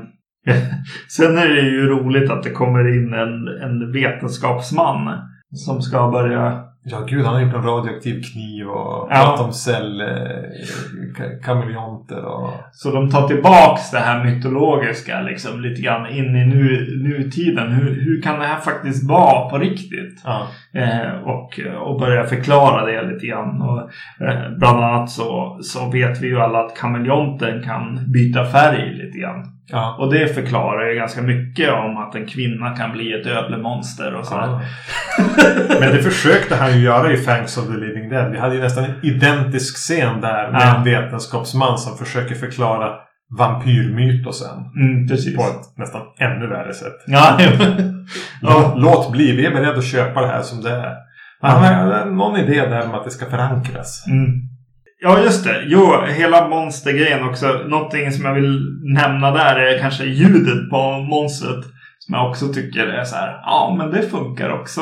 sen 1.16 1.38
är 1.38 1.48
det 1.48 1.60
ju 1.60 1.86
roligt 1.86 2.30
att 2.30 2.42
det 2.42 2.50
kommer 2.50 2.96
in 2.96 3.14
en, 3.14 3.48
en 3.62 3.92
vetenskapsman 3.92 5.18
som 5.52 5.82
ska 5.82 6.10
börja 6.10 6.70
Ja, 6.82 7.04
gud, 7.08 7.24
han 7.24 7.34
har 7.34 7.40
gjort 7.42 7.54
en 7.54 7.62
radioaktiv 7.62 8.22
kniv 8.22 8.66
och 8.66 9.08
Ja. 9.10 9.16
pratat 9.24 9.46
om 9.46 9.52
cell... 9.52 10.00
Eh, 10.00 11.40
kameleonter 11.44 12.24
och... 12.24 12.50
Så 12.72 12.90
de 12.90 13.10
tar 13.10 13.28
tillbaks 13.28 13.90
det 13.90 13.98
här 13.98 14.24
mytologiska 14.24 15.20
liksom 15.20 15.60
lite 15.60 15.82
grann 15.82 16.06
in 16.10 16.36
i 16.36 16.46
nu, 16.46 16.86
nutiden. 17.02 17.72
Hur, 17.72 17.94
hur 18.04 18.22
kan 18.22 18.38
det 18.38 18.46
här 18.46 18.60
faktiskt 18.60 19.08
vara 19.08 19.50
på 19.50 19.58
riktigt? 19.58 20.22
Ja. 20.24 20.46
Eh, 20.74 21.10
och, 21.22 21.60
och 21.86 22.00
börja 22.00 22.24
förklara 22.24 22.86
det 22.86 23.12
lite 23.12 23.26
grann. 23.26 23.62
Och, 23.62 23.80
eh, 24.26 24.50
bland 24.58 24.84
annat 24.84 25.10
så, 25.10 25.58
så 25.62 25.90
vet 25.90 26.22
vi 26.22 26.26
ju 26.26 26.40
alla 26.40 26.60
att 26.60 26.76
kameleonten 26.76 27.62
kan 27.62 28.12
byta 28.12 28.44
färg 28.44 28.94
lite 28.94 29.18
grann. 29.18 29.59
Ja. 29.72 29.96
Och 29.98 30.12
det 30.12 30.34
förklarar 30.34 30.88
ju 30.88 30.94
ganska 30.94 31.22
mycket 31.22 31.70
om 31.72 31.96
att 31.96 32.14
en 32.14 32.26
kvinna 32.26 32.76
kan 32.76 32.92
bli 32.92 33.12
ett 33.20 33.26
ödlemonster 33.26 34.14
och 34.14 34.26
sådär. 34.26 34.46
Ja. 34.48 34.60
Men 35.80 35.92
det 35.96 36.02
försökte 36.02 36.56
han 36.56 36.72
ju 36.72 36.78
göra 36.84 37.12
i 37.12 37.16
Fangs 37.16 37.58
of 37.58 37.66
the 37.66 37.72
Living 37.72 38.08
Dead. 38.08 38.30
Vi 38.32 38.38
hade 38.38 38.54
ju 38.54 38.60
nästan 38.60 38.84
en 38.84 38.94
identisk 39.04 39.76
scen 39.76 40.20
där 40.20 40.52
med 40.52 40.60
Ja. 40.62 40.76
en 40.76 40.84
vetenskapsman 40.84 41.78
som 41.78 41.98
försöker 41.98 42.34
förklara 42.34 42.90
vampyrmytosen. 43.38 44.56
Mm, 44.76 45.08
precis. 45.08 45.36
På 45.36 45.42
ett 45.42 45.76
nästan 45.78 46.02
ännu 46.18 46.46
värre 46.46 46.74
sätt. 46.74 46.96
Ja, 47.06 47.38
Låt, 48.42 48.72
låt 48.78 49.12
bli, 49.12 49.36
vi 49.36 49.46
är 49.46 49.50
beredda 49.50 49.78
att 49.78 49.84
köpa 49.84 50.20
det 50.20 50.26
här 50.26 50.42
som 50.42 50.62
det 50.62 50.70
är. 50.70 50.94
Han 51.42 51.64
har 51.64 52.04
någon 52.06 52.36
idé 52.40 52.66
där 52.66 52.84
om 52.88 52.94
att 52.94 53.04
det 53.04 53.10
ska 53.10 53.26
förankras. 53.26 54.04
Mm. 54.10 54.28
Ja, 55.02 55.20
just 55.24 55.44
det. 55.44 55.64
Jo, 55.66 55.92
hela 56.08 56.48
monstergrejen 56.48 57.28
också. 57.28 57.46
Någonting 57.68 58.12
som 58.12 58.24
jag 58.24 58.34
vill 58.34 58.60
nämna 58.94 59.30
där 59.30 59.56
är 59.56 59.78
kanske 59.78 60.04
ljudet 60.04 60.70
på 60.70 60.98
monstret. 61.10 61.64
Som 61.98 62.14
jag 62.14 62.30
också 62.30 62.48
tycker 62.52 62.86
är 62.86 63.04
så 63.04 63.16
här. 63.16 63.28
Ja, 63.28 63.74
men 63.78 63.90
det 63.90 64.02
funkar 64.02 64.50
också. 64.50 64.80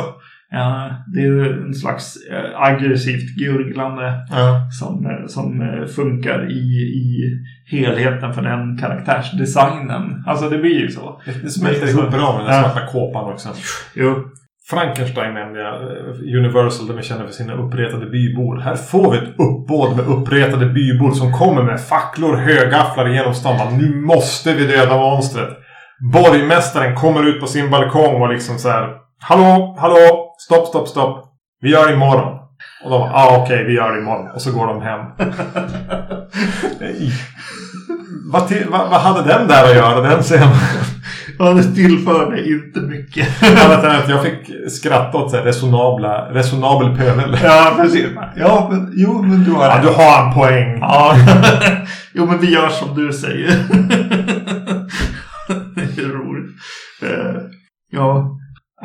Ja, 0.51 0.91
det 1.15 1.21
är 1.21 1.67
en 1.67 1.75
slags 1.75 2.17
eh, 2.33 2.61
aggressivt 2.63 3.37
gurglande 3.37 4.13
Ja. 4.31 4.69
som, 4.81 5.07
eh, 5.07 5.27
som 5.27 5.61
eh, 5.63 5.87
funkar 5.87 6.51
i, 6.51 6.65
i 7.03 7.31
helheten 7.71 8.35
för 8.35 8.43
den 8.43 8.79
karaktärsdesignen. 8.79 10.25
Alltså 10.27 10.49
det 10.49 10.59
blir 10.59 10.81
ju 10.81 10.89
så. 10.89 11.21
Det, 11.43 11.51
smälter 11.51 11.89
ihop 11.89 12.11
bra 12.11 12.37
med 12.37 12.47
den 12.47 12.63
svarta 12.63 12.87
kåpan 12.87 13.33
också. 13.33 13.49
Jo. 13.95 14.25
Frankenstein 14.71 15.35
nämnde 15.35 15.61
jag. 15.61 15.75
eh, 15.83 16.37
Universal, 16.39 16.87
de 16.87 16.99
är 16.99 17.03
kända 17.03 17.25
för 17.25 17.33
sina 17.33 17.55
uppretade 17.55 18.07
bybor. 18.07 18.61
Här 18.61 18.75
får 18.75 19.11
vi 19.13 19.19
ett 19.19 19.35
uppbåd 19.39 19.97
med 19.97 20.07
uppretade 20.07 20.67
bybor 20.67 21.13
som 21.13 21.33
kommer 21.33 21.63
med 21.63 21.81
facklor, 21.81 22.37
högafflar 22.37 23.09
genom 23.09 23.35
stan. 23.35 23.79
Nu 23.79 23.97
måste 24.01 24.53
vi 24.53 24.67
döda 24.67 24.97
monstret. 24.97 25.49
Borgmästaren 26.13 26.97
kommer 26.97 27.29
ut 27.29 27.41
på 27.41 27.47
sin 27.47 27.71
balkong 27.71 28.23
och 28.23 28.29
liksom 28.33 28.59
så 28.59 28.69
här. 28.69 28.89
Hallå, 29.21 29.77
hallå, 29.79 30.35
stopp, 30.39 30.67
stopp, 30.67 30.89
stopp. 30.89 31.25
Vi 31.61 31.71
gör 31.71 31.87
det 31.87 31.93
imorgon. 31.95 32.35
Och 32.85 32.91
de 32.91 33.01
bara, 33.01 33.13
ah, 33.15 33.43
okej, 33.43 33.65
vi 33.65 33.75
gör 33.75 33.93
det 33.93 33.99
imorgon. 33.99 34.31
Och 34.31 34.43
så 34.43 34.53
går 34.53 34.67
de 34.67 34.83
hem. 34.83 35.01
Vad, 38.33 38.49
till, 38.49 38.67
vad, 38.71 38.91
vad 38.91 39.01
hade 39.01 39.29
den 39.29 39.49
där 39.49 39.65
att 39.65 39.77
göra, 39.77 40.01
den 40.01 40.23
scenen? 40.23 40.49
Ja, 41.39 41.53
det 41.53 41.63
tillförde 41.63 42.49
inte 42.49 42.81
mycket. 42.81 43.43
Annat 43.43 43.85
än 43.85 43.91
att 43.91 44.09
jag 44.09 44.23
fick 44.23 44.71
skratta 44.73 45.19
åt 45.19 45.31
så 45.31 45.37
här 45.37 45.45
resonabla, 45.45 46.31
resonabel 46.33 46.97
pöbel. 46.97 47.39
ja, 47.45 47.75
precis. 47.77 48.07
Ja, 48.37 48.69
men 48.73 48.93
jo, 48.97 49.23
men 49.23 49.45
du 49.45 49.51
har 49.51 49.65
Ja, 49.65 49.79
du 49.83 49.89
har 49.89 50.27
en 50.29 50.35
poäng. 50.35 50.79
Ja, 50.81 51.17
jo 52.15 52.27
men 52.27 52.39
vi 52.41 52.53
gör 52.53 52.69
som 52.69 52.95
du 52.97 53.13
säger. 53.13 53.49
det 55.75 56.03
är 56.03 56.09
roligt. 56.09 56.51
Eh, 57.03 57.43
Ja. 57.91 58.35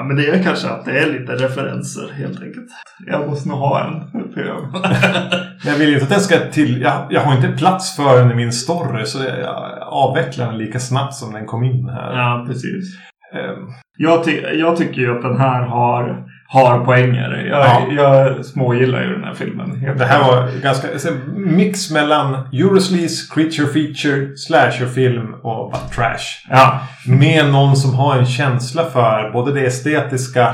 Ja, 0.03 0.07
men 0.07 0.17
det 0.17 0.27
är 0.29 0.43
kanske 0.43 0.69
att 0.69 0.85
det 0.85 0.99
är 0.99 1.19
lite 1.19 1.31
referenser 1.35 2.13
helt 2.13 2.41
enkelt. 2.41 2.67
Jag 3.07 3.29
måste 3.29 3.49
nog 3.49 3.57
ha 3.57 3.83
en 3.83 3.93
jag 5.65 5.75
vill 5.77 5.87
ju 5.87 5.93
inte 5.93 6.03
att 6.03 6.09
den 6.09 6.19
ska 6.19 6.39
till... 6.51 6.81
Jag, 6.81 7.07
jag 7.09 7.21
har 7.21 7.35
inte 7.35 7.47
plats 7.57 7.95
för 7.95 8.17
den 8.19 8.31
i 8.31 8.35
min 8.35 8.51
story 8.51 9.05
så 9.05 9.23
jag, 9.23 9.39
jag 9.39 9.87
avvecklar 9.87 10.45
den 10.45 10.57
lika 10.57 10.79
snabbt 10.79 11.13
som 11.13 11.33
den 11.33 11.45
kom 11.45 11.63
in 11.63 11.89
här. 11.89 12.13
ja, 12.13 12.45
precis. 12.47 12.97
Ehm, 13.33 13.67
Jag, 13.97 14.23
ty 14.23 14.31
jag 14.41 14.75
tycker 14.77 15.01
ju 15.01 15.15
att 15.15 15.21
den 15.21 15.37
här 15.37 15.61
har, 15.63 16.25
har 16.53 16.85
poänger. 16.85 17.45
Jag, 17.49 17.59
Ja. 17.65 17.81
jag 18.03 18.45
smågillar 18.45 19.01
ju 19.03 19.13
den 19.13 19.23
här 19.23 19.33
filmen. 19.33 19.95
det 19.97 20.05
här 20.05 20.19
var 20.23 20.61
ganska... 20.63 20.91
alltså, 20.93 21.09
mix 21.35 21.91
mellan 21.91 22.33
Eurosleaze, 22.53 23.33
Creature 23.33 23.67
Feature, 23.67 24.37
Slasherfilm 24.37 25.33
och 25.33 25.71
bara 25.71 25.81
trash. 25.95 26.47
Ja, 26.49 26.79
Med 27.07 27.51
någon 27.51 27.75
som 27.75 27.93
har 27.95 28.17
en 28.17 28.25
känsla 28.25 28.85
för 28.85 29.31
både 29.33 29.53
det 29.53 29.65
estetiska, 29.65 30.47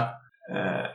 eh, 0.56 0.86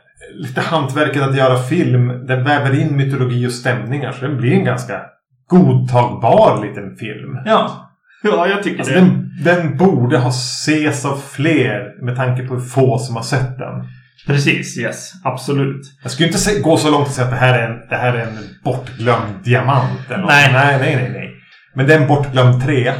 lite 0.41 0.61
hantverket 0.61 1.21
att 1.21 1.37
göra 1.37 1.57
film. 1.57 2.25
Den 2.27 2.43
väver 2.43 2.81
in 2.81 2.97
mytologi 2.97 3.47
och 3.47 3.51
stämningar 3.51 4.11
så 4.11 4.25
den 4.25 4.37
blir 4.37 4.53
en 4.53 4.63
ganska 4.65 5.01
godtagbar 5.47 6.61
liten 6.67 6.95
film. 6.95 7.37
ja. 7.45 7.81
Ja, 8.23 8.47
jag 8.47 8.63
tycker 8.63 8.79
Alltså 8.79 8.93
det. 8.93 8.99
den, 8.99 9.31
den 9.43 9.77
borde 9.77 10.17
ha 10.17 10.29
ses 10.29 11.05
av 11.05 11.17
fler 11.31 12.03
med 12.05 12.15
tanke 12.15 12.43
på 12.47 12.53
hur 12.53 12.61
få 12.61 12.97
som 12.97 13.15
har 13.15 13.23
sett 13.23 13.57
den. 13.57 13.83
Precis, 14.27 14.77
yes. 14.77 15.11
Absolut. 15.23 15.81
Jag 16.03 16.11
skulle 16.11 16.27
inte 16.27 16.59
gå 16.59 16.77
så 16.77 16.91
långt 16.91 17.07
och 17.07 17.13
säga 17.13 17.25
att 17.25 17.31
det 17.31 17.37
här 17.37 17.59
är 17.59 17.69
en, 17.69 17.79
det 17.89 17.95
här 17.95 18.13
är 18.13 18.21
en 18.21 18.37
bortglömd 18.63 19.43
diamant. 19.43 19.99
Eller 20.07 20.17
något. 20.17 20.27
Nej. 20.27 20.53
nej, 20.53 20.77
nej, 20.79 20.95
nej, 20.95 21.09
nej. 21.09 21.31
Men 21.73 21.87
det 21.87 21.93
är 21.93 22.01
en 22.01 22.07
bortglömd 22.07 22.63
tre. 22.63 22.93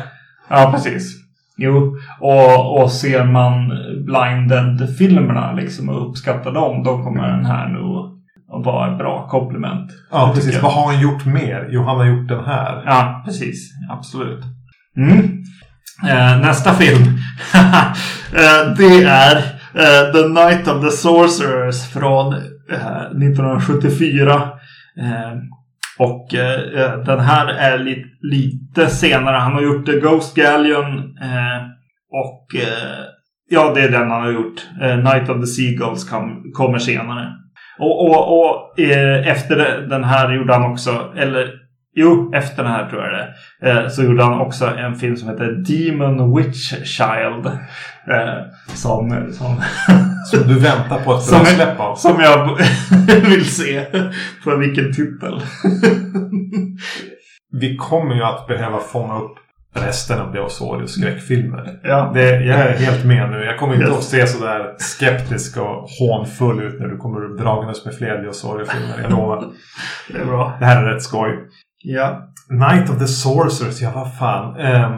Ja, 0.50 0.72
precis. 0.76 1.26
Jo, 1.58 1.98
och, 2.20 2.82
och 2.82 2.92
ser 2.92 3.24
man 3.24 3.70
Blinded-filmerna 4.06 5.52
liksom 5.52 5.90
och 5.90 6.10
uppskattar 6.10 6.52
dem, 6.52 6.84
då 6.84 7.04
kommer 7.04 7.28
den 7.28 7.46
här 7.46 7.68
nog 7.68 8.16
att 8.52 8.66
vara 8.66 8.92
ett 8.92 8.98
bra 8.98 9.28
komplement. 9.28 9.92
Ja, 10.12 10.32
precis. 10.36 10.62
Vad 10.62 10.74
har 10.74 10.92
han 10.92 11.02
gjort 11.02 11.26
mer? 11.26 11.68
Jo, 11.70 11.84
han 11.84 11.98
har 11.98 12.06
gjort 12.06 12.28
den 12.28 12.46
här. 12.46 12.84
Ja, 12.86 13.24
precis. 13.26 13.72
Absolut. 13.90 14.44
Mm. 14.98 15.44
Eh, 16.04 16.40
nästa 16.40 16.74
film. 16.74 17.04
eh, 18.34 18.76
det 18.78 19.04
är 19.04 19.55
Eh, 19.78 20.12
the 20.12 20.28
Night 20.28 20.68
of 20.68 20.84
the 20.84 20.92
Sorcerers 20.92 21.94
från 21.94 22.34
eh, 22.34 23.02
1974. 23.02 24.34
Eh, 25.00 25.34
och 25.98 26.28
den 27.06 27.20
här 27.20 27.48
är 27.48 27.78
li 27.78 28.06
lite 28.22 28.90
senare. 28.90 29.38
Han 29.38 29.54
har 29.54 29.62
gjort 29.62 29.86
The 29.86 30.00
Ghost 30.00 30.36
Galleon. 30.36 31.18
Och 32.12 32.48
ja, 33.50 33.72
det 33.76 33.82
är 33.82 33.92
den 33.92 34.12
han 34.12 34.22
har 34.22 34.32
gjort. 34.32 34.66
Night 34.80 35.30
of 35.30 35.42
the 35.42 35.48
Seagulls 35.48 36.10
kom, 36.10 36.52
kommer 36.54 36.80
senare. 36.80 37.34
Och, 37.80 38.10
och, 38.10 38.40
och 38.40 38.80
efter 39.26 39.88
den 39.90 40.04
här 40.04 40.34
gjorde 40.34 40.54
han 40.54 40.72
också, 40.72 41.14
eller 41.18 41.52
jo, 41.96 42.32
efter 42.36 42.64
den 42.64 42.72
här 42.72 42.90
tror 42.90 43.02
jag 43.04 43.12
det 43.14 43.34
eh, 43.70 43.88
Så 43.90 44.04
gjorde 44.04 44.24
han 44.24 44.42
också 44.42 44.66
en 44.66 44.96
film 44.96 45.16
som 45.18 45.30
heter 45.30 45.46
Demon 45.52 46.38
Witch 46.38 46.74
Child. 46.84 47.46
Eh, 48.12 48.38
som, 48.68 49.10
som, 49.32 49.62
Som 50.32 50.48
du 50.48 50.60
väntar 50.60 51.00
på 51.04 51.14
att 51.14 51.24
Som 51.24 51.46
släppa 51.46 51.84
av. 51.84 51.96
som 51.96 52.20
jag 52.20 52.58
vill 53.30 53.46
se. 53.46 53.86
För 54.44 54.58
vilken 54.58 54.94
titel. 54.94 55.42
Vi 57.52 57.78
kommer 57.78 58.16
ju 58.16 58.24
att 58.24 58.48
behöva 58.48 58.80
fånga 58.80 59.20
upp 59.20 59.38
resten 59.78 60.22
av 60.22 60.32
Deosaurius 60.34 60.92
skräckfilmer. 60.94 61.80
ja. 61.84 62.12
Det, 62.14 62.30
jag 62.46 62.60
är 62.60 62.78
helt 62.78 63.06
med 63.06 63.30
nu. 63.32 63.44
Jag 63.44 63.60
kommer 63.60 63.74
inte 63.74 63.86
Yes. 63.88 63.98
att 63.98 64.04
se 64.04 64.28
sådär 64.28 64.76
skeptisk 64.78 65.58
och 65.58 65.86
hånfull 66.00 66.64
ut 66.64 66.80
när 66.80 66.88
du 66.88 66.98
kommer 66.98 67.38
dragandes 67.44 67.86
med 67.86 67.96
fler 67.96 68.18
Dinosauriefilmer. 68.18 69.02
Jag 69.02 69.12
lovar. 69.12 69.48
Det 70.12 70.18
är 70.18 70.26
bra. 70.26 70.58
Det 70.60 70.66
här 70.66 70.84
är 70.84 70.94
rätt 70.94 71.04
skoj. 71.04 71.30
Ja. 71.86 72.34
Night 72.50 72.90
of 72.90 73.00
the 73.00 73.08
Sorcerers, 73.08 73.82
ja 73.82 73.92
vad 73.96 74.18
fan. 74.18 74.60
Ehm, 74.60 74.92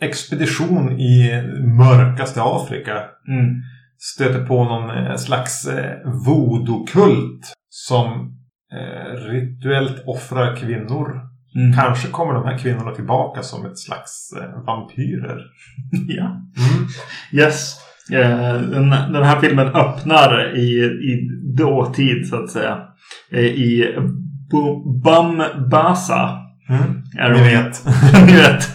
expedition 0.00 1.00
i 1.00 1.42
mörkaste 1.78 2.42
Afrika. 2.42 2.92
Mm. 3.28 3.62
Stöter 3.98 4.46
på 4.46 4.64
någon 4.64 4.90
eh, 4.90 5.16
slags 5.16 5.66
eh, 5.66 5.96
voodoo-kult. 6.04 7.52
Som 7.70 8.06
eh, 8.72 9.30
rituellt 9.30 10.02
offrar 10.06 10.56
kvinnor. 10.56 11.20
Mm. 11.54 11.76
Kanske 11.76 12.08
kommer 12.08 12.34
de 12.34 12.44
här 12.44 12.58
kvinnorna 12.58 12.90
tillbaka 12.90 13.42
som 13.42 13.66
ett 13.66 13.78
slags 13.78 14.32
eh, 14.32 14.64
vampyrer. 14.66 15.38
ja. 16.08 16.24
Mm. 16.24 16.88
Yes. 17.32 17.76
Eh, 18.12 18.60
den, 18.60 18.90
den 18.90 19.22
här 19.22 19.40
filmen 19.40 19.66
öppnar 19.66 20.56
i, 20.56 20.84
i 20.84 21.28
dåtid 21.56 22.28
så 22.28 22.36
att 22.36 22.50
säga. 22.50 22.78
Eh, 23.32 23.44
I 23.44 23.96
Bu- 24.52 25.00
Bambasa. 25.02 26.38
Mm. 26.68 27.02
Är 27.18 27.30
Ni 27.32 27.40
vet. 27.40 27.82
Ni 28.26 28.32
vet. 28.32 28.68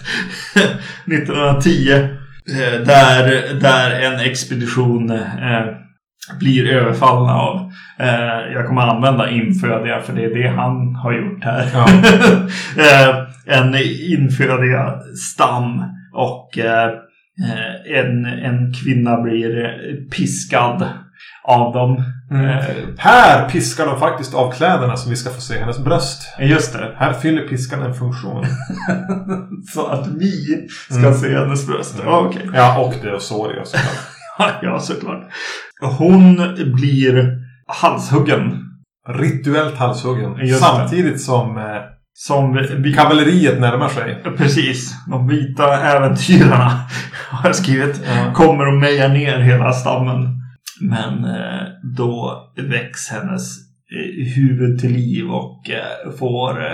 1910. 1.07 1.91
eh, 1.91 2.81
Där, 2.85 3.53
där 3.59 4.01
en 4.01 4.19
expedition 4.19 5.11
eh, 5.11 5.65
blir 6.39 6.71
överfallna 6.71 7.33
av. 7.33 7.71
Eh, 7.99 8.53
jag 8.53 8.67
kommer 8.67 8.81
använda 8.81 9.29
infödiga 9.29 9.99
för 9.99 10.13
det 10.13 10.25
är 10.25 10.33
det 10.43 10.47
han 10.49 10.95
har 10.95 11.13
gjort 11.13 11.43
här. 11.43 11.65
Ja. 11.73 11.85
eh, 12.83 13.15
en 13.59 13.75
infödiga 14.11 14.93
stam 15.33 15.83
och 16.13 16.49
en, 17.95 18.25
en 18.25 18.73
kvinna 18.73 19.21
blir 19.21 19.73
piskad 20.11 20.87
av 21.43 21.73
dem. 21.73 22.03
Eh, 22.35 22.65
Här 22.97 23.49
piskar 23.49 23.85
de 23.85 23.99
faktiskt 23.99 24.33
av 24.33 24.51
kläderna 24.51 24.97
så 24.97 25.09
vi 25.09 25.15
ska 25.15 25.29
få 25.29 25.41
se 25.41 25.59
hennes 25.59 25.79
bröst. 25.79 26.21
just 26.39 26.73
det. 26.73 26.95
Här 26.97 27.13
fyller 27.13 27.47
piskan 27.47 27.81
en 27.81 27.93
funktion. 27.93 28.45
Så 29.73 29.87
att 29.87 30.07
vi 30.07 30.67
ska 30.89 30.99
Mm. 30.99 31.13
se 31.13 31.37
hennes 31.37 31.67
bröst. 31.67 31.95
Ja, 32.05 32.19
Okej. 32.29 32.49
Ja, 32.53 32.79
och 32.79 32.93
det 33.03 33.13
och 33.13 33.21
Soria 33.21 33.65
såklart. 33.65 34.53
ja, 34.61 34.79
såklart. 34.79 35.23
Hon 35.97 36.35
blir 36.75 37.37
halshuggen. 37.67 38.59
Rituellt 39.09 39.77
halshuggen. 39.77 40.35
Just 40.37 40.53
det. 40.61 40.65
Samtidigt 40.67 41.21
som 41.21 41.57
eh, 41.57 41.63
Som 42.13 42.53
vi... 42.83 42.93
kavalleriet 42.93 43.59
närmar 43.59 43.89
sig. 43.89 44.23
Precis. 44.37 44.93
De 45.07 45.27
vita 45.27 45.79
äventyrarna 45.79 46.71
har 47.29 47.49
jag 47.49 47.55
skrivit. 47.55 48.01
Ja. 48.05 48.33
Kommer 48.33 48.67
och 48.67 48.73
mejar 48.73 49.09
ner 49.09 49.39
hela 49.39 49.73
stammen. 49.73 50.39
Men 50.81 51.25
eh, 51.25 51.67
då 51.97 52.43
väcks 52.57 53.09
hennes 53.09 53.57
eh, 53.57 54.33
huvud 54.35 54.79
till 54.79 54.93
liv 54.93 55.29
och 55.31 55.69
eh, 55.69 56.11
får 56.19 56.65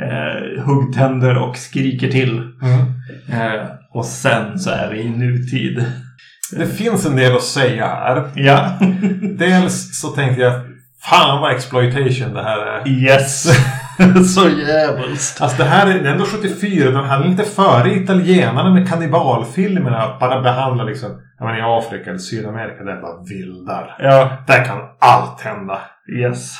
eh, 0.00 0.62
huggtänder 0.64 1.38
och 1.38 1.56
skriker 1.56 2.08
till. 2.08 2.38
Mm. 2.62 2.80
Eh, 3.32 3.66
och 3.94 4.04
sen 4.04 4.58
så 4.58 4.70
är 4.70 4.90
vi 4.90 5.00
i 5.00 5.10
nutid. 5.10 5.84
Det 6.52 6.66
finns 6.66 7.06
en 7.06 7.16
del 7.16 7.36
att 7.36 7.42
säga 7.42 7.86
här. 7.86 8.30
Ja. 8.34 8.78
Dels 9.38 10.00
så 10.00 10.08
tänkte 10.08 10.42
jag, 10.42 10.52
fan 11.02 11.40
vad 11.40 11.54
exploitation 11.54 12.34
det 12.34 12.42
här 12.42 12.58
är. 12.58 12.88
Yes. 12.88 13.42
så 14.34 14.48
jävligt. 14.48 15.36
Alltså 15.40 15.56
det 15.58 15.64
här 15.64 15.86
är 15.86 16.02
det 16.02 16.08
är 16.08 16.12
ändå 16.12 16.24
74, 16.24 16.90
de 16.90 17.04
hade 17.04 17.28
lite 17.28 17.44
före 17.44 17.94
italienarna 17.94 18.74
med 18.74 18.88
kannibalfilmerna. 18.88 20.16
Bara 20.20 20.42
behandla 20.42 20.84
liksom, 20.84 21.10
menar 21.46 21.58
i 21.58 21.78
Afrika 21.80 22.10
eller 22.10 22.18
Sydamerika, 22.18 22.84
det 22.84 22.92
är 22.92 23.00
bara 23.00 23.22
vildar. 23.22 23.96
Ja. 23.98 24.38
Där 24.46 24.64
kan 24.64 24.78
allt 25.00 25.40
hända. 25.40 25.80
Yes. 26.18 26.56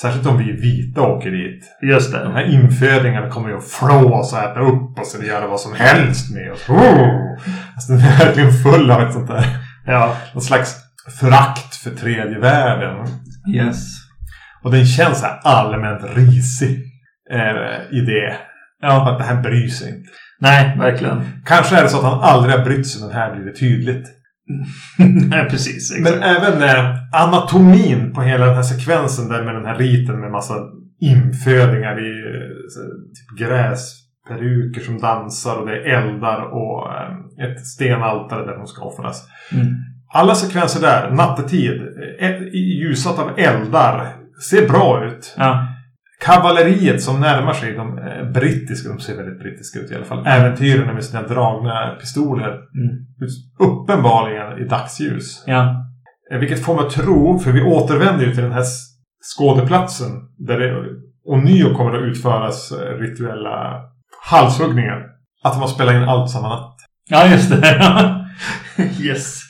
Särskilt 0.00 0.26
om 0.26 0.38
vi 0.38 0.52
vita 0.52 1.00
åker 1.02 1.30
dit. 1.30 1.64
Just 1.82 2.12
De 2.12 2.18
det. 2.18 2.32
här 2.32 2.54
infödingarna 2.54 3.30
kommer 3.30 3.48
ju 3.48 3.56
att 3.56 3.68
flå 3.68 4.14
oss 4.14 4.32
och 4.32 4.38
äta 4.38 4.60
upp 4.60 4.98
oss 4.98 5.14
eller 5.14 5.24
göra 5.24 5.46
vad 5.46 5.60
som 5.60 5.74
helst 5.74 6.34
med 6.34 6.52
oss. 6.52 6.68
Oh! 6.68 7.38
Alltså 7.74 7.92
den 7.92 8.00
är 8.00 8.18
verkligen 8.26 8.52
full 8.52 8.90
av 8.90 9.02
ett 9.02 9.12
sånt 9.12 9.28
där, 9.28 9.44
Ja. 9.86 10.16
någon 10.34 10.42
slags 10.42 10.76
förakt 11.20 11.74
för 11.74 11.90
tredje 11.90 12.38
världen. 12.38 13.06
Yes. 13.54 13.86
Och 14.62 14.70
den 14.72 14.86
känns 14.86 15.20
så 15.20 15.26
här 15.26 15.40
allmänt 15.44 16.02
risig 16.16 16.84
eh, 17.32 17.96
i 17.98 18.00
det. 18.00 18.36
Ja. 18.82 19.10
Att 19.12 19.18
det 19.18 19.24
här 19.24 19.42
bryr 19.42 19.68
sig 19.68 19.88
inte. 19.88 20.08
Nej, 20.40 20.76
verkligen. 20.78 21.42
Kanske 21.46 21.76
är 21.76 21.82
det 21.82 21.88
så 21.88 21.96
att 21.98 22.04
han 22.12 22.20
aldrig 22.20 22.54
har 22.54 22.64
brytt 22.64 22.86
sig 22.88 23.02
men 23.02 23.16
här 23.16 23.34
blir 23.34 23.44
det 23.44 23.58
tydligt. 23.58 24.06
Nej, 25.28 25.48
precis. 25.50 25.92
Exakt. 25.92 26.14
Men 26.14 26.22
även 26.22 26.62
eh, 26.62 26.96
anatomin 27.12 28.12
på 28.14 28.22
hela 28.22 28.46
den 28.46 28.54
här 28.54 28.62
sekvensen 28.62 29.28
där 29.28 29.44
med 29.44 29.54
den 29.54 29.66
här 29.66 29.74
riten 29.74 30.20
med 30.20 30.30
massa 30.30 30.54
infödingar 31.00 32.00
i 32.00 32.10
eh, 32.34 32.48
typ 33.14 33.38
gräsperuker 33.38 34.80
som 34.80 34.98
dansar 34.98 35.56
och 35.56 35.66
det 35.66 35.72
är 35.72 36.02
eldar 36.02 36.40
och 36.40 36.92
eh, 36.92 37.50
ett 37.50 37.66
stenaltare 37.66 38.46
där 38.46 38.56
de 38.56 38.66
ska 38.66 38.84
offras. 38.84 39.28
Mm. 39.52 39.66
Alla 40.14 40.34
sekvenser 40.34 40.80
där, 40.80 41.10
nattetid, 41.10 41.80
eh, 42.20 42.42
ljusat 42.54 43.18
av 43.18 43.30
eldar, 43.38 44.16
ser 44.50 44.68
bra 44.68 45.04
ut. 45.06 45.34
Ja. 45.38 45.66
Kavalleriet 46.24 47.02
som 47.02 47.20
närmar 47.20 47.52
sig 47.52 47.72
de 47.72 47.98
eh, 47.98 48.30
brittiska, 48.32 48.88
de 48.88 49.00
ser 49.00 49.16
väldigt 49.16 49.38
brittiska 49.38 49.78
ut 49.78 49.90
i 49.90 49.94
alla 49.94 50.04
fall. 50.04 50.26
Äventyrarna 50.26 50.92
med 50.92 51.04
sina 51.04 51.22
dragna 51.22 51.96
pistoler. 52.00 52.48
Mm. 52.48 53.06
Uppenbarligen 53.58 54.58
i 54.58 54.68
dagsljus. 54.68 55.44
Ja. 55.46 55.86
Eh, 56.32 56.38
Vilket 56.38 56.64
får 56.64 56.74
mig 56.74 56.84
att 56.86 56.92
tro, 56.92 57.38
för 57.38 57.52
vi 57.52 57.62
återvänder 57.62 58.26
ju 58.26 58.32
till 58.34 58.42
den 58.42 58.52
här 58.52 58.64
skådeplatsen. 59.36 60.08
Där 60.38 60.58
det 60.58 60.86
ånyo 61.26 61.74
kommer 61.74 61.92
att 61.96 62.02
utföras 62.02 62.72
eh, 62.72 62.98
rituella 62.98 63.80
halshuggningar. 64.24 65.06
Att 65.44 65.52
de 65.52 65.60
har 65.60 65.68
spelat 65.68 65.94
in 65.94 66.02
allt 66.02 66.30
samma 66.30 66.48
natt. 66.48 66.76
Ja, 67.10 67.26
just 67.26 67.50
det. 67.50 68.18
Yes. 69.00 69.40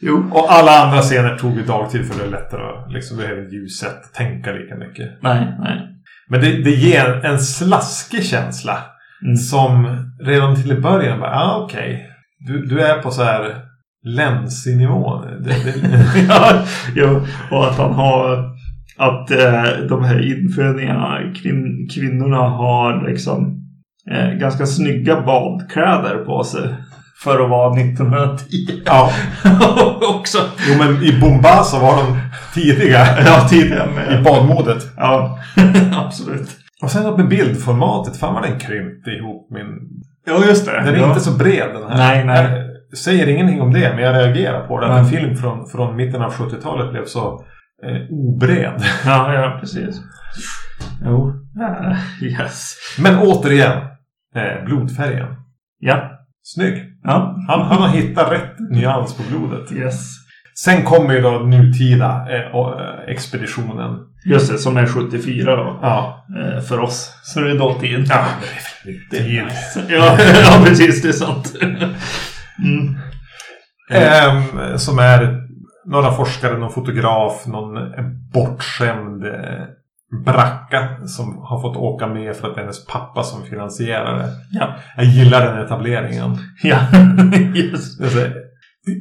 Jo. 0.00 0.30
Och 0.32 0.52
alla 0.52 0.70
andra 0.84 1.00
scener 1.00 1.36
tog 1.36 1.54
vi 1.56 1.62
dagtid 1.62 2.06
för 2.12 2.18
det 2.18 2.24
är 2.26 2.30
lättare 2.30 2.62
att 2.62 2.92
liksom 2.92 3.16
behöver 3.16 3.42
ljuset 3.52 4.12
tänka 4.14 4.52
lika 4.52 4.74
mycket. 4.76 5.08
Nej, 5.22 5.56
nej. 5.58 5.86
Men 6.30 6.40
det, 6.40 6.62
det 6.62 6.70
ger 6.70 7.24
en 7.24 7.38
slaskig 7.38 8.24
känsla. 8.24 8.78
Mm. 9.22 9.36
Som 9.36 9.86
redan 10.20 10.56
till 10.56 10.72
i 10.72 10.80
början 10.80 11.20
bara, 11.20 11.30
ah, 11.30 11.64
okej. 11.64 12.06
Du, 12.46 12.66
du 12.66 12.80
är 12.80 13.02
på 13.02 13.10
så 13.10 13.22
här 13.22 13.62
länsig 14.04 14.76
nivå. 14.76 15.24
Det, 15.24 15.38
det, 15.38 15.74
ja, 16.28 16.62
jo. 16.94 17.20
Och 17.50 17.66
att 17.66 17.76
han 17.76 17.92
har... 17.92 18.50
Att 18.96 19.30
eh, 19.30 19.86
de 19.88 20.04
här 20.04 20.32
infödingarna, 20.32 21.18
kvin, 21.42 21.88
kvinnorna 21.94 22.36
har 22.36 23.08
liksom 23.08 23.60
eh, 24.10 24.30
ganska 24.30 24.66
snygga 24.66 25.20
badkläder 25.20 26.24
på 26.24 26.44
sig. 26.44 26.74
För 27.22 27.44
att 27.44 27.50
vara 27.50 27.80
1910. 27.80 28.82
ja. 28.86 29.12
Också. 30.18 30.38
Jo 30.68 30.78
men 30.78 31.02
i 31.02 31.20
Bombasa 31.20 31.78
var 31.78 31.96
de 31.96 32.18
tidiga. 32.54 33.06
Ja, 33.26 33.48
tidigare 33.48 33.90
I 33.90 33.94
med. 33.94 34.24
badmodet. 34.24 34.82
Ja, 34.96 35.38
absolut. 36.06 36.48
Och 36.82 36.90
sen 36.90 37.16
med 37.16 37.28
bildformatet. 37.28 38.16
Fan 38.16 38.34
vad 38.34 38.42
den 38.42 38.58
krympte 38.58 39.10
ihop 39.10 39.50
min... 39.50 39.66
Ja, 40.26 40.44
just 40.44 40.66
det. 40.66 40.72
Den 40.72 40.94
är 40.94 40.98
ja. 40.98 41.08
inte 41.08 41.20
så 41.20 41.38
bred 41.38 41.68
den 41.74 41.82
här. 41.88 41.96
Nej, 41.96 42.24
nej. 42.24 42.66
Jag 42.90 42.98
säger 42.98 43.26
ingenting 43.26 43.60
om 43.60 43.72
det, 43.72 43.94
men 43.94 44.04
jag 44.04 44.14
reagerar 44.14 44.66
på 44.66 44.80
det. 44.80 44.86
Att 44.86 44.98
en 44.98 45.06
film 45.06 45.36
från, 45.36 45.68
från 45.68 45.96
mitten 45.96 46.22
av 46.22 46.32
70-talet 46.32 46.90
blev 46.90 47.04
så 47.04 47.44
eh, 47.84 48.10
obred. 48.10 48.82
Ja, 49.06 49.34
ja, 49.34 49.56
precis. 49.60 50.00
Jo. 51.04 51.32
Yes. 52.22 52.74
Men 52.98 53.18
återigen. 53.18 53.78
Eh, 54.34 54.64
blodfärgen. 54.64 55.26
Ja. 55.78 56.10
Snygg. 56.42 56.89
Ja. 57.02 57.36
Han, 57.48 57.60
han 57.60 57.78
har 57.82 57.88
hittat 57.88 58.32
rätt 58.32 58.58
nyans 58.70 59.16
på 59.16 59.22
blodet. 59.30 59.72
Yes. 59.72 60.16
Sen 60.54 60.82
kommer 60.84 61.14
ju 61.14 61.20
då 61.20 61.30
nutida 61.30 62.26
eh, 62.30 62.56
eh, 62.56 63.12
expeditionen. 63.14 63.98
Just 64.24 64.52
det, 64.52 64.58
som 64.58 64.76
är 64.76 64.86
74 64.86 65.56
då. 65.56 65.78
Ja. 65.82 66.24
Eh, 66.38 66.62
för 66.62 66.78
oss. 66.78 67.12
Så 67.22 67.40
det 67.40 67.50
är 67.50 67.58
dåtid. 67.58 68.06
Ja, 68.08 68.24
Det 69.10 69.16
är 69.16 69.44
nice. 69.44 69.84
Ja, 69.88 70.16
ja, 70.44 70.62
precis. 70.64 71.02
Det 71.02 71.08
är 71.08 71.12
sant. 71.12 71.54
Mm. 72.58 72.96
Ehm, 73.90 74.78
som 74.78 74.98
är 74.98 75.40
några 75.86 76.12
forskare, 76.12 76.58
någon 76.58 76.72
fotograf, 76.72 77.46
någon 77.46 77.78
bortskämd 78.32 79.24
eh, 79.24 79.64
bracka 80.24 80.88
som 81.06 81.38
har 81.38 81.62
fått 81.62 81.76
åka 81.76 82.06
med 82.06 82.36
för 82.36 82.48
att 82.48 82.54
det 82.54 82.60
är 82.60 82.62
hennes 82.62 82.86
pappa 82.86 83.22
som 83.22 83.42
finansierar 83.42 84.18
det. 84.18 84.28
Ja. 84.50 84.74
Jag 84.96 85.04
gillar 85.04 85.46
den 85.46 85.64
etableringen. 85.64 86.36
Ja. 86.62 86.78
yes. 87.54 88.00
Alltså, 88.00 88.20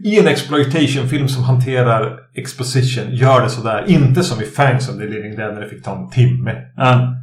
I 0.04 0.20
en 0.20 0.28
exploitation-film 0.28 1.28
som 1.28 1.44
hanterar 1.44 2.20
exposition, 2.36 3.16
gör 3.16 3.42
det 3.42 3.50
sådär. 3.50 3.84
Inte 3.88 4.24
som 4.24 4.42
i 4.42 4.46
Fangs 4.46 4.90
of 4.90 4.98
the 4.98 5.06
Living 5.06 5.36
Dead 5.36 5.54
när 5.54 5.62
det 5.62 5.70
fick 5.70 5.84
ta 5.84 5.96
en 5.96 6.10
timme. 6.10 6.56
Ja. 6.76 7.16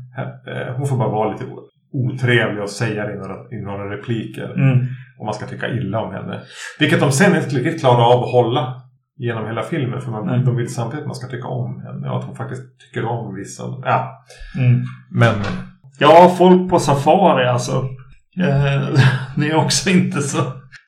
Eh, 0.48 0.74
Hon 0.76 0.86
får 0.86 0.96
bara 0.96 1.08
vara 1.08 1.32
lite 1.32 1.44
otrevlig 1.92 2.62
och 2.62 2.70
säga 2.70 3.06
det 3.06 3.12
i 3.12 3.16
några, 3.16 3.34
i 3.34 3.62
några 3.64 3.96
repliker. 3.96 4.54
Mm. 4.54 4.86
Om 5.18 5.26
man 5.26 5.34
ska 5.34 5.46
tycka 5.46 5.68
illa 5.68 6.00
om 6.00 6.12
henne. 6.14 6.40
Vilket 6.78 7.00
de 7.00 7.12
sen 7.12 7.36
inte 7.36 7.56
riktigt 7.56 7.80
klarar 7.80 8.12
av 8.14 8.24
att 8.24 8.32
hålla 8.32 8.82
genom 9.18 9.46
hela 9.46 9.62
filmen. 9.62 10.00
För 10.00 10.10
man, 10.10 10.26
Nej. 10.26 10.40
de 10.44 10.56
vill 10.56 10.74
samtidigt 10.74 11.00
att 11.02 11.06
man 11.06 11.14
ska 11.14 11.26
tycka 11.28 11.48
om 11.48 11.80
henne. 11.82 12.10
Och 12.10 12.18
att 12.18 12.24
hon 12.24 12.36
faktiskt 12.36 12.62
tycker 12.80 13.04
om 13.08 13.34
vissa. 13.34 13.62
Ja, 13.84 14.24
Mm. 14.58 14.82
men... 15.10 15.34
Ja, 15.98 16.34
folk 16.38 16.70
på 16.70 16.78
safari 16.78 17.46
alltså. 17.48 17.72
Eh, 18.40 18.88
det 19.36 19.50
är 19.50 19.56
också 19.56 19.90
inte 19.90 20.22
så, 20.22 20.38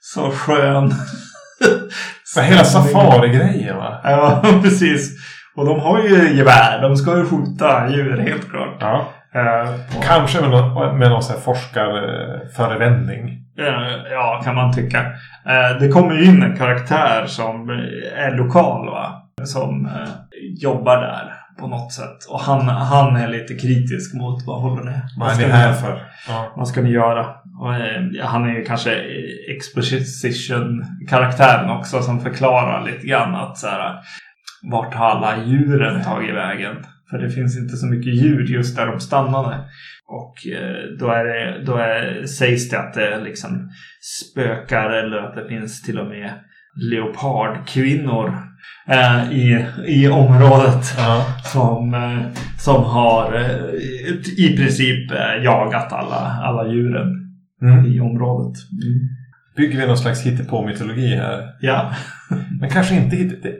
så 0.00 0.30
skön. 0.30 0.90
För 2.34 2.40
hela 2.40 2.64
safari-grejen 2.64 3.76
va? 3.76 4.00
Ja, 4.04 4.42
precis. 4.62 5.16
Och 5.56 5.66
de 5.66 5.80
har 5.80 6.02
ju 6.02 6.36
gevär. 6.36 6.82
De 6.82 6.96
ska 6.96 7.16
ju 7.18 7.26
skjuta 7.26 7.88
djur, 7.90 8.18
helt 8.18 8.50
klart. 8.50 8.76
Ja. 8.80 9.08
Eh, 9.34 9.70
Kanske 10.02 10.40
med 10.40 10.50
någon, 10.50 10.98
med 10.98 11.10
någon 11.10 11.22
sån 11.22 11.34
här 11.36 11.42
forskarförevändning. 11.42 13.44
Eh, 13.59 14.12
Ja, 14.12 14.40
kan 14.44 14.54
man 14.54 14.72
tycka. 14.74 15.00
Eh, 15.46 15.78
Det 15.80 15.88
kommer 15.88 16.14
ju 16.14 16.24
in 16.24 16.42
en 16.42 16.56
karaktär 16.56 17.26
som 17.26 17.68
är 18.16 18.36
lokal 18.36 18.86
va? 18.86 19.22
Som 19.44 19.86
eh, 19.86 20.09
jobbar 20.62 20.96
där 21.00 21.32
på 21.61 21.66
något 21.68 21.92
sätt. 21.92 22.24
Och 22.30 22.40
han, 22.40 22.68
han 22.68 23.16
är 23.16 23.28
lite 23.28 23.54
kritisk 23.54 24.14
mot 24.14 24.46
vad 24.46 24.61
håller 24.62 24.84
ni? 24.84 24.92
Vad 25.16 25.30
är 25.30 25.34
ska 25.34 25.46
ni 25.46 25.52
här 25.52 25.72
för? 25.72 26.02
Ja. 26.28 26.52
Vad 26.56 26.68
ska 26.68 26.80
ni 26.82 26.90
göra? 26.90 27.26
Och, 27.61 27.74
han 28.24 28.44
är 28.48 28.52
ju 28.54 28.64
kanske 28.64 28.90
exposition-karaktären 29.56 31.70
också 31.70 32.02
som 32.02 32.20
förklarar 32.20 32.84
lite 32.86 33.06
grann 33.06 33.34
att 33.34 33.59
så 33.59 33.66
här, 33.66 33.94
vart 34.70 34.94
har 34.94 35.06
alla 35.11 35.44
djuren 35.44 36.04
tagit 36.04 36.34
vägen? 36.34 36.76
För 37.11 37.18
det 37.18 37.30
finns 37.30 37.59
inte 37.59 37.76
så 37.76 37.86
mycket 37.86 38.14
djur 38.14 38.44
just 38.44 38.76
där 38.76 38.86
de 38.86 39.00
stannade. 39.00 39.56
Och 40.09 40.46
eh, 40.46 40.98
då, 40.98 41.09
är 41.09 41.24
det, 41.24 41.64
då 41.64 41.76
är, 41.76 42.26
sägs 42.26 42.68
det 42.68 42.78
att 42.78 42.94
det 42.94 43.20
liksom 43.24 43.70
spökar 44.00 44.90
eller 44.90 45.18
att 45.18 45.34
det 45.34 45.48
finns 45.48 45.82
till 45.82 45.98
och 45.98 46.06
med 46.06 46.30
leopardkvinnor 46.90 48.38
eh, 48.88 49.32
i, 49.32 49.66
i 49.86 50.09
området. 50.09 50.94
Ja. 50.98 51.24
Som, 51.44 51.94
eh, 51.94 52.42
som 52.59 52.84
har 52.84 53.40
i 54.38 54.56
princip 54.56 55.11
jagat 55.44 55.92
alla, 55.92 56.40
alla 56.42 56.72
djuren 56.72 57.24
Mm. 57.62 57.86
i 57.86 58.00
området. 58.00 58.59
Bygger 59.56 59.80
vi 59.80 59.86
någon 59.86 59.98
slags 59.98 60.26
hittepå-mytologi 60.26 61.16
här? 61.16 61.56
Ja. 61.61 61.92
Men 62.61 62.70
kanske 62.70 62.94
inte 62.94 63.16
hitt... 63.16 63.42
det, 63.42 63.54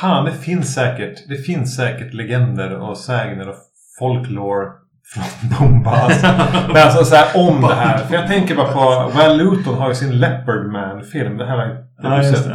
Fan, 0.00 0.24
det 0.24 0.32
finns 0.32 0.74
säkert. 0.74 1.28
Det 1.28 1.36
finns 1.36 1.76
säkert 1.76 2.14
legender 2.14 2.80
och 2.80 2.98
sägner 2.98 3.48
och 3.48 3.56
folklore 3.98 4.68
från 5.06 5.50
Bombas. 5.58 6.22
Men 6.68 6.82
alltså 6.82 7.04
så 7.04 7.14
här, 7.14 7.48
om 7.48 7.60
det 7.60 7.74
här. 7.74 7.98
För 7.98 8.14
jag 8.14 8.26
tänker 8.26 8.56
bara 8.56 8.72
på... 8.72 9.12
Well 9.18 9.38
Luton 9.38 9.74
har 9.74 9.88
ju 9.88 9.94
sin 9.94 10.18
Leopard 10.18 10.72
Man-film. 10.72 11.36
Det 11.36 11.46
här 11.46 11.56
har 11.56 12.16
jag 12.16 12.24
inte 12.24 12.38
sett. 12.38 12.52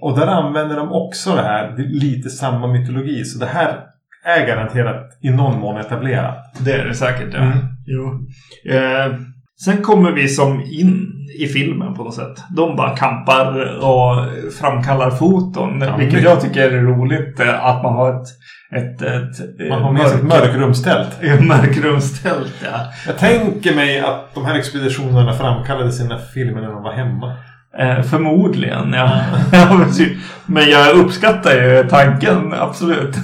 Och 0.00 0.18
där 0.18 0.26
använder 0.26 0.76
de 0.76 0.92
också 0.92 1.34
det 1.34 1.42
här. 1.42 1.74
Lite 1.78 2.30
samma 2.30 2.66
mytologi. 2.66 3.24
Så 3.24 3.38
det 3.38 3.46
här 3.46 3.78
är 4.24 4.46
garanterat 4.46 5.18
i 5.22 5.30
någon 5.30 5.60
mån 5.60 5.80
etablerat. 5.80 6.36
Det 6.58 6.72
är 6.72 6.84
det 6.84 6.94
säkert, 6.94 7.28
ja. 7.32 7.38
Mm. 7.38 7.58
Jo. 7.86 8.26
Eh, 8.74 9.16
sen 9.64 9.82
kommer 9.82 10.12
vi 10.12 10.28
som 10.28 10.60
in 10.60 11.19
i 11.38 11.46
filmen 11.46 11.94
på 11.94 12.04
något 12.04 12.14
sätt. 12.14 12.38
De 12.56 12.76
bara 12.76 12.96
kampar 12.96 13.78
och 13.84 14.26
framkallar 14.60 15.10
foton. 15.10 15.80
Ja, 15.80 15.96
vilket 15.96 16.22
jag 16.22 16.40
tycker 16.40 16.70
är 16.70 16.82
roligt. 16.82 17.40
eh, 17.40 17.64
Att 17.64 17.82
man 17.82 17.94
har 17.94 18.20
ett, 18.20 18.26
ett, 18.72 19.02
ett 19.02 19.68
Man 19.68 19.82
har 19.82 19.92
med 19.92 20.08
sig 20.08 20.18
ett 20.18 20.24
mörkrumstält. 20.24 21.22
ett 21.22 21.44
mörkrumstält. 21.46 22.54
Ja. 22.64 22.78
Jag 23.06 23.18
tänker 23.18 23.74
mig 23.74 24.00
att 24.00 24.34
de 24.34 24.44
här 24.46 24.54
expeditionerna 24.54 25.32
framkallade 25.32 25.92
sina 25.92 26.18
filmer 26.18 26.60
när 26.60 26.68
de 26.72 26.82
var 26.82 26.92
hemma. 26.92 27.36
Eh, 27.78 28.02
förmodligen, 28.02 28.92
ja. 28.92 29.10
Men 30.46 30.70
jag 30.70 30.96
uppskattar 30.96 31.50
ju 31.52 31.84
tanken, 31.90 32.54
absolut. 32.58 33.14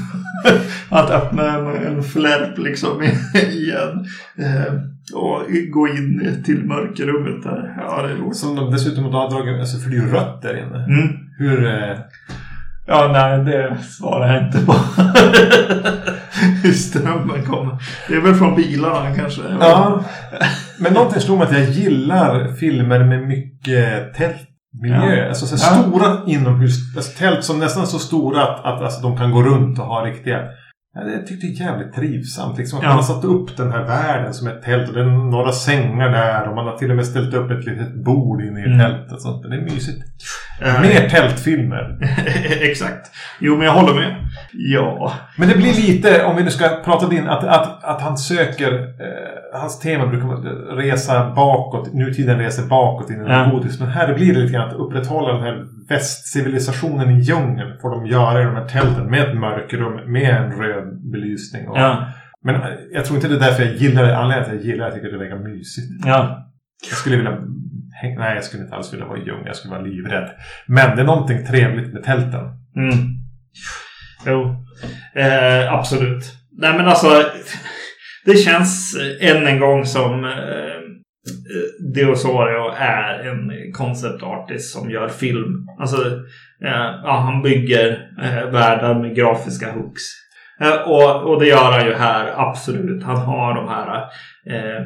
Att 0.89 1.11
öppna 1.11 1.59
en, 1.59 1.67
en 1.87 2.03
flärp 2.03 2.59
liksom 2.59 3.03
i, 3.03 3.39
i 3.39 3.71
en. 3.73 4.07
Eh, 4.47 4.73
och 5.15 5.43
gå 5.71 5.89
in 5.89 6.43
till 6.45 6.65
mörkerrummet 6.65 7.43
där. 7.43 7.75
Ja, 7.81 8.03
det 8.03 8.13
är 8.13 8.17
roligt. 8.17 8.37
Som 8.37 8.57
de 8.57 8.71
dessutom 8.71 9.05
har 9.05 9.31
dragit, 9.31 9.61
alltså 9.61 9.79
för 9.79 9.91
det 9.91 9.97
är 9.97 10.01
ju 10.01 10.11
rött 10.11 10.43
där 10.43 10.57
inne. 10.57 10.85
Mm. 10.85 11.09
Hur... 11.39 11.67
Eh, 11.67 11.97
Ja, 12.89 13.11
nej, 13.13 13.45
det 13.45 13.77
svarar 13.83 14.35
jag 14.35 14.47
inte 14.47 14.67
på. 14.67 14.73
Hur 16.63 16.73
strömmen 16.73 17.45
kommer. 17.45 17.77
Det 18.09 18.15
är 18.15 18.21
väl 18.21 18.35
från 18.35 18.57
bilarna 18.57 19.15
kanske. 19.17 19.43
ja. 19.61 20.05
Men 20.79 20.93
någonting 20.93 21.21
slog 21.21 21.39
mig 21.39 21.47
att 21.47 21.53
jag 21.53 21.71
gillar 21.71 22.53
filmer 22.53 23.05
med 23.05 23.23
mycket 23.29 24.15
tältmiljö. 24.83 25.17
Ja. 25.23 25.29
Alltså 25.29 25.47
så 25.47 25.55
Ja. 25.55 25.83
stora 25.83 26.17
inomhus... 26.27 26.97
Alltså 26.97 27.19
tält 27.19 27.45
som 27.45 27.59
nästan 27.59 27.83
är 27.83 27.87
så 27.87 27.99
stora 27.99 28.43
att, 28.43 28.65
att 28.65 28.83
alltså, 28.83 29.03
de 29.03 29.17
kan 29.17 29.31
gå 29.31 29.43
runt 29.43 29.79
och 29.79 29.85
ha 29.87 30.05
riktiga... 30.07 30.41
Ja, 30.99 31.05
det 31.05 31.27
tyckte 31.27 31.47
jag 31.47 31.69
är 31.69 31.73
jävligt 31.73 31.95
trivsamt. 31.95 32.59
Liksom, 32.59 32.79
att 32.79 32.83
Ja. 32.85 32.89
Man 32.89 32.97
har 32.97 33.05
satt 33.05 33.25
upp 33.25 33.57
den 33.57 33.73
här 33.73 33.83
världen 33.85 34.35
som 34.35 34.49
ett 34.49 34.63
tält 34.63 34.89
och 34.89 34.95
det 34.95 35.01
är 35.01 35.31
några 35.31 35.53
sängar 35.53 36.09
där 36.09 36.49
och 36.49 36.55
man 36.55 36.67
har 36.67 36.77
till 36.77 36.91
och 36.91 36.97
med 36.97 37.07
ställt 37.07 37.35
upp 37.35 37.51
ett 37.51 37.67
litet 37.67 38.05
bord 38.05 38.43
inne 38.43 38.61
i 38.61 38.65
Mm. 38.65 38.79
tältet. 38.79 39.21
sånt. 39.21 39.43
Det 39.51 39.57
är 39.57 39.61
mysigt. 39.61 39.99
Eh, 40.63 40.81
Mer 40.81 41.09
tältfilmer. 41.09 41.99
Exakt. 42.71 43.11
Jo, 43.41 43.57
men 43.57 43.67
jag 43.67 43.73
håller 43.73 43.95
med. 43.95 44.17
Ja. 44.53 45.13
Men 45.39 45.49
det 45.49 45.55
blir 45.57 45.73
lite, 45.75 46.25
om 46.25 46.37
vi 46.37 46.43
nu 46.43 46.51
ska 46.51 46.69
prata 46.85 47.09
din, 47.09 47.29
att, 47.29 47.45
att, 47.45 47.85
att 47.85 48.03
han 48.03 48.19
söker, 48.19 48.73
eh, 48.73 49.36
hans 49.53 49.79
tema 49.79 50.07
brukar 50.07 50.27
vara 50.27 50.41
resa 50.77 51.33
bakåt, 51.37 51.95
nutiden 51.95 52.39
reser 52.39 52.63
bakåt 52.69 53.11
in 53.11 53.17
i 53.17 53.25
Ja. 53.29 53.49
godis. 53.53 53.81
Men 53.81 53.89
här 53.89 54.15
blir 54.15 54.35
det 54.35 54.41
lite 54.41 54.53
grann 54.53 54.69
att 54.69 54.75
upprätthålla 54.75 55.33
den 55.33 55.43
här 55.43 55.65
västcivilisationen 55.89 57.11
i 57.11 57.21
djungeln. 57.21 57.79
Får 57.83 57.91
de 57.91 58.07
göra 58.07 58.41
i 58.43 58.45
de 58.45 58.55
här 58.55 58.69
tälten 58.69 59.11
med 59.11 59.21
ett 59.29 59.37
mörkrum, 59.37 60.13
med 60.13 60.31
en 60.37 60.53
röd 60.53 61.11
belysning. 61.13 61.69
Och, 61.69 61.79
Ja. 61.79 62.07
Men 62.43 62.61
jag 62.93 63.05
tror 63.05 63.17
inte 63.17 63.29
det 63.29 63.35
är 63.35 63.41
därför 63.41 63.63
jag 63.65 63.75
gillar 63.75 64.03
det. 64.03 64.17
Anledningen 64.19 64.45
till 64.51 64.59
att 64.59 64.65
jag 64.65 64.73
gillar 64.73 64.85
det 64.85 64.85
är 64.85 64.89
att 64.89 64.95
jag 64.97 65.03
tycker 65.13 65.19
det 65.19 65.25
verkar 65.25 65.49
mysigt. 65.51 66.07
Ja. 66.07 66.47
Jag 66.91 66.99
skulle 66.99 67.17
vilja 67.17 67.39
Nej, 68.19 68.35
jag 68.35 68.45
skulle 68.45 68.63
inte 68.63 68.77
alls 68.77 68.93
vilja 68.93 69.07
vara 69.07 69.19
i 69.19 69.25
djungeln. 69.25 69.47
Jag 69.47 69.57
skulle 69.57 69.75
vara 69.75 69.83
livrädd. 69.85 70.31
Men 70.67 70.97
det 70.97 71.03
är 71.03 71.07
någonting 71.07 71.47
trevligt 71.47 71.93
med 71.93 72.03
tälten. 72.03 72.41
Mm. 72.77 72.93
Jo, 74.27 74.43
eh, 75.15 75.73
absolut. 75.73 76.25
Nej 76.59 76.77
men 76.77 76.87
alltså, 76.89 77.07
det 78.27 78.37
känns 78.37 78.97
än 79.21 79.47
en 79.47 79.61
gång 79.61 79.85
som 79.85 80.25
eh, 80.25 80.77
Deosario 81.95 82.73
är 82.79 83.29
en 83.29 83.73
concept 83.73 84.23
artist 84.23 84.73
som 84.73 84.91
gör 84.91 85.09
film. 85.09 85.67
Alltså, 85.79 86.07
eh, 86.65 86.91
ja, 87.05 87.21
han 87.25 87.43
bygger 87.43 88.11
eh, 88.23 88.51
världar 88.51 88.95
med 88.95 89.17
grafiska 89.17 89.73
hooks. 89.73 90.03
Eh, 90.61 90.89
och, 90.91 91.31
och 91.31 91.41
det 91.41 91.47
gör 91.47 91.73
han 91.73 91.87
ju 91.87 91.95
här, 91.95 92.33
absolut. 92.37 93.03
Han 93.05 93.17
har 93.17 93.55
de 93.55 93.69
här... 93.69 93.97
Eh, 94.51 94.83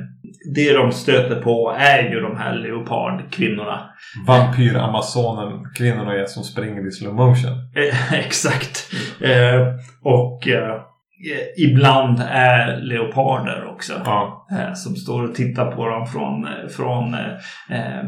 det 0.54 0.72
de 0.72 0.92
stöter 0.92 1.42
på 1.42 1.74
är 1.78 2.02
ju 2.10 2.20
de 2.20 2.36
här 2.36 2.54
leopardkvinnorna. 2.54 3.90
Vampyr-amazonen, 4.26 5.64
kvinnorna 5.76 6.14
är 6.14 6.24
som 6.24 6.42
springer 6.42 6.88
i 6.88 6.90
slow 6.90 7.14
motion. 7.14 7.52
Eh, 7.76 8.12
Exakt. 8.26 8.92
Eh, 9.20 9.66
och 10.02 10.48
eh, 10.48 10.80
ibland 11.56 12.22
är 12.30 12.76
leoparder 12.76 13.64
också. 13.66 13.92
Ja. 14.04 14.46
Eh, 14.52 14.72
som 14.74 14.96
står 14.96 15.22
och 15.28 15.34
tittar 15.34 15.70
på 15.72 15.88
dem 15.88 16.06
från, 16.06 16.44
eh, 16.44 16.68
från 16.76 17.14
eh, 17.14 17.20
eh, 17.78 18.04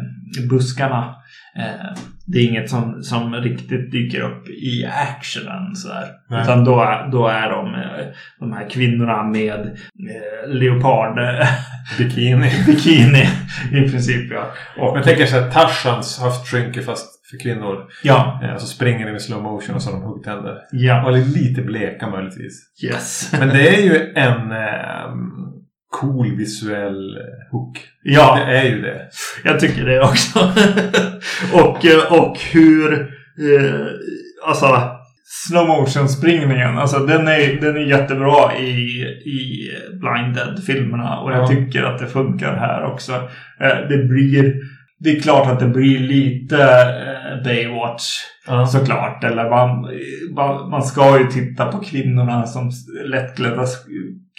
buskarna. 0.50 1.14
Eh, 1.58 1.92
det 2.26 2.38
är 2.38 2.48
inget 2.48 2.70
som, 2.70 3.02
som 3.02 3.34
riktigt 3.34 3.92
dyker 3.92 4.20
upp 4.20 4.48
i 4.48 4.86
actionen. 4.86 5.76
Så 5.76 5.92
här. 5.92 6.04
Nej. 6.30 6.42
Utan 6.42 6.64
då, 6.64 6.80
är- 6.80 7.08
då 7.08 7.28
är 7.28 7.50
de, 7.50 7.74
eh, 7.74 8.06
de 8.40 8.52
här 8.52 8.70
kvinnorna 8.70 9.22
med 9.22 9.60
eh, 9.60 10.48
leopard 10.54 11.18
eh, 11.18 11.46
Bikini. 11.98 12.50
bikini 12.66 13.24
i 13.72 13.90
princip. 13.90 14.32
Ja. 14.32 14.46
Och, 14.78 14.96
Jag 14.98 15.04
tänker 15.04 15.26
så 15.26 15.40
här, 15.40 15.50
Tarzans 15.50 16.20
höftskynke 16.22 16.82
fast 16.82 17.11
för 17.32 17.38
kvinnor. 17.38 17.86
ja, 18.02 18.40
Eh, 18.44 18.56
så 18.56 18.66
springer 18.66 19.06
de 19.06 19.16
i 19.16 19.20
slow 19.20 19.42
motion 19.42 19.74
och 19.74 19.82
så 19.82 19.90
har 19.90 20.00
de 20.00 20.06
huggtänder. 20.06 20.54
ja, 20.72 21.06
Och 21.06 21.12
lite 21.18 21.62
bleka 21.62 22.10
möjligtvis. 22.10 22.60
yes. 22.84 23.32
Men 23.38 23.48
det 23.48 23.68
är 23.78 23.82
ju 23.82 24.12
en 24.14 24.50
eh, 24.52 25.14
cool 26.00 26.36
visuell 26.36 27.18
hook. 27.50 27.78
Ja. 28.02 28.38
Det 28.46 28.58
är 28.58 28.64
ju 28.64 28.82
det. 28.82 29.00
Jag 29.44 29.60
tycker 29.60 29.86
det 29.86 30.00
också. 30.00 30.38
och, 31.52 31.84
eh, 31.86 32.12
och 32.22 32.36
hur... 32.52 32.92
Eh, 33.40 33.86
alltså 34.48 34.66
slow 35.48 35.66
motion 35.68 36.08
springningen. 36.08 36.78
Alltså 36.78 36.98
den 36.98 37.28
är, 37.28 37.60
den 37.60 37.76
är 37.76 37.80
jättebra 37.80 38.56
i, 38.58 39.02
i 39.26 39.70
Blind 40.00 40.34
Dead-filmerna. 40.34 41.18
Och 41.20 41.32
jag 41.32 41.42
Ja. 41.42 41.46
tycker 41.46 41.82
att 41.82 41.98
det 41.98 42.06
funkar 42.06 42.56
här 42.56 42.84
också. 42.84 43.12
Eh, 43.60 43.88
det 43.88 44.04
blir... 44.08 44.54
Det 44.98 45.10
är 45.16 45.20
klart 45.20 45.48
att 45.52 45.60
det 45.60 45.66
blir 45.68 45.98
lite 45.98 46.56
Baywatch 47.44 48.04
Ja. 48.46 48.66
såklart. 48.66 49.24
Eller 49.24 49.50
man, 49.50 50.70
man, 50.70 50.82
ska 50.82 51.18
ju 51.18 51.26
titta 51.26 51.66
på 51.72 51.78
kvinnorna 51.78 52.46
som 52.46 52.70
lättklädda 53.06 53.64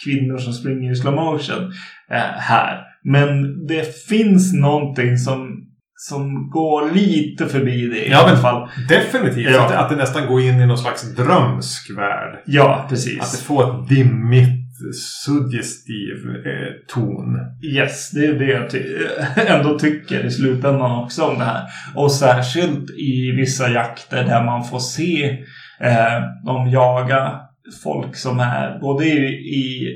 kvinnor 0.04 0.38
som 0.38 0.52
springer 0.52 0.92
i 0.92 0.96
slow 0.96 1.14
motion 1.14 1.72
eh, 2.10 2.18
här. 2.38 2.80
Men 3.04 3.66
det 3.66 4.06
finns 4.08 4.52
någonting 4.54 5.18
som, 5.18 5.64
som 5.96 6.50
går 6.50 6.90
lite 6.90 7.46
förbi 7.46 7.86
det 7.88 8.06
i 8.06 8.10
Ja, 8.10 8.18
alla 8.28 8.36
fall. 8.36 8.68
Definitivt. 8.88 9.50
Ja. 9.50 9.62
Att, 9.62 9.68
det, 9.68 9.78
att 9.78 9.90
det 9.90 9.96
nästan 9.96 10.26
går 10.26 10.40
in 10.40 10.60
i 10.60 10.66
någon 10.66 10.78
slags 10.78 11.14
drömsk 11.16 11.90
värld. 11.98 12.42
Ja, 12.46 12.74
Att 12.74 12.88
precis. 12.88 13.32
det 13.32 13.44
får 13.46 13.62
ett 13.82 13.88
dimmigt, 13.88 14.63
suggestiv 14.92 16.16
eh, 16.46 16.72
ton. 16.94 17.36
Yes, 17.62 18.10
det 18.10 18.26
är 18.26 18.32
det 18.38 18.44
jag 18.52 18.70
ty- 18.70 18.96
ändå 19.46 19.78
tycker 19.78 20.24
i 20.26 20.30
slutändan 20.30 21.04
också 21.04 21.22
om 21.22 21.38
det 21.38 21.44
här. 21.44 21.62
Och 21.94 22.12
särskilt 22.12 22.90
i 22.90 23.30
vissa 23.36 23.68
jakter 23.70 24.24
där 24.24 24.44
man 24.44 24.64
får 24.64 24.78
se 24.78 25.24
eh, 25.80 26.44
dem 26.46 26.70
jaga 26.70 27.32
folk 27.84 28.16
som 28.16 28.40
är 28.40 28.78
både 28.80 29.04
i, 29.04 29.88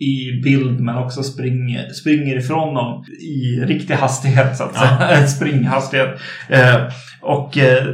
i, 0.00 0.40
bild 0.44 0.80
men 0.80 0.96
också 0.96 1.22
springer, 1.22 1.88
springer 1.88 2.36
ifrån 2.36 2.74
dem 2.74 3.04
i 3.20 3.60
riktig 3.66 3.94
hastighet 3.94 4.56
så 4.56 4.64
att 4.64 4.70
Ja. 4.74 4.80
säga. 4.98 5.26
Springhastighet. 5.26 6.20
Eh, 6.48 6.76
och 7.22 7.58
eh, 7.58 7.84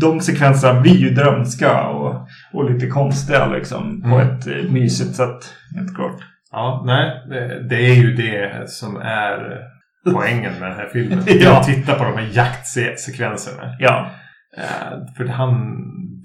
de 0.00 0.20
sekvenserna 0.20 0.80
blir 0.80 0.96
ju 0.96 1.10
drömska 1.10 1.82
och, 1.82 2.21
och 2.52 2.70
lite 2.70 2.86
konstiga 2.86 3.46
liksom 3.46 4.02
på 4.02 4.08
Mm. 4.08 4.28
ett 4.28 4.46
eh, 4.46 4.72
mysigt 4.72 5.14
sätt. 5.16 5.54
Helt 5.76 5.96
klart. 5.96 6.20
Ja, 6.52 6.82
nej. 6.86 7.10
Det, 7.68 7.76
är 7.90 7.94
ju 7.94 8.14
det 8.14 8.70
som 8.70 8.96
är 8.96 9.58
poängen 10.12 10.52
med 10.60 10.70
den 10.70 10.78
här 10.78 10.88
filmen. 10.92 11.18
Ja. 11.26 11.58
Att 11.58 11.66
titta 11.66 11.94
på 11.94 12.04
de 12.04 12.18
här 12.18 12.28
jaktsekvenserna. 12.32 13.76
Ja. 13.78 14.10
Eh, 14.56 14.98
för 15.16 15.24
han 15.24 15.54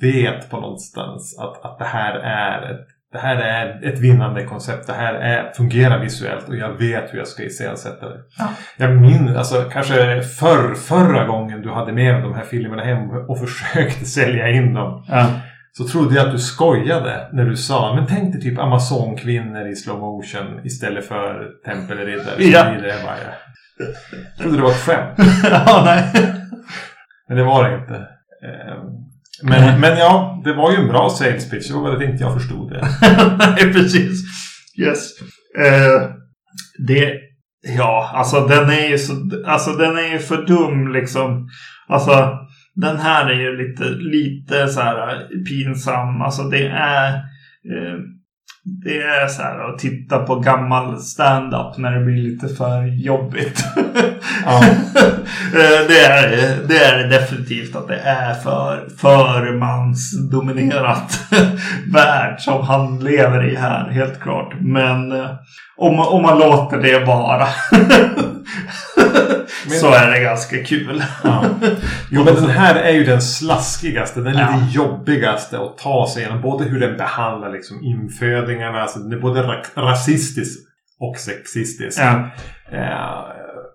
vet 0.01 0.49
på 0.49 0.59
någonstans 0.59 1.39
att, 1.39 1.65
att 1.65 1.79
det 1.79 1.85
här 1.85 2.13
är 2.19 2.71
ett 2.71 2.87
det 3.11 3.19
här 3.19 3.35
är 3.35 3.87
ett 3.93 3.99
vinnande 3.99 4.43
koncept. 4.43 4.87
Det 4.87 4.93
här 4.93 5.13
är, 5.13 5.51
fungerar 5.53 5.99
visuellt 5.99 6.49
och 6.49 6.55
jag 6.55 6.73
vet 6.73 7.13
hur 7.13 7.17
jag 7.17 7.27
ska 7.27 7.43
iscensätta 7.43 8.09
det. 8.09 8.19
Ja. 8.39 8.49
Jag 8.77 8.95
minns, 9.01 9.37
alltså 9.37 9.63
kanske 9.71 10.21
förr, 10.21 10.73
förra 10.73 11.25
gången 11.25 11.61
du 11.61 11.71
hade 11.71 11.93
med 11.93 12.23
de 12.23 12.33
här 12.35 12.43
filmerna 12.43 12.83
hem 12.83 13.09
och 13.09 13.39
försökte 13.39 14.05
sälja 14.17 14.49
in 14.49 14.73
dem. 14.73 15.05
Ja. 15.07 15.25
Så 15.77 15.87
trodde 15.87 16.15
jag 16.15 16.25
att 16.25 16.31
du 16.31 16.39
skojade 16.39 17.29
när 17.33 17.45
du 17.45 17.55
sa 17.55 17.95
men 17.95 18.07
tänk 18.07 18.33
dig 18.33 18.41
typ 18.41 18.59
Amazonkvinnor 18.59 19.67
i 19.67 19.75
slow 19.75 19.99
motion 19.99 20.65
istället 20.65 21.07
för 21.07 21.49
tempelriddare. 21.65 22.43
Ja. 22.43 22.63
Det 22.63 23.03
bara, 23.03 23.17
jag 23.77 24.37
trodde 24.37 24.57
det 24.57 24.63
var 24.63 24.69
ett 24.69 24.85
skämt. 24.85 25.13
ja, 25.43 25.81
nej. 25.85 26.03
Men 27.27 27.37
det 27.37 27.43
var 27.43 27.69
det 27.69 27.75
inte. 27.75 27.95
Eh, 27.95 28.83
Men, 29.43 29.79
men 29.79 29.97
ja, 29.97 30.41
det 30.43 30.53
var 30.53 30.71
ju 30.71 30.77
en 30.77 30.87
bra 30.87 31.09
sales 31.09 31.49
pitch. 31.49 31.67
Det 31.67 31.73
var 31.73 31.83
väl 31.83 31.95
att 31.95 32.09
inte 32.09 32.23
jag 32.23 32.33
förstod 32.33 32.69
det. 32.69 32.87
Nej, 33.37 33.73
precis. 33.73 34.23
Yes. 34.79 35.11
Eh, 35.59 36.09
det... 36.87 37.13
Ja, 37.77 38.11
alltså 38.13 38.47
den 38.47 38.69
är 38.69 38.89
ju 38.89 38.97
så... 38.97 39.13
Alltså 39.45 39.71
den 39.71 39.97
är 39.97 40.11
ju 40.11 40.19
för 40.19 40.45
dum 40.45 40.93
liksom. 40.93 41.47
Alltså 41.87 42.37
den 42.81 42.97
här 42.97 43.29
är 43.29 43.39
ju 43.39 43.57
lite, 43.57 43.83
lite 43.83 44.67
så 44.67 44.81
här 44.81 45.27
pinsam. 45.45 46.21
Alltså 46.21 46.43
det 46.43 46.67
är... 46.67 47.13
Eh, 47.13 47.99
det 48.83 48.97
är 48.97 49.27
så 49.27 49.41
här 49.41 49.69
att 49.69 49.79
titta 49.79 50.19
på 50.19 50.35
gammal 50.35 50.99
stand-up 50.99 51.77
när 51.77 51.91
det 51.91 52.05
blir 52.05 52.23
lite 52.23 52.47
för 52.47 53.05
jobbigt. 53.05 53.63
Ja. 54.45 54.63
Eh, 55.47 55.87
det, 55.87 55.99
är, 55.99 56.57
det 56.67 56.77
är 56.77 57.07
definitivt 57.09 57.75
att 57.75 57.87
det 57.87 57.99
är 57.99 58.33
för, 58.33 58.87
för 58.97 59.53
mansdominerat 59.53 61.19
värld 61.93 62.39
som 62.39 62.65
han 62.65 62.99
lever 62.99 63.51
i 63.51 63.55
här, 63.55 63.89
helt 63.89 64.19
klart. 64.19 64.53
Men 64.59 65.11
eh, 65.11 65.29
om, 65.77 65.99
om 65.99 66.21
man 66.21 66.39
låter 66.39 66.77
det 66.77 67.05
vara 67.05 67.47
så 69.81 69.93
är 69.93 70.11
det 70.11 70.19
ganska 70.19 70.63
kul. 70.63 71.03
Ja. 71.23 71.43
Jo, 72.11 72.23
men 72.23 72.35
den 72.35 72.49
här 72.49 72.75
är 72.75 72.91
ju 72.91 73.03
den 73.03 73.21
slaskigaste. 73.21 74.19
Den 74.21 74.35
är 74.35 74.39
Ja. 74.41 74.47
det 74.59 74.71
jobbigaste 74.71 75.59
att 75.59 75.77
ta 75.77 76.07
sig 76.13 76.21
igenom. 76.23 76.41
Både 76.41 76.63
hur 76.65 76.79
den 76.79 76.97
behandlar 76.97 77.51
liksom 77.51 77.83
infödingarna. 77.83 78.81
Alltså 78.81 78.99
den 78.99 79.11
är 79.17 79.21
både 79.21 79.41
ra- 79.43 79.75
rasistisk 79.81 80.59
och 80.99 81.15
sexistisk. 81.17 81.99
Ja. 82.01 82.29
Eh, 82.71 83.23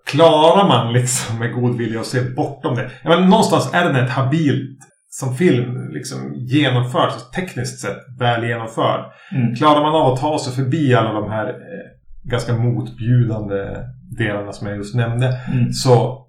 klarar 0.05 0.67
man 0.67 0.93
liksom 0.93 1.39
med 1.39 1.53
god 1.53 1.77
vilja 1.77 1.99
att 1.99 2.05
se 2.05 2.21
bortom 2.21 2.75
det? 2.75 2.89
Ja, 3.03 3.09
men 3.09 3.29
någonstans 3.29 3.73
är 3.73 3.83
den 3.85 3.95
ett 3.95 4.09
habilt 4.11 4.79
som 5.09 5.35
film 5.37 5.89
liksom 5.91 6.33
genomförd, 6.35 7.11
tekniskt 7.35 7.79
sett 7.79 7.97
väl 8.19 8.43
genomförd. 8.47 9.01
Mm. 9.31 9.55
Klarar 9.55 9.81
man 9.81 9.95
av 10.01 10.13
att 10.13 10.19
ta 10.19 10.39
sig 10.39 10.53
förbi 10.53 10.95
alla 10.95 11.13
de 11.13 11.31
här 11.31 11.47
eh, 11.47 11.53
ganska 12.29 12.53
motbjudande 12.53 13.55
delarna 14.17 14.51
som 14.51 14.67
jag 14.67 14.77
just 14.77 14.95
nämnde 14.95 15.39
Mm. 15.53 15.73
så 15.73 16.25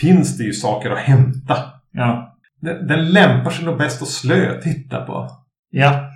finns 0.00 0.38
det 0.38 0.44
ju 0.44 0.52
saker 0.52 0.90
att 0.90 0.98
hämta. 0.98 1.56
Ja. 1.92 2.34
Den, 2.60 2.86
den 2.86 3.10
lämpar 3.12 3.50
sig 3.50 3.64
nog 3.64 3.78
bäst 3.78 4.02
att 4.02 4.08
slö-titta 4.08 5.00
på. 5.00 5.30
Ja. 5.70 6.10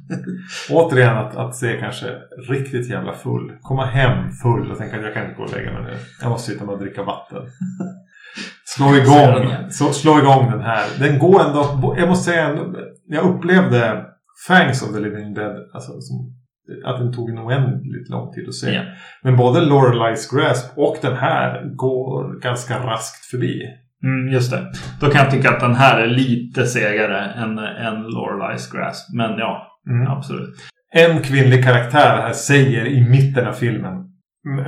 Återigen 0.70 1.16
att, 1.16 1.36
att 1.36 1.56
se 1.56 1.76
kanske 1.80 2.06
riktigt 2.48 2.90
jävla 2.90 3.12
full. 3.12 3.52
Komma 3.62 3.84
hem 3.86 4.32
full 4.32 4.70
och 4.70 4.78
tänka 4.78 4.96
att 4.96 5.02
jag 5.02 5.14
kan 5.14 5.22
inte 5.24 5.36
gå 5.36 5.42
och 5.42 5.52
lägga 5.52 5.72
mig 5.72 5.82
nu. 5.82 5.98
Jag 6.22 6.30
måste 6.30 6.52
sitta 6.52 6.64
och 6.64 6.78
dricka 6.78 7.02
vatten. 7.02 7.42
Slå 8.64 8.96
igång, 8.96 9.70
så, 9.70 9.92
slå 9.92 10.18
igång 10.18 10.50
den 10.50 10.60
här. 10.60 10.84
Den 10.98 11.18
går 11.18 11.40
ändå, 11.40 11.94
jag 11.98 12.08
måste 12.08 12.30
säga, 12.30 12.58
jag 13.06 13.24
upplevde 13.24 14.04
Fangs 14.48 14.82
of 14.82 14.92
the 14.94 15.00
Living 15.00 15.34
Dead, 15.34 15.56
alltså, 15.74 16.00
som, 16.00 16.35
att 16.84 16.98
den 16.98 17.12
tog 17.12 17.30
en 17.30 17.38
oändligt 17.38 18.08
lång 18.08 18.32
tid 18.32 18.48
att 18.48 18.54
se. 18.54 18.72
Ja. 18.74 18.82
Men 19.22 19.36
både 19.36 19.60
Lorelai's 19.60 20.36
Grasp 20.36 20.78
och 20.78 20.96
den 21.02 21.16
här 21.16 21.62
går 21.76 22.40
ganska 22.40 22.78
raskt 22.78 23.24
förbi. 23.26 23.62
Mm, 24.04 24.32
just 24.32 24.50
det. 24.50 24.66
Då 25.00 25.10
kan 25.10 25.20
jag 25.22 25.30
tycka 25.30 25.50
att 25.50 25.60
den 25.60 25.74
här 25.74 26.00
är 26.00 26.06
lite 26.06 26.66
segare 26.66 27.18
än, 27.24 27.58
än 27.58 28.06
Lorelai's 28.06 28.72
Grasp. 28.76 29.14
Men 29.14 29.38
ja, 29.38 29.72
Mm. 29.88 30.06
absolut. 30.06 30.54
En 30.94 31.22
kvinnlig 31.22 31.64
karaktär 31.64 32.16
här 32.22 32.32
säger 32.32 32.86
i 32.86 33.08
mitten 33.08 33.46
av 33.46 33.52
filmen 33.52 33.94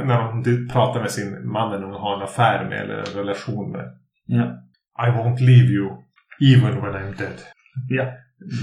när 0.07 0.23
hon 0.23 0.69
pratar 0.73 1.01
med 1.01 1.11
sin 1.11 1.51
man 1.53 1.73
eller 1.73 1.85
hon 1.87 1.95
har 1.95 2.17
en 2.17 2.23
affär 2.23 2.65
med 2.69 2.81
eller 2.81 2.95
en 2.99 3.05
relation 3.17 3.73
med. 3.73 3.85
Ja. 4.27 4.45
I 5.07 5.11
won't 5.11 5.41
leave 5.41 5.69
you 5.73 5.89
even 6.55 6.83
when 6.83 6.95
I'm 6.95 7.19
dead. 7.19 7.39
Ja. 7.89 8.05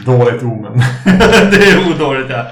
Dåligt 0.06 0.44
omen. 0.44 0.74
det 1.52 1.58
är 1.72 1.94
odåligt 1.96 2.30
ja. 2.30 2.46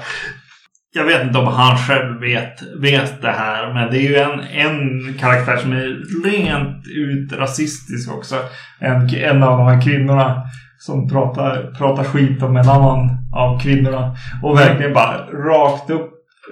Jag 0.96 1.04
vet 1.04 1.22
inte 1.22 1.38
om 1.38 1.46
han 1.46 1.76
själv 1.76 2.20
vet, 2.20 2.62
vet 2.80 3.22
det 3.22 3.30
här. 3.30 3.74
Men 3.74 3.90
det 3.90 3.96
är 3.98 4.08
ju 4.08 4.16
en, 4.16 4.40
en 4.40 5.14
karaktär 5.20 5.56
som 5.56 5.72
är 5.72 5.96
rent 6.30 6.84
ut 6.86 7.38
rasistisk 7.38 8.12
också. 8.12 8.36
En, 8.78 9.08
en 9.14 9.42
av 9.42 9.58
de 9.58 9.66
här 9.66 9.82
kvinnorna 9.82 10.42
som 10.78 11.08
pratar, 11.08 11.74
pratar 11.78 12.04
skit 12.04 12.42
om 12.42 12.56
en 12.56 12.68
annan 12.68 13.08
av 13.34 13.60
kvinnorna. 13.60 14.16
Och 14.42 14.58
verkligen 14.58 14.92
bara 14.94 15.16
rakt 15.32 15.90
upp, 15.90 16.10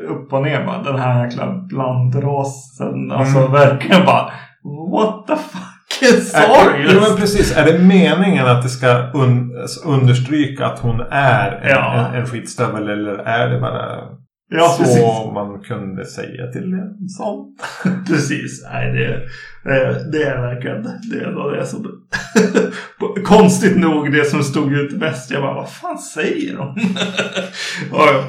upp 0.08 0.32
och 0.32 0.42
ner. 0.42 0.64
Bara, 0.66 0.82
den 0.82 0.98
här 1.00 1.24
jäkla 1.24 1.46
blandrasen. 1.68 3.12
Alltså 3.12 3.38
Mm. 3.38 3.52
verkligen 3.52 4.04
bara 4.06 4.30
What 4.92 5.26
the 5.26 5.36
fuck 5.36 6.02
is 6.02 6.32
sorry? 6.32 6.88
Jo 6.94 7.00
men 7.08 7.16
precis. 7.16 7.56
Är 7.56 7.64
det 7.72 7.78
meningen 7.78 8.46
att 8.46 8.62
det 8.62 8.68
ska 8.68 8.86
un- 9.14 9.50
understryka 9.86 10.66
att 10.66 10.78
hon 10.78 11.00
är 11.10 11.50
en, 11.62 11.70
Ja. 11.70 11.94
en, 11.94 12.14
en 12.20 12.26
skitstövel 12.26 12.88
eller 12.88 13.14
är 13.18 13.48
det 13.48 13.60
bara 13.60 13.98
Ja, 14.54 14.68
så 14.68 14.82
precis. 14.82 15.02
man 15.34 15.60
kunde 15.60 16.06
säga 16.06 16.46
till 16.46 16.72
en 16.72 17.08
sån? 17.08 17.56
Precis. 18.06 18.66
Nej, 18.72 18.92
det, 18.92 19.22
det, 20.12 20.22
är 20.22 20.40
verkligen 20.40 20.82
det 20.82 21.24
är 21.24 21.30
nog 21.30 21.52
det 21.52 21.66
som... 21.66 21.86
Konstigt 23.24 23.78
nog 23.78 24.12
det 24.12 24.24
som 24.24 24.42
stod 24.42 24.72
ut 24.72 25.00
bäst. 25.00 25.30
Jag 25.30 25.42
bara, 25.42 25.54
vad 25.54 25.70
fan 25.70 25.98
säger 25.98 26.56
de? 26.56 26.76
ja, 27.92 28.24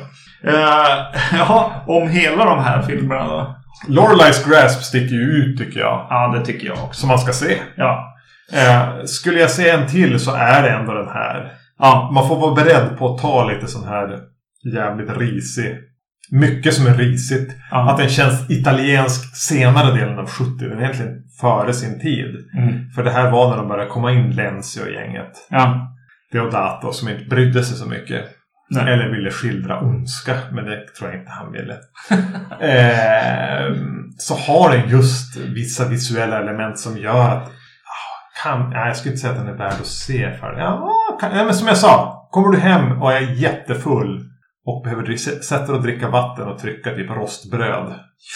ja. 1.32 1.71
Eh, 1.86 1.89
om 1.89 2.09
hela 2.09 2.45
de 2.45 2.59
här 2.59 2.82
filmerna 2.82 3.28
då? 3.28 3.55
Lorelai's 3.88 4.49
Grasp 4.49 4.84
sticker 4.84 5.15
ju 5.15 5.21
ut 5.21 5.57
tycker 5.57 5.80
jag. 5.80 6.07
Ja, 6.09 6.36
det 6.38 6.45
tycker 6.45 6.67
jag 6.67 6.84
också. 6.84 6.99
Som 6.99 7.09
man 7.09 7.19
ska 7.19 7.34
se. 7.34 7.57
Ja. 7.76 8.15
Eh, 8.53 9.03
skulle 9.05 9.39
jag 9.39 9.51
se 9.51 9.69
en 9.69 9.88
till 9.88 10.19
så 10.19 10.32
är 10.36 10.63
det 10.63 10.69
ändå 10.69 10.93
den 10.93 11.09
här. 11.09 11.51
Ja, 11.80 12.11
Man 12.13 12.28
får 12.28 12.39
vara 12.39 12.55
beredd 12.55 12.97
på 12.97 13.13
att 13.13 13.21
ta 13.21 13.49
lite 13.49 13.67
sån 13.67 13.88
här 13.88 14.19
jävligt 14.74 15.17
risig. 15.17 15.78
Mycket 16.32 16.74
som 16.74 16.88
är 16.88 16.93
risigt. 16.93 17.55
ja. 17.71 17.91
Att 17.91 17.97
den 17.97 18.09
känns 18.09 18.49
italiensk 18.49 19.36
senare 19.36 19.95
delen 19.99 20.19
av 20.19 20.30
70. 20.30 20.51
Den 20.59 20.71
är 20.78 20.82
egentligen 20.82 21.11
före 21.41 21.74
sin 21.74 21.99
tid. 21.99 22.36
Mm. 22.57 22.89
För 22.95 23.03
det 23.03 23.11
här 23.11 23.32
var 23.32 23.49
när 23.49 23.57
de 23.57 23.67
började 23.67 23.89
komma 23.89 24.11
in 24.11 24.32
Lenzi 24.32 24.82
och 24.84 24.91
gänget. 24.91 25.32
Ja. 25.49 25.89
Deodato 26.32 26.91
som 26.91 27.09
inte 27.09 27.26
brydde 27.26 27.63
sig 27.63 27.78
så 27.78 27.89
mycket. 27.89 28.26
Nej. 28.69 28.93
Eller 28.93 29.09
ville 29.09 29.32
skildra 29.32 29.80
ondska. 29.80 30.34
Men 30.51 30.65
det 30.65 30.86
tror 30.99 31.09
jag 31.11 31.19
inte 31.19 31.32
han 31.32 31.51
ville. 31.51 31.76
Ehm, 32.84 34.03
så 34.17 34.36
har 34.36 34.71
den 34.71 34.89
just 34.89 35.38
vissa 35.38 35.88
visuella 35.88 36.39
element 36.39 36.80
som 36.80 36.97
gör 36.97 37.30
att... 37.30 37.43
ah, 37.43 38.43
Kan, 38.43 38.69
nej, 38.69 38.88
jag 38.88 38.97
skulle 38.97 39.11
inte 39.11 39.21
säga 39.21 39.34
att 39.34 39.39
den 39.45 39.53
är 39.53 39.57
värd 39.57 39.74
att 39.82 39.86
se 39.86 40.32
för. 40.39 40.55
Ja, 40.59 40.89
kan, 41.21 41.38
ja, 41.38 41.43
men 41.43 41.53
som 41.53 41.67
jag 41.67 41.78
sa. 41.78 42.28
Kommer 42.32 42.49
du 42.51 42.57
hem 42.59 43.01
och 43.01 43.13
är 43.13 43.21
jättefull 43.21 44.30
och 44.66 44.84
behöver 44.84 45.16
sätta 45.41 45.66
dig 45.66 45.76
och 45.76 45.82
dricka 45.82 46.09
vatten 46.09 46.47
och 46.47 46.59
trycka 46.59 46.95
typ 46.95 47.09
rostbröd. 47.09 47.93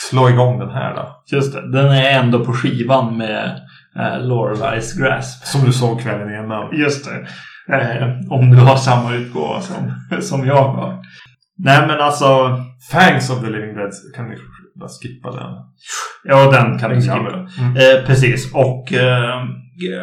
Slå 0.09 0.29
igång 0.29 0.59
den 0.59 0.69
här 0.69 0.95
då. 0.95 1.23
Just 1.37 1.53
det. 1.53 1.71
Den 1.71 1.85
är 1.85 2.19
ändå 2.19 2.45
på 2.45 2.53
skivan 2.53 3.17
med 3.17 3.61
eh, 3.95 4.01
Lorelai's 4.01 4.99
Grasp. 4.99 5.45
Som 5.45 5.65
du 5.65 5.73
såg 5.73 6.01
kvällen 6.01 6.43
innan. 6.43 6.77
Just 6.77 7.05
det. 7.05 7.27
Eh, 7.75 8.07
om 8.29 8.51
du 8.51 8.57
har 8.57 8.75
samma 8.75 9.13
utgåva 9.15 9.61
som, 9.61 9.91
som 10.21 10.47
jag 10.47 10.63
har. 10.63 10.99
Nej 11.57 11.87
men 11.87 11.99
alltså. 11.99 12.57
Fangs 12.91 13.29
of 13.29 13.39
the 13.41 13.49
Living 13.49 13.75
Dead 13.75 13.91
kan 14.15 14.29
ni 14.29 14.35
bara 14.79 14.89
skippa 14.89 15.31
den. 15.31 15.53
Ja, 16.23 16.51
den 16.51 16.79
kan 16.79 16.89
du 16.89 17.01
skriva. 17.01 17.15
gamla. 17.15 17.49
Mm. 17.59 17.75
Eh, 17.75 18.05
precis. 18.05 18.53
Och 18.53 18.93
eh, 18.93 19.43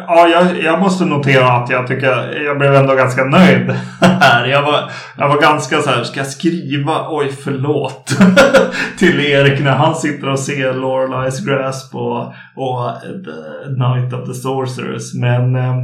ja, 0.07 0.27
jag, 0.27 0.63
jag 0.63 0.79
måste 0.79 1.05
notera 1.05 1.47
att 1.51 1.69
jag 1.69 1.87
tycker 1.87 2.41
jag 2.45 2.57
blev 2.57 2.75
ändå 2.75 2.95
ganska 2.95 3.23
nöjd 3.23 3.71
här. 4.01 4.45
Jag 4.47 4.61
var, 4.61 4.91
jag 5.17 5.27
var 5.29 5.41
ganska 5.41 5.77
så 5.81 5.89
här, 5.89 6.03
ska 6.03 6.19
jag 6.19 6.27
skriva 6.27 7.07
oj 7.09 7.29
förlåt 7.43 8.07
till 8.99 9.19
Erik 9.19 9.59
när 9.63 9.71
han 9.75 9.95
sitter 9.95 10.29
och 10.29 10.39
ser 10.39 10.73
Lorelai's 10.73 11.45
Grasp 11.47 11.95
och, 11.95 12.19
och 12.55 13.01
The 13.25 13.69
Night 13.69 14.13
of 14.13 14.27
the 14.27 14.33
Sorcerers. 14.33 15.13
Men 15.13 15.55
eh, 15.55 15.75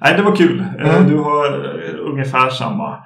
nej, 0.00 0.14
det 0.16 0.22
var 0.22 0.36
kul. 0.36 0.60
Eh, 0.60 0.90
Mm. 0.96 1.10
Du 1.10 1.16
har 1.18 1.46
eh, 1.46 1.94
ungefär 2.12 2.50
samma, 2.50 2.96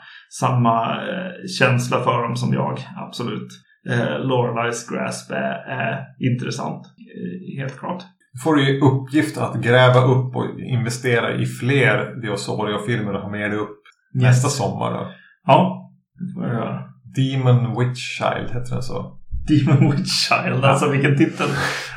samma 0.40 0.82
eh, 0.92 1.46
känsla 1.58 2.00
för 2.00 2.22
dem 2.22 2.36
som 2.36 2.54
jag. 2.54 2.78
Absolut. 3.06 3.48
Eh, 3.90 4.18
Lorelai's 4.20 4.92
Grasp 4.94 5.30
är, 5.30 5.54
är 5.68 6.04
intressant. 6.30 6.86
Eh, 6.86 7.60
helt 7.62 7.78
klart. 7.78 8.02
Du 8.34 8.40
får 8.40 8.60
ju 8.60 8.76
i 8.76 8.80
uppgift 8.80 9.38
att 9.38 9.54
gräva 9.54 10.00
upp 10.00 10.36
och 10.36 10.60
investera 10.60 11.34
i 11.34 11.46
fler 11.46 12.20
Diosario-filmer 12.22 13.14
och 13.14 13.20
ha 13.20 13.30
med 13.30 13.50
dig 13.50 13.58
upp 13.58 13.78
nästa 14.14 14.48
sommar. 14.48 14.90
Då. 14.90 15.12
Ja, 15.46 15.90
det 16.18 16.34
får 16.34 16.44
jag 16.46 16.54
göra. 16.54 16.80
Demon 17.16 17.78
Witch 17.78 18.00
Child 18.18 18.48
heter 18.48 18.70
den 18.74 18.82
så. 18.82 19.18
Demon 19.48 19.90
Witch 19.90 20.28
Child, 20.28 20.64
alltså 20.64 20.88
vilken 20.88 21.16
titel. 21.18 21.46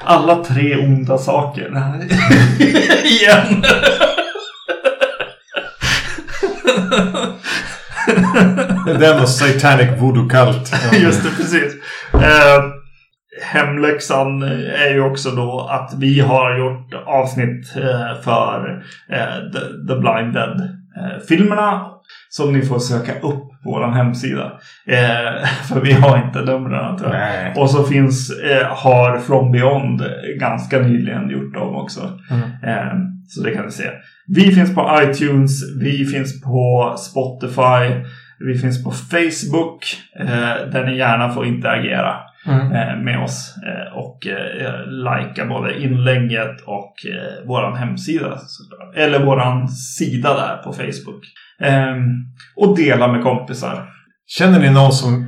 Alla 0.04 0.44
tre 0.44 0.86
onda 0.86 1.18
saker. 1.18 1.68
Igen. 3.06 3.62
Det 8.86 8.92
är 8.92 9.00
den 9.00 9.22
och 9.22 9.30
Satanic 9.30 10.02
Voodoo 10.02 10.30
Cult. 10.30 10.72
Just 11.02 11.24
det, 11.24 11.30
precis. 11.30 11.74
Eh, 12.14 12.64
hemläxan 13.42 14.44
är 14.44 14.94
ju 14.94 15.02
också 15.02 15.32
då 15.32 15.70
att 15.72 15.94
vi 15.98 16.20
har 16.20 16.58
gjort 16.58 16.94
avsnitt 17.06 17.76
eh, 17.76 18.22
för 18.24 18.84
eh, 19.12 19.52
The, 19.54 19.60
The 19.88 20.00
Blind 20.00 20.34
Dead-filmerna. 20.34 21.82
som 22.30 22.54
ni 22.54 22.62
får 22.62 22.80
söka 22.80 23.14
upp 23.20 23.48
på 23.64 23.72
vår 23.72 23.92
hemsida. 23.92 24.52
Eh, 24.88 25.48
för 25.70 25.82
vi 25.82 25.92
har 25.94 26.26
inte 26.26 26.42
numren 26.42 26.98
tror 26.98 27.14
jag. 27.14 27.20
Nej. 27.20 27.54
Och 27.56 27.70
så 27.70 27.84
finns, 27.84 28.32
eh, 28.40 28.68
har 28.68 29.18
From 29.18 29.52
Beyond 29.52 30.04
ganska 30.40 30.80
nyligen 30.80 31.30
gjort 31.30 31.54
dem 31.54 31.76
också. 31.76 32.20
Mm. 32.32 32.42
Eh, 32.64 32.94
så 33.28 33.44
det 33.44 33.52
kan 33.52 33.66
ni 33.66 33.72
se. 33.72 33.90
Vi 34.28 34.52
finns 34.52 34.76
på 34.76 35.00
iTunes, 35.04 35.80
vi 35.82 36.06
finns 36.06 36.42
på 36.42 36.96
Spotify, 36.98 38.04
vi 38.40 38.58
finns 38.58 38.84
på 38.84 38.92
Facebook. 38.92 39.86
Eh, 40.20 40.70
där 40.72 40.86
ni 40.86 40.98
gärna 40.98 41.30
får 41.30 41.46
interagera 41.46 42.16
Mm. 42.46 42.72
eh, 42.72 43.04
med 43.04 43.24
oss. 43.24 43.56
Eh, 43.68 43.98
och 43.98 44.28
eh, 44.28 44.88
likea 44.88 45.46
både 45.46 45.80
inlägget 45.84 46.62
och 46.66 46.94
våran 47.46 47.78
hemsida. 47.78 48.40
Eller 48.96 49.26
våran 49.26 49.68
sida 49.68 50.34
där 50.34 50.58
på 50.64 50.74
Facebook. 50.74 51.24
Ehm, 51.60 52.06
och 52.56 52.78
dela 52.78 53.08
med 53.08 53.24
kompisar. 53.24 53.90
Känner 54.28 54.60
ni 54.60 54.70
någon 54.70 54.92
som 54.92 55.28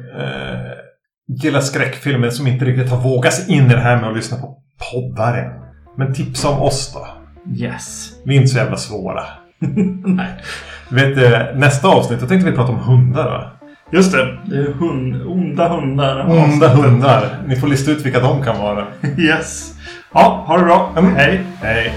gillar 1.44 1.60
skräckfilmer 1.60 2.30
som 2.30 2.48
inte 2.48 2.66
riktigt 2.66 2.92
har 2.92 3.02
vågat 3.02 3.34
sig 3.34 3.56
in 3.56 3.66
i 3.66 3.70
det 3.70 3.80
här 3.80 4.02
med 4.02 4.10
att 4.10 4.16
lyssna 4.16 4.38
på 4.38 4.58
poddar 4.92 5.38
än? 5.38 5.52
Men 5.98 6.14
tipsa 6.14 6.50
om 6.50 6.62
oss 6.62 6.94
då. 6.94 7.08
Yes. 7.64 8.12
Vi 8.26 8.34
är 8.34 8.38
inte 8.38 8.48
så 8.50 8.58
jävla 8.58 8.78
svåra. 8.78 9.24
Nej. 10.06 10.30
Vet 10.90 11.58
nästa 11.58 11.88
avsnitt, 11.88 12.20
då 12.20 12.28
tänkte 12.28 12.50
vi 12.50 12.56
prata 12.56 12.72
om 12.72 12.80
hundar 12.80 13.24
va? 13.24 13.59
Just 13.92 14.12
det. 14.12 14.38
Det 14.46 14.56
är 14.56 14.72
hund, 14.74 15.22
onda 15.28 15.68
hundar. 15.68 16.26
Onda 16.30 16.68
hundar. 16.68 17.38
Ni 17.48 17.56
får 17.56 17.68
lista 17.68 17.92
ut 17.92 18.06
vilka 18.06 18.20
de 18.20 18.44
kan 18.44 18.60
vara. 18.60 18.88
Yes. 19.18 19.74
Ja, 20.14 20.44
ha 20.48 20.58
det 20.58 20.64
bra. 20.64 20.94
Mm. 20.98 21.16
Hej. 21.16 21.44
Hej. 21.62 21.94